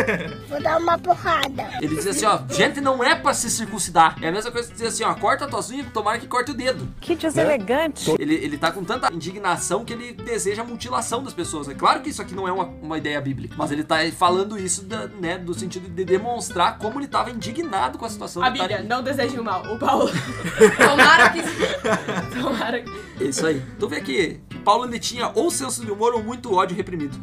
Vou 0.46 0.62
dar 0.62 0.78
uma 0.78 0.98
porrada. 0.98 1.70
Ele 1.80 1.96
diz 1.96 2.06
assim, 2.06 2.26
ó, 2.26 2.40
gente 2.50 2.82
não 2.82 3.02
é 3.02 3.14
pra 3.14 3.32
se 3.32 3.48
circuncidar. 3.48 4.18
É 4.20 4.28
a 4.28 4.32
mesma 4.32 4.50
coisa 4.50 4.68
que 4.68 4.74
dizer 4.74 4.88
assim, 4.88 5.02
ó, 5.02 5.14
corta 5.14 5.46
tuas 5.46 5.70
unhas, 5.70 5.86
tomara 5.90 6.18
que 6.18 6.26
corte 6.26 6.50
o 6.50 6.54
dedo. 6.54 6.86
Que 7.00 7.16
deselegante. 7.16 8.14
Ele, 8.18 8.34
ele 8.34 8.58
tá 8.58 8.70
com 8.70 8.84
tanta 8.84 9.10
indignação 9.10 9.86
que 9.86 9.94
ele 9.94 10.12
deseja 10.12 10.60
a 10.60 10.66
mutilação 10.66 11.22
das 11.22 11.32
pessoas. 11.32 11.66
É 11.66 11.72
claro 11.72 12.02
que 12.02 12.10
isso 12.10 12.20
aqui 12.20 12.34
não 12.34 12.46
é 12.46 12.52
uma, 12.52 12.64
uma 12.64 12.98
ideia 12.98 13.18
bíblica, 13.22 13.54
mas 13.56 13.70
ele 13.70 13.82
tá 13.82 13.96
falando 14.14 14.58
isso 14.58 14.84
da, 14.84 15.06
né, 15.06 15.38
do 15.38 15.54
sentido 15.54 15.88
de 15.88 16.04
demonstrar 16.04 16.76
como 16.76 17.00
ele 17.00 17.08
tava 17.08 17.30
indignado 17.30 17.85
com 17.92 18.04
a 18.04 18.10
situação. 18.10 18.42
A 18.42 18.50
Bíblia, 18.50 18.82
não 18.82 19.02
deseje 19.02 19.38
o 19.38 19.44
mal. 19.44 19.62
O 19.72 19.78
Paulo. 19.78 20.10
Tomara 20.76 21.30
que. 21.30 21.42
Tomara 22.40 22.82
que. 22.82 23.24
É 23.24 23.28
Isso 23.28 23.46
aí. 23.46 23.62
Tu 23.78 23.88
vê 23.88 24.00
que, 24.00 24.40
que 24.48 24.58
Paulo 24.58 24.84
ele 24.84 24.98
tinha 24.98 25.30
ou 25.34 25.50
senso 25.50 25.84
de 25.84 25.90
humor 25.90 26.14
ou 26.14 26.22
muito 26.22 26.54
ódio 26.54 26.76
reprimido. 26.76 27.18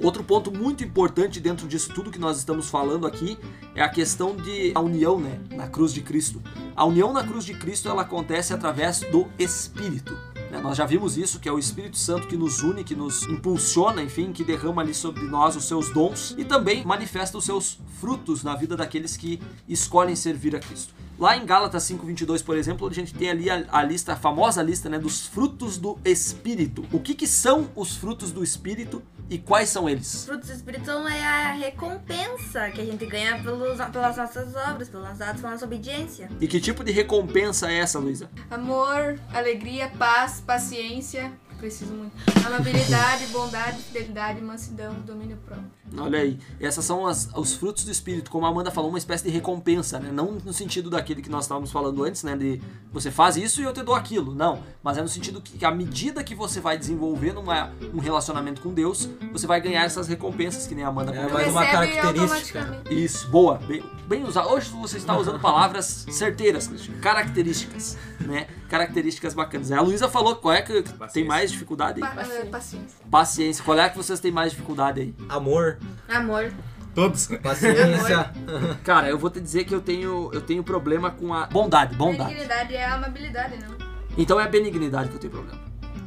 Outro 0.00 0.22
ponto 0.24 0.50
muito 0.50 0.84
importante 0.84 1.40
dentro 1.40 1.66
disso 1.66 1.92
tudo 1.92 2.10
que 2.10 2.18
nós 2.18 2.38
estamos 2.38 2.70
falando 2.70 3.06
aqui 3.06 3.36
é 3.74 3.82
a 3.82 3.88
questão 3.88 4.36
de 4.36 4.72
a 4.74 4.80
união, 4.80 5.18
né, 5.20 5.38
na 5.50 5.68
cruz 5.68 5.92
de 5.92 6.00
Cristo. 6.00 6.40
A 6.74 6.84
união 6.84 7.12
na 7.12 7.24
cruz 7.24 7.44
de 7.44 7.52
Cristo 7.54 7.88
ela 7.88 8.02
acontece 8.02 8.54
através 8.54 9.00
do 9.00 9.26
Espírito. 9.38 10.16
Né? 10.50 10.60
Nós 10.60 10.76
já 10.76 10.86
vimos 10.86 11.16
isso, 11.16 11.38
que 11.38 11.48
é 11.48 11.52
o 11.52 11.58
Espírito 11.58 11.96
Santo 11.96 12.26
que 12.26 12.36
nos 12.36 12.62
une, 12.62 12.84
que 12.84 12.94
nos 12.94 13.24
impulsiona, 13.24 14.02
enfim, 14.02 14.32
que 14.32 14.44
derrama 14.44 14.82
ali 14.82 14.94
sobre 14.94 15.22
nós 15.22 15.56
os 15.56 15.64
seus 15.64 15.92
dons 15.92 16.34
e 16.38 16.44
também 16.44 16.84
manifesta 16.84 17.36
os 17.36 17.44
seus 17.44 17.78
frutos 18.00 18.42
na 18.42 18.54
vida 18.54 18.76
daqueles 18.76 19.16
que 19.16 19.40
escolhem 19.68 20.16
servir 20.16 20.56
a 20.56 20.60
Cristo. 20.60 20.94
Lá 21.18 21.36
em 21.36 21.44
Gálatas 21.44 21.82
5:22, 21.82 22.44
por 22.44 22.56
exemplo, 22.56 22.86
a 22.86 22.92
gente 22.92 23.12
tem 23.12 23.28
ali 23.28 23.50
a, 23.50 23.64
a 23.70 23.82
lista, 23.82 24.12
a 24.12 24.16
famosa 24.16 24.62
lista, 24.62 24.88
né, 24.88 24.98
dos 24.98 25.26
frutos 25.26 25.76
do 25.76 25.98
espírito. 26.04 26.84
O 26.92 27.00
que 27.00 27.12
que 27.12 27.26
são 27.26 27.68
os 27.74 27.96
frutos 27.96 28.30
do 28.30 28.44
espírito 28.44 29.02
e 29.30 29.38
quais 29.38 29.68
são 29.68 29.88
eles? 29.88 30.24
Frutos 30.24 30.48
do 30.48 30.54
Espírito 30.54 30.90
é 30.90 31.22
a 31.22 31.52
recompensa 31.52 32.70
que 32.70 32.80
a 32.80 32.84
gente 32.84 33.04
ganha 33.04 33.42
pelos, 33.42 33.78
pelas 33.90 34.16
nossas 34.16 34.54
obras, 34.56 34.90
nossos 34.90 35.20
atos, 35.20 35.40
pela 35.40 35.52
nossa 35.52 35.64
obediência. 35.64 36.30
E 36.40 36.46
que 36.46 36.60
tipo 36.60 36.82
de 36.82 36.92
recompensa 36.92 37.70
é 37.70 37.78
essa, 37.78 37.98
Luísa? 37.98 38.30
Amor, 38.50 39.18
alegria, 39.32 39.90
paz, 39.98 40.40
paciência. 40.40 41.32
Preciso 41.58 41.92
muito. 41.92 42.12
Amabilidade, 42.46 43.26
bondade, 43.32 43.82
fidelidade, 43.82 44.40
mansidão, 44.40 44.94
domínio 45.06 45.36
próprio. 45.44 45.66
Olha 45.98 46.20
aí, 46.20 46.38
essas 46.60 46.84
são 46.84 47.06
as- 47.06 47.28
os 47.34 47.54
frutos 47.54 47.84
do 47.84 47.90
espírito, 47.90 48.30
como 48.30 48.46
a 48.46 48.48
Amanda 48.48 48.70
falou, 48.70 48.90
uma 48.90 48.98
espécie 48.98 49.24
de 49.24 49.30
recompensa, 49.30 49.98
né? 49.98 50.10
Não 50.12 50.32
no 50.44 50.52
sentido 50.52 50.88
daquele 50.88 51.20
que 51.20 51.28
nós 51.30 51.44
estávamos 51.44 51.72
falando 51.72 52.04
antes, 52.04 52.22
né? 52.22 52.36
De 52.36 52.60
você 52.92 53.10
faz 53.10 53.36
isso 53.36 53.60
e 53.60 53.64
eu 53.64 53.72
te 53.72 53.82
dou 53.82 53.94
aquilo. 53.94 54.34
Não, 54.34 54.62
mas 54.82 54.98
é 54.98 55.02
no 55.02 55.08
sentido 55.08 55.40
que 55.40 55.64
à 55.64 55.70
medida 55.70 56.22
que 56.22 56.34
você 56.34 56.60
vai 56.60 56.78
desenvolvendo 56.78 57.40
uma, 57.40 57.72
um 57.92 57.98
relacionamento 57.98 58.60
com 58.60 58.72
Deus, 58.72 59.08
você 59.32 59.46
vai 59.46 59.60
ganhar 59.60 59.84
essas 59.84 60.06
recompensas, 60.06 60.66
que 60.66 60.74
nem 60.74 60.84
a 60.84 60.88
Amanda 60.88 61.10
É 61.12 61.14
comentou. 61.16 61.34
mais 61.34 61.48
uma 61.48 61.66
característica. 61.66 62.82
Isso, 62.90 63.28
boa. 63.28 63.56
Bem, 63.66 63.82
bem 64.06 64.24
usado. 64.24 64.48
Hoje 64.50 64.70
você 64.70 64.98
está 64.98 65.16
usando 65.18 65.40
palavras 65.40 66.06
certeiras. 66.10 66.70
Características, 67.00 67.96
né? 68.20 68.46
Características 68.68 69.34
bacanas. 69.34 69.72
A 69.72 69.80
Luísa 69.80 70.08
falou 70.08 70.36
qual 70.36 70.54
é 70.54 70.62
que 70.62 70.84
tem 71.12 71.24
mais 71.24 71.47
dificuldade 71.52 72.00
Pa- 72.00 72.14
aí? 72.16 72.30
eh, 72.30 72.44
paciência. 72.46 72.98
Paciência. 73.10 73.64
Qual 73.64 73.78
é 73.78 73.84
a 73.84 73.88
que 73.90 73.96
vocês 73.96 74.20
têm 74.20 74.30
mais 74.32 74.50
dificuldade 74.52 75.00
aí? 75.00 75.14
Amor, 75.28 75.78
Amor. 76.08 76.52
Todos. 76.94 77.26
paciência. 77.42 78.32
Cara, 78.84 79.08
eu 79.08 79.18
vou 79.18 79.30
te 79.30 79.40
dizer 79.40 79.64
que 79.64 79.74
eu 79.74 79.80
tenho, 79.80 80.30
eu 80.32 80.40
tenho 80.40 80.64
problema 80.64 81.10
com 81.10 81.32
a 81.32 81.46
bondade, 81.46 81.94
bondade. 81.94 82.30
Benignidade 82.30 82.74
é 82.74 82.84
a 82.84 82.94
amabilidade, 82.94 83.54
não? 83.62 83.76
Então 84.16 84.40
é 84.40 84.44
a 84.44 84.48
benignidade 84.48 85.08
que 85.10 85.14
eu 85.16 85.20
tenho 85.20 85.32
problema. 85.32 85.60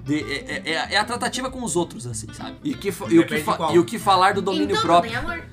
De- 0.04 0.20
é, 0.20 0.36
é- 0.66 0.72
é- 0.74 0.94
é 0.96 0.98
a 0.98 1.06
tratativa 1.06 1.50
com 1.50 1.64
os 1.64 1.76
outros, 1.76 2.06
assim, 2.08 2.28
sabe? 2.34 2.58
E, 2.64 2.74
que, 2.74 2.90
e, 2.90 3.20
o, 3.20 3.26
que 3.26 3.36
e 3.74 3.80
o 3.80 3.86
que 3.86 4.00
falar 4.00 4.34
do 4.34 4.42
domínio 4.42 4.72
então, 4.72 4.82
próprio. 4.82 5.12
tem 5.14 5.20
amor. 5.22 5.44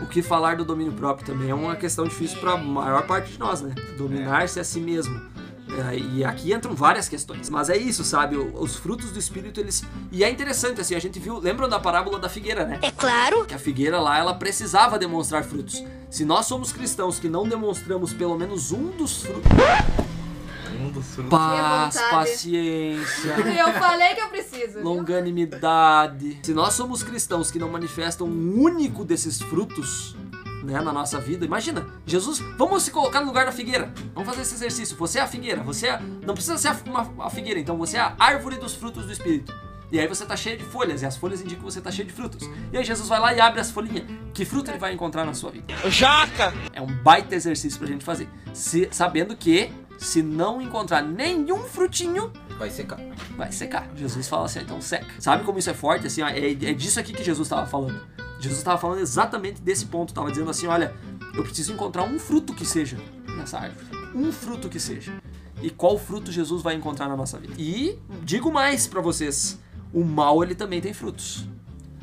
O 0.00 0.06
que 0.06 0.22
falar 0.22 0.56
do 0.56 0.64
domínio 0.64 0.92
próprio 0.92 1.26
também 1.26 1.50
é 1.50 1.54
uma 1.54 1.74
questão 1.74 2.04
difícil 2.04 2.38
para 2.38 2.52
a 2.52 2.56
maior 2.56 3.06
parte 3.06 3.32
de 3.32 3.38
nós, 3.38 3.62
né? 3.62 3.74
Dominar-se 3.98 4.60
a 4.60 4.64
si 4.64 4.78
mesmo. 4.78 5.20
É, 5.68 5.98
e 5.98 6.24
aqui 6.24 6.52
entram 6.52 6.74
várias 6.74 7.08
questões. 7.08 7.50
Mas 7.50 7.68
é 7.68 7.76
isso, 7.76 8.04
sabe? 8.04 8.36
Os 8.36 8.76
frutos 8.76 9.10
do 9.10 9.18
espírito, 9.18 9.58
eles. 9.58 9.82
E 10.12 10.22
é 10.22 10.30
interessante, 10.30 10.80
assim, 10.80 10.94
a 10.94 10.98
gente 11.00 11.18
viu. 11.18 11.38
Lembram 11.38 11.68
da 11.68 11.78
parábola 11.80 12.18
da 12.18 12.28
figueira, 12.28 12.64
né? 12.64 12.78
É 12.82 12.90
claro. 12.90 13.44
Que 13.44 13.54
a 13.54 13.58
figueira 13.58 14.00
lá, 14.00 14.18
ela 14.18 14.34
precisava 14.34 14.98
demonstrar 14.98 15.42
frutos. 15.44 15.82
Se 16.08 16.24
nós 16.24 16.46
somos 16.46 16.72
cristãos 16.72 17.18
que 17.18 17.28
não 17.28 17.48
demonstramos 17.48 18.12
pelo 18.12 18.38
menos 18.38 18.70
um 18.70 18.90
dos 18.90 19.22
frutos. 19.22 19.50
Um 20.80 20.90
dos 20.90 21.06
frutos. 21.06 21.30
Paz, 21.30 22.00
paciência. 22.10 23.34
Eu 23.58 23.72
falei 23.74 24.14
que 24.14 24.20
eu 24.20 24.28
preciso. 24.28 24.74
viu? 24.74 24.82
longanimidade. 24.84 26.38
Se 26.42 26.52
nós 26.52 26.74
somos 26.74 27.02
cristãos 27.02 27.50
que 27.50 27.58
não 27.58 27.68
manifestam 27.70 28.26
um 28.26 28.60
único 28.60 29.04
desses 29.04 29.40
frutos, 29.40 30.14
né, 30.66 30.80
na 30.80 30.92
nossa 30.92 31.18
vida, 31.20 31.44
imagina, 31.44 31.86
Jesus, 32.04 32.40
vamos 32.58 32.82
se 32.82 32.90
colocar 32.90 33.20
no 33.20 33.26
lugar 33.26 33.46
da 33.46 33.52
figueira. 33.52 33.92
Vamos 34.14 34.28
fazer 34.28 34.42
esse 34.42 34.54
exercício. 34.54 34.96
Você 34.96 35.18
é 35.18 35.22
a 35.22 35.26
figueira, 35.26 35.62
você 35.62 35.88
é, 35.88 36.00
não 36.26 36.34
precisa 36.34 36.58
ser 36.58 36.68
a, 36.68 36.76
uma, 36.86 37.26
a 37.26 37.30
figueira, 37.30 37.58
então 37.60 37.76
você 37.78 37.96
é 37.96 38.00
a 38.00 38.14
árvore 38.18 38.56
dos 38.56 38.74
frutos 38.74 39.06
do 39.06 39.12
espírito. 39.12 39.54
E 39.92 40.00
aí 40.00 40.08
você 40.08 40.26
tá 40.26 40.34
cheio 40.34 40.58
de 40.58 40.64
folhas, 40.64 41.00
e 41.02 41.06
as 41.06 41.16
folhas 41.16 41.40
indicam 41.40 41.64
que 41.64 41.72
você 41.72 41.80
tá 41.80 41.92
cheio 41.92 42.08
de 42.08 42.12
frutos. 42.12 42.48
E 42.72 42.76
aí 42.76 42.84
Jesus 42.84 43.08
vai 43.08 43.20
lá 43.20 43.32
e 43.32 43.40
abre 43.40 43.60
as 43.60 43.70
folhinhas. 43.70 44.04
Que 44.34 44.44
fruto 44.44 44.68
ele 44.70 44.78
vai 44.78 44.92
encontrar 44.92 45.24
na 45.24 45.32
sua 45.32 45.52
vida? 45.52 45.72
Jaca! 45.88 46.52
É 46.72 46.82
um 46.82 46.86
baita 47.02 47.34
exercício 47.36 47.78
pra 47.78 47.86
gente 47.86 48.04
fazer. 48.04 48.28
Se- 48.52 48.88
sabendo 48.90 49.36
que, 49.36 49.70
se 49.96 50.22
não 50.24 50.60
encontrar 50.60 51.02
nenhum 51.02 51.60
frutinho, 51.64 52.32
Vai 52.58 52.70
secar. 52.70 52.98
vai 53.36 53.52
secar. 53.52 53.86
Jesus 53.94 54.26
fala 54.26 54.46
assim, 54.46 54.60
então 54.60 54.80
seca. 54.80 55.06
Sabe 55.20 55.44
como 55.44 55.58
isso 55.58 55.70
é 55.70 55.74
forte? 55.74 56.06
Assim, 56.06 56.22
ó, 56.22 56.28
é, 56.28 56.50
é 56.50 56.72
disso 56.72 56.98
aqui 56.98 57.12
que 57.12 57.22
Jesus 57.22 57.46
estava 57.46 57.66
falando. 57.66 58.00
Jesus 58.38 58.58
estava 58.58 58.78
falando 58.78 59.00
exatamente 59.00 59.60
desse 59.60 59.86
ponto. 59.86 60.10
Estava 60.10 60.30
dizendo 60.30 60.50
assim, 60.50 60.66
olha, 60.66 60.94
eu 61.34 61.42
preciso 61.42 61.72
encontrar 61.72 62.04
um 62.04 62.18
fruto 62.18 62.54
que 62.54 62.64
seja 62.64 62.98
nessa 63.36 63.58
árvore. 63.58 63.86
Um 64.14 64.32
fruto 64.32 64.68
que 64.68 64.80
seja. 64.80 65.12
E 65.62 65.70
qual 65.70 65.98
fruto 65.98 66.30
Jesus 66.30 66.62
vai 66.62 66.74
encontrar 66.74 67.08
na 67.08 67.16
nossa 67.16 67.38
vida? 67.38 67.54
E 67.58 67.98
digo 68.22 68.52
mais 68.52 68.86
pra 68.86 69.00
vocês, 69.00 69.58
o 69.92 70.04
mal 70.04 70.42
ele 70.42 70.54
também 70.54 70.80
tem 70.80 70.92
frutos. 70.92 71.46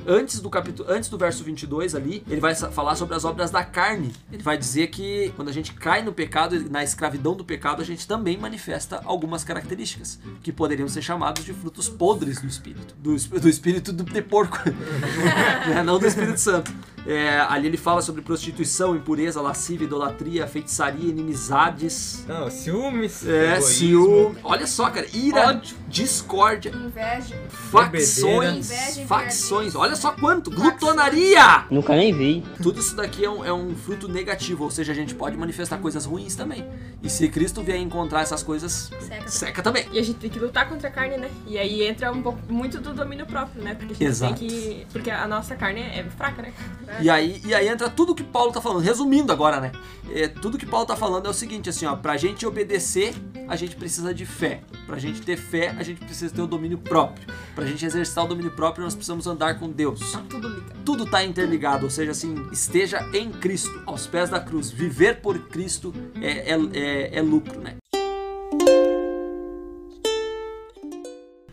Antes 0.08 0.40
do 0.40 0.50
capítulo, 0.50 0.90
antes 0.92 1.10
do 1.10 1.18
verso 1.18 1.44
22 1.44 1.96
ali, 1.96 2.24
ele 2.30 2.42
vai 2.42 2.54
falar 2.56 2.96
sobre 2.96 3.16
as 3.16 3.24
obras 3.26 3.52
da 3.52 3.64
carne. 3.64 4.12
Ele 4.32 4.44
vai 4.44 4.58
dizer 4.58 4.88
que 4.88 5.32
quando 5.36 5.50
a 5.50 5.52
gente 5.54 5.74
cai 5.74 6.02
no 6.02 6.12
pecado, 6.14 6.60
na 6.70 6.84
escravidão 6.84 7.36
do 7.36 7.44
pecado, 7.46 7.82
a 7.82 7.86
gente 7.86 8.08
também 8.08 8.38
manifesta 8.38 9.02
algumas 9.06 9.44
características 9.44 10.20
que 10.42 10.52
poderiam 10.52 10.88
ser 10.88 11.02
chamados 11.02 11.44
de 11.46 11.54
frutos 11.54 11.88
podres 11.90 12.42
do 12.42 12.48
espírito, 12.48 12.96
do, 12.98 13.16
do 13.40 13.50
espírito 13.50 13.94
do, 13.94 14.04
de 14.04 14.22
porco, 14.22 14.58
né? 15.68 15.84
não 15.84 15.98
do 16.00 16.06
Espírito 16.08 16.40
Santo. 16.40 16.72
É, 17.06 17.40
ali 17.50 17.68
ele 17.68 17.76
fala 17.76 18.02
sobre 18.02 18.22
prostituição, 18.22 18.96
impureza, 18.96 19.42
lascívia, 19.42 19.84
idolatria, 19.86 20.48
feitiçaria, 20.48 21.10
inimizades, 21.10 22.24
Não, 22.26 22.50
ciúmes. 22.50 23.28
é, 23.28 23.58
Egoísmo. 23.58 23.70
ciúme. 23.74 24.36
Olha 24.42 24.66
só, 24.66 24.90
cara, 24.90 25.06
ira, 25.14 25.50
Ódio. 25.50 25.76
discórdia, 25.90 26.72
Inveja. 26.74 27.36
facções, 27.50 28.72
Inveja, 28.72 29.06
facções. 29.06 29.76
Olha 29.76 29.93
só 29.96 30.12
quanto, 30.12 30.50
glutonaria. 30.52 31.66
Nunca 31.70 31.96
nem 31.96 32.14
vi. 32.14 32.44
Tudo 32.62 32.80
isso 32.80 32.96
daqui 32.96 33.24
é 33.26 33.30
um, 33.30 33.46
é 33.46 33.54
um 33.54 33.76
fruto 33.76 34.08
negativo, 34.08 34.64
ou 34.64 34.72
seja, 34.72 34.92
a 34.92 34.96
gente 34.96 35.16
pode 35.16 35.38
manifestar 35.38 35.78
coisas 35.78 36.06
ruins 36.06 36.36
também. 36.36 36.66
E 37.02 37.10
se 37.10 37.28
Cristo 37.30 37.62
vier 37.62 37.78
encontrar 37.78 38.22
essas 38.22 38.42
coisas, 38.44 38.90
Seca. 39.00 39.28
seca 39.30 39.62
também. 39.62 39.86
E 39.92 40.00
a 40.00 40.04
gente 40.04 40.20
tem 40.20 40.30
que 40.30 40.40
lutar 40.40 40.68
contra 40.70 40.88
a 40.88 40.92
carne, 40.92 41.18
né? 41.18 41.30
E 41.46 41.58
aí 41.58 41.84
entra 41.84 42.12
um 42.12 42.22
pouco 42.22 42.40
muito 42.50 42.80
do 42.80 42.94
domínio 42.94 43.26
próprio, 43.26 43.62
né? 43.64 43.76
Porque 43.76 43.94
a 43.94 43.96
gente 43.96 44.06
Exato. 44.06 44.36
tem 44.36 44.48
que. 44.48 44.88
Porque 44.92 45.12
a 45.12 45.28
nossa 45.28 45.56
carne 45.56 45.82
é 45.82 46.06
fraca, 46.18 46.42
né? 46.42 46.54
E 47.02 47.10
aí, 47.10 47.42
e 47.46 47.54
aí 47.54 47.68
entra 47.68 47.90
tudo 47.90 48.16
que 48.16 48.24
Paulo 48.24 48.52
tá 48.52 48.62
falando. 48.62 48.82
Resumindo 48.82 49.32
agora, 49.32 49.60
né? 49.60 49.72
É, 50.16 50.28
tudo 50.28 50.60
que 50.60 50.66
Paulo 50.66 50.86
tá 50.86 50.96
falando 50.96 51.26
é 51.26 51.30
o 51.30 51.34
seguinte, 51.34 51.72
assim, 51.72 51.88
ó. 51.88 51.96
Pra 51.96 52.16
gente 52.18 52.46
obedecer, 52.46 53.16
a 53.48 53.56
gente 53.56 53.76
precisa 53.76 54.14
de 54.14 54.28
fé. 54.28 54.62
Pra 54.86 55.00
gente 55.00 55.24
ter 55.24 55.36
fé, 55.36 55.70
a 55.70 55.82
gente 55.82 56.06
precisa 56.06 56.32
ter 56.32 56.42
o 56.42 56.46
domínio 56.46 56.78
próprio. 56.78 57.26
Pra 57.56 57.66
gente 57.66 57.84
exercitar 57.84 58.24
o 58.24 58.28
domínio 58.28 58.52
próprio, 58.52 58.84
nós 58.84 58.94
precisamos 58.94 59.26
andar 59.26 59.58
com 59.58 59.72
Deus. 59.72 60.12
Tá 60.12 60.24
tudo 60.30 60.48
ligado. 60.48 60.84
Tudo 60.86 61.06
tá 61.06 61.24
interligado, 61.24 61.86
ou 61.86 61.90
seja, 61.90 62.12
assim, 62.12 62.36
esteja 62.52 63.10
em 63.12 63.32
Cristo, 63.32 63.82
aos 63.88 64.06
pés 64.06 64.30
da 64.30 64.40
cruz. 64.40 64.70
Viver 64.70 65.20
por 65.20 65.40
Cristo 65.48 65.92
é, 66.22 66.52
é, 66.52 66.60
é, 66.74 67.18
é 67.18 67.22
lucro, 67.22 67.60
né? 67.60 67.78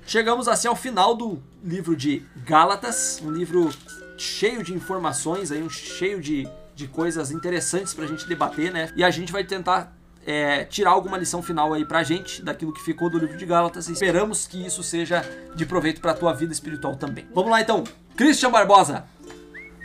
Chegamos 0.04 0.48
assim 0.48 0.66
ao 0.66 0.74
final 0.74 1.14
do 1.14 1.40
livro 1.62 1.94
de 1.94 2.22
Gálatas, 2.44 3.22
um 3.24 3.30
livro 3.30 3.70
cheio 4.18 4.62
de 4.62 4.74
informações, 4.74 5.52
aí, 5.52 5.62
um 5.62 5.70
cheio 5.70 6.20
de, 6.20 6.48
de 6.80 6.88
coisas 6.88 7.30
interessantes 7.30 7.92
pra 7.92 8.06
gente 8.06 8.26
debater, 8.26 8.72
né? 8.72 8.90
E 8.96 9.04
a 9.04 9.10
gente 9.10 9.30
vai 9.30 9.44
tentar 9.44 9.94
é, 10.24 10.64
tirar 10.64 10.90
alguma 10.90 11.18
lição 11.18 11.42
final 11.42 11.74
aí 11.74 11.84
pra 11.84 12.02
gente 12.02 12.42
daquilo 12.42 12.72
que 12.72 12.82
ficou 12.82 13.10
do 13.10 13.18
livro 13.18 13.36
de 13.36 13.44
Gálatas 13.44 13.88
e 13.88 13.92
esperamos 13.92 14.46
que 14.46 14.66
isso 14.66 14.82
seja 14.82 15.22
de 15.54 15.66
proveito 15.66 16.00
pra 16.00 16.14
tua 16.14 16.32
vida 16.32 16.52
espiritual 16.52 16.96
também. 16.96 17.26
Vamos 17.34 17.50
lá 17.50 17.60
então, 17.60 17.84
Christian 18.16 18.50
Barbosa! 18.50 19.04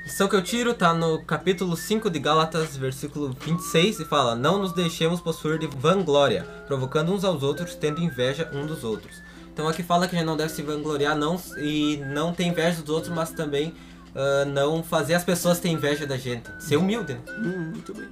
lição 0.05 0.27
que 0.27 0.35
eu 0.35 0.41
tiro 0.43 0.73
tá 0.75 0.93
no 0.93 1.25
capítulo 1.25 1.75
5 1.75 2.11
de 2.11 2.19
Gálatas, 2.19 2.77
versículo 2.77 3.35
26, 3.41 3.99
e 3.99 4.05
fala: 4.05 4.35
Não 4.35 4.59
nos 4.59 4.71
deixemos 4.71 5.19
possuir 5.19 5.57
de 5.57 5.67
vanglória, 5.67 6.45
provocando 6.67 7.11
uns 7.11 7.25
aos 7.25 7.43
outros, 7.43 7.75
tendo 7.75 8.01
inveja 8.01 8.49
um 8.53 8.65
dos 8.65 8.83
outros. 8.83 9.21
Então 9.51 9.67
aqui 9.67 9.81
fala 9.81 10.07
que 10.07 10.15
a 10.15 10.19
gente 10.19 10.27
não 10.27 10.37
deve 10.37 10.51
se 10.51 10.61
vangloriar 10.61 11.17
não, 11.17 11.41
e 11.57 11.97
não 12.13 12.33
ter 12.33 12.43
inveja 12.43 12.81
dos 12.81 12.89
outros, 12.89 13.11
mas 13.11 13.31
também 13.31 13.73
ah, 14.15 14.45
não 14.45 14.81
fazer 14.81 15.13
as 15.13 15.23
pessoas 15.23 15.59
ter 15.59 15.69
inveja 15.69 16.07
da 16.07 16.17
gente. 16.17 16.49
Ser 16.57 16.77
humilde, 16.77 17.13
né? 17.13 17.19
Hum, 17.37 17.71
muito 17.73 17.93
bem. 17.93 18.07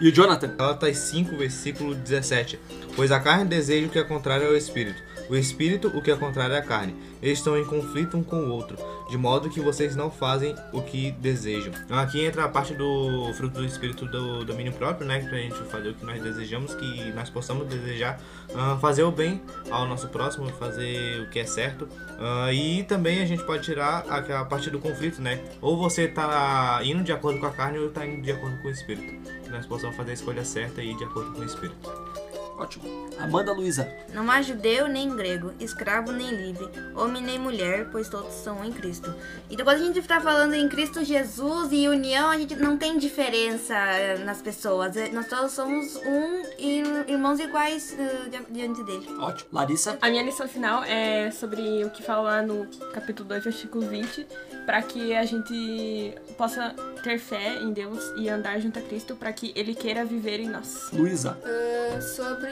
E 0.00 0.08
o 0.08 0.12
Jonathan? 0.12 0.56
Gálatas 0.56 0.96
5, 0.98 1.36
versículo 1.36 1.94
17. 1.94 2.58
Pois 2.94 3.12
a 3.12 3.20
carne 3.20 3.44
deseja 3.44 3.86
o 3.86 3.90
que 3.90 3.98
é 3.98 4.04
contrário 4.04 4.46
ao 4.46 4.56
espírito, 4.56 5.02
o 5.28 5.36
espírito 5.36 5.88
o 5.88 6.02
que 6.02 6.10
é 6.10 6.16
contrário 6.16 6.56
à 6.56 6.62
carne. 6.62 6.94
Eles 7.22 7.38
estão 7.38 7.56
em 7.56 7.64
conflito 7.64 8.16
um 8.16 8.22
com 8.22 8.36
o 8.36 8.50
outro, 8.50 8.76
de 9.08 9.16
modo 9.16 9.48
que 9.50 9.60
vocês 9.60 9.96
não 9.96 10.10
fazem 10.10 10.54
o 10.72 10.82
que 10.82 11.12
desejam. 11.12 11.72
Então 11.84 11.98
aqui 11.98 12.24
entra 12.24 12.44
a 12.44 12.48
parte 12.48 12.74
do 12.74 13.32
fruto 13.34 13.60
do 13.60 13.64
espírito 13.64 14.04
do 14.06 14.44
domínio 14.44 14.72
próprio, 14.72 15.06
né? 15.06 15.20
Pra 15.20 15.38
gente 15.38 15.56
fazer 15.64 15.90
o 15.90 15.94
que 15.94 16.04
nós 16.04 16.22
desejamos, 16.22 16.74
que 16.74 17.12
nós 17.12 17.30
possamos 17.30 17.66
desejar 17.66 18.20
ah, 18.54 18.78
fazer 18.80 19.02
o 19.02 19.10
bem 19.10 19.40
ao 19.70 19.86
nosso 19.86 20.08
próximo, 20.08 20.48
fazer 20.50 21.22
o 21.22 21.30
que 21.30 21.38
é 21.38 21.44
certo. 21.44 21.88
Ah, 22.18 22.52
e 22.52 22.82
também 22.84 23.20
a 23.20 23.26
gente 23.26 23.42
pode 23.44 23.62
tirar 23.62 24.04
aquela 24.08 24.44
parte 24.44 24.70
do 24.70 24.78
conflito, 24.78 25.20
né? 25.20 25.42
Ou 25.60 25.76
você 25.76 26.06
tá 26.08 26.80
indo 26.82 27.02
de 27.02 27.12
acordo 27.12 27.40
com 27.40 27.46
a 27.46 27.52
carne 27.52 27.78
ou 27.78 27.90
tá 27.90 28.06
indo 28.06 28.22
de 28.22 28.32
acordo 28.32 28.60
com 28.62 28.68
o 28.68 28.70
espírito. 28.70 29.14
Que 29.42 29.50
nós 29.50 29.66
possamos 29.66 29.96
fazer 29.96 30.10
a 30.10 30.14
escolha 30.14 30.44
certa 30.44 30.82
e 30.82 30.90
ir 30.90 30.96
de 30.96 31.04
acordo 31.04 31.32
com 31.32 31.40
o 31.40 31.44
espírito. 31.44 32.15
Ótimo. 32.58 32.84
Amanda 33.18 33.52
Luiza. 33.52 33.86
Não 34.14 34.30
há 34.30 34.40
judeu 34.40 34.88
nem 34.88 35.14
grego, 35.14 35.52
escravo 35.60 36.10
nem 36.12 36.30
livre, 36.30 36.66
homem 36.94 37.22
nem 37.22 37.38
mulher, 37.38 37.88
pois 37.92 38.08
todos 38.08 38.32
são 38.34 38.64
em 38.64 38.72
Cristo. 38.72 39.14
Então 39.50 39.64
quando 39.64 39.76
a 39.80 39.84
gente 39.84 39.98
está 39.98 40.20
falando 40.20 40.54
em 40.54 40.68
Cristo 40.68 41.04
Jesus 41.04 41.68
e 41.72 41.86
união, 41.88 42.30
a 42.30 42.38
gente 42.38 42.56
não 42.56 42.76
tem 42.78 42.98
diferença 42.98 43.74
eh, 43.74 44.18
nas 44.24 44.40
pessoas. 44.40 44.96
Eh, 44.96 45.08
Nós 45.12 45.26
todos 45.28 45.52
somos 45.52 45.96
um 45.96 46.42
e 46.58 46.82
irmãos 47.08 47.38
iguais 47.40 47.94
di- 48.30 48.52
diante 48.52 48.82
dele. 48.84 49.06
Ótimo. 49.18 49.48
Larissa. 49.52 49.98
A 50.00 50.08
minha 50.08 50.22
lição 50.22 50.48
final 50.48 50.82
é 50.84 51.30
sobre 51.30 51.84
o 51.84 51.90
que 51.90 52.02
fala 52.02 52.22
lá 52.22 52.42
no 52.42 52.66
capítulo 52.92 53.28
2, 53.28 53.44
versículo 53.44 53.86
20, 53.86 54.26
para 54.64 54.80
que 54.82 55.14
a 55.14 55.24
gente 55.24 56.14
possa 56.38 56.74
ter 57.02 57.18
fé 57.18 57.56
em 57.60 57.72
Deus 57.72 58.12
e 58.16 58.28
andar 58.28 58.58
junto 58.60 58.78
a 58.78 58.82
Cristo, 58.82 59.14
para 59.14 59.32
que 59.32 59.52
Ele 59.54 59.74
queira 59.74 60.04
viver 60.04 60.40
em 60.40 60.48
nós. 60.48 60.88
Luísa. 60.92 61.38
Ah, 61.44 62.00
sobre 62.00 62.45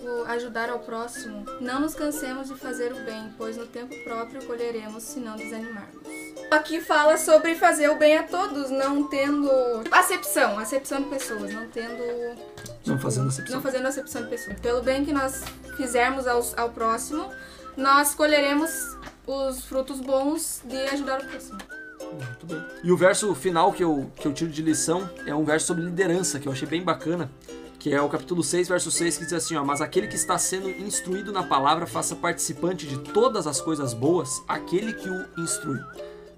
o 0.00 0.24
ajudar 0.30 0.70
ao 0.70 0.78
próximo, 0.78 1.44
não 1.60 1.80
nos 1.80 1.94
cansemos 1.94 2.48
de 2.48 2.54
fazer 2.54 2.92
o 2.92 3.04
bem, 3.04 3.32
pois 3.36 3.56
no 3.56 3.66
tempo 3.66 3.94
próprio 4.04 4.44
colheremos 4.46 5.02
se 5.02 5.18
não 5.18 5.36
desanimarmos. 5.36 5.98
Aqui 6.50 6.80
fala 6.80 7.16
sobre 7.18 7.54
fazer 7.56 7.90
o 7.90 7.96
bem 7.98 8.16
a 8.16 8.22
todos, 8.22 8.70
não 8.70 9.08
tendo 9.08 9.50
acepção, 9.90 10.58
acepção 10.58 11.02
de 11.02 11.08
pessoas, 11.08 11.52
não 11.52 11.66
tendo 11.68 12.38
Não 12.86 12.98
fazendo 12.98 13.28
acepção. 13.28 13.56
não 13.56 13.62
fazendo 13.62 13.86
acepção 13.86 14.22
de 14.22 14.28
pessoas. 14.28 14.58
Pelo 14.60 14.82
bem 14.82 15.04
que 15.04 15.12
nós 15.12 15.42
fizermos 15.76 16.26
aos- 16.26 16.56
ao, 16.56 16.70
próximo, 16.70 17.28
nós 17.76 18.14
colheremos 18.14 18.70
os 19.26 19.64
frutos 19.64 20.00
bons 20.00 20.62
de 20.64 20.76
ajudar 20.92 21.20
o 21.20 21.24
próximo. 21.26 21.58
Muito 22.12 22.46
bem. 22.46 22.64
E 22.82 22.90
o 22.90 22.96
verso 22.96 23.34
final 23.34 23.72
que 23.72 23.84
eu, 23.84 24.10
que 24.16 24.26
eu 24.26 24.32
tiro 24.32 24.50
de 24.50 24.62
lição 24.62 25.10
é 25.26 25.34
um 25.34 25.44
verso 25.44 25.66
sobre 25.66 25.84
liderança, 25.84 26.38
que 26.38 26.48
eu 26.48 26.52
achei 26.52 26.66
bem 26.66 26.82
bacana, 26.82 27.30
que 27.78 27.94
é 27.94 28.00
o 28.00 28.08
capítulo 28.08 28.42
6, 28.42 28.68
verso 28.68 28.90
6, 28.90 29.18
que 29.18 29.24
diz 29.24 29.32
assim, 29.32 29.56
ó, 29.56 29.64
Mas 29.64 29.80
aquele 29.80 30.08
que 30.08 30.16
está 30.16 30.36
sendo 30.36 30.68
instruído 30.68 31.32
na 31.32 31.42
palavra, 31.42 31.86
faça 31.86 32.16
participante 32.16 32.86
de 32.86 32.98
todas 32.98 33.46
as 33.46 33.60
coisas 33.60 33.94
boas, 33.94 34.42
aquele 34.48 34.92
que 34.92 35.08
o 35.08 35.26
instrui. 35.38 35.78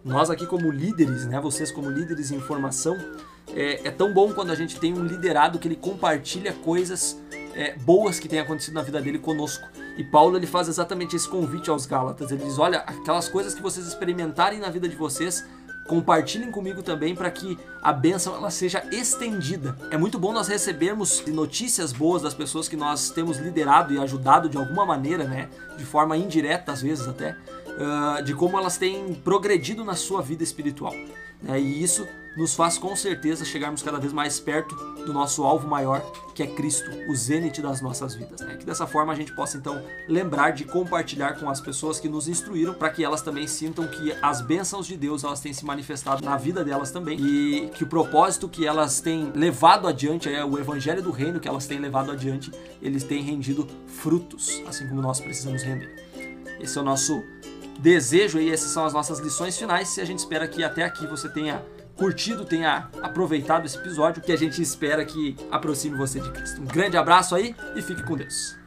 Nós 0.05 0.31
aqui 0.31 0.47
como 0.47 0.71
líderes, 0.71 1.27
né, 1.27 1.41
vocês 1.41 1.71
como 1.71 1.91
líderes 1.91 2.31
em 2.31 2.41
formação, 2.41 2.97
é, 3.55 3.89
é 3.89 3.91
tão 3.91 4.13
bom 4.13 4.33
quando 4.33 4.51
a 4.51 4.55
gente 4.55 4.79
tem 4.79 4.95
um 4.95 5.05
liderado 5.05 5.59
que 5.59 5.67
ele 5.67 5.77
compartilha 5.77 6.53
coisas 6.53 7.21
é, 7.55 7.77
boas 7.77 8.19
que 8.19 8.29
têm 8.29 8.39
acontecido 8.39 8.75
na 8.75 8.83
vida 8.83 9.01
dele 9.01 9.19
conosco. 9.19 9.67
E 9.97 10.05
Paulo 10.05 10.37
ele 10.37 10.47
faz 10.47 10.69
exatamente 10.69 11.17
esse 11.17 11.29
convite 11.29 11.69
aos 11.69 11.85
Gálatas. 11.85 12.31
Ele 12.31 12.45
diz: 12.45 12.59
olha, 12.59 12.79
aquelas 12.79 13.29
coisas 13.29 13.55
que 13.55 13.61
vocês 13.61 13.87
experimentarem 13.87 14.59
na 14.59 14.71
vida 14.71 14.89
de 14.89 14.97
vocês, 14.97 15.45
compartilhem 15.91 16.53
comigo 16.53 16.85
também 16.85 17.17
para 17.17 17.29
que 17.33 17.59
a 17.83 17.93
bênção 17.93 18.37
ela 18.37 18.49
seja 18.49 18.81
estendida. 18.93 19.77
É 19.91 19.99
muito 19.99 20.21
bom 20.21 20.33
nós 20.33 20.47
recebermos 20.47 21.27
notícias 21.27 21.93
boas 21.93 22.23
das 22.23 22.33
pessoas 22.33 22.69
que 22.69 22.77
nós 22.77 23.11
temos 23.11 23.39
liderado 23.39 23.93
e 23.93 23.99
ajudado 23.99 24.49
de 24.49 24.57
alguma 24.57 24.87
maneira, 24.87 25.25
né? 25.25 25.49
De 25.77 25.85
forma 25.85 26.17
indireta 26.17 26.71
às 26.71 26.81
vezes 26.81 27.09
até, 27.09 27.37
ah, 27.81 28.21
de 28.21 28.33
como 28.35 28.57
elas 28.57 28.79
têm 28.79 29.15
progredido 29.15 29.85
na 29.85 29.97
sua 29.97 30.23
vida 30.23 30.45
espiritual. 30.45 30.95
né? 31.43 31.61
E 31.61 31.83
isso 31.83 32.07
nos 32.37 32.55
faz 32.55 32.79
com 32.79 32.95
certeza 32.95 33.45
chegarmos 33.45 33.83
cada 33.83 33.99
vez 33.99 34.13
mais 34.13 34.39
perto 34.39 34.75
do 35.05 35.13
nosso 35.13 35.43
alvo 35.43 35.67
maior, 35.67 36.01
que 36.35 36.43
é 36.43 36.47
Cristo, 36.47 36.89
o 37.09 37.15
zênite 37.15 37.61
das 37.61 37.81
nossas 37.81 38.15
vidas. 38.15 38.41
Né? 38.41 38.57
Que 38.57 38.65
dessa 38.65 38.87
forma 38.87 39.13
a 39.13 39.17
gente 39.17 39.35
possa 39.35 39.57
então 39.57 39.83
lembrar 40.09 40.51
de 40.53 40.65
compartilhar 40.65 41.39
com 41.39 41.49
as 41.49 41.61
pessoas 41.61 41.99
que 41.99 42.09
nos 42.09 42.29
instruíram, 42.29 42.75
para 42.75 42.91
que 42.91 43.05
elas 43.05 43.23
também 43.23 43.47
sintam 43.47 43.87
que 43.89 44.13
as 44.23 44.41
bênçãos 44.41 44.87
de 44.87 44.97
Deus 44.97 45.25
elas 45.25 45.41
têm 45.41 45.53
se 45.53 45.65
manifestado 45.65 46.25
na 46.25 46.37
vida 46.37 46.65
delas 46.65 46.91
também 46.91 47.19
e 47.21 47.69
que 47.71 47.85
o 47.85 47.87
propósito 47.87 48.49
que 48.49 48.67
elas 48.67 49.01
têm 49.01 49.33
levado 49.35 49.87
adiante, 49.89 50.33
é 50.33 50.45
o 50.45 50.59
evangelho 50.59 51.03
do 51.03 51.11
reino 51.11 51.41
que 51.41 51.49
elas 51.49 51.67
têm 51.67 51.79
levado 51.79 52.11
adiante, 52.11 52.53
eles 52.81 53.03
têm 53.05 53.23
rendido 53.23 53.67
frutos, 53.87 54.63
assim 54.67 54.87
como 54.89 55.03
nós 55.03 55.21
precisamos 55.21 55.63
render. 55.63 55.95
Esse 56.61 56.79
é 56.79 56.81
o 56.81 56.85
nosso 56.85 57.23
desejo 57.79 58.39
e 58.39 58.51
essas 58.51 58.71
são 58.71 58.85
as 58.85 58.93
nossas 58.93 59.19
lições 59.19 59.57
finais. 59.59 59.97
E 59.97 60.01
a 60.01 60.05
gente 60.05 60.19
espera 60.19 60.47
que 60.47 60.63
até 60.63 60.85
aqui 60.85 61.07
você 61.07 61.29
tenha 61.29 61.63
curtido, 62.01 62.47
tenha 62.47 62.89
aproveitado 63.03 63.67
esse 63.67 63.77
episódio, 63.77 64.23
que 64.23 64.33
a 64.33 64.37
gente 64.37 64.63
espera 64.63 65.05
que 65.05 65.37
aproxime 65.51 65.99
você 65.99 66.19
de 66.19 66.31
Cristo. 66.31 66.63
Um 66.63 66.65
grande 66.65 66.97
abraço 66.97 67.35
aí 67.35 67.55
e 67.77 67.83
fique 67.83 68.03
com 68.03 68.17
Deus. 68.17 68.60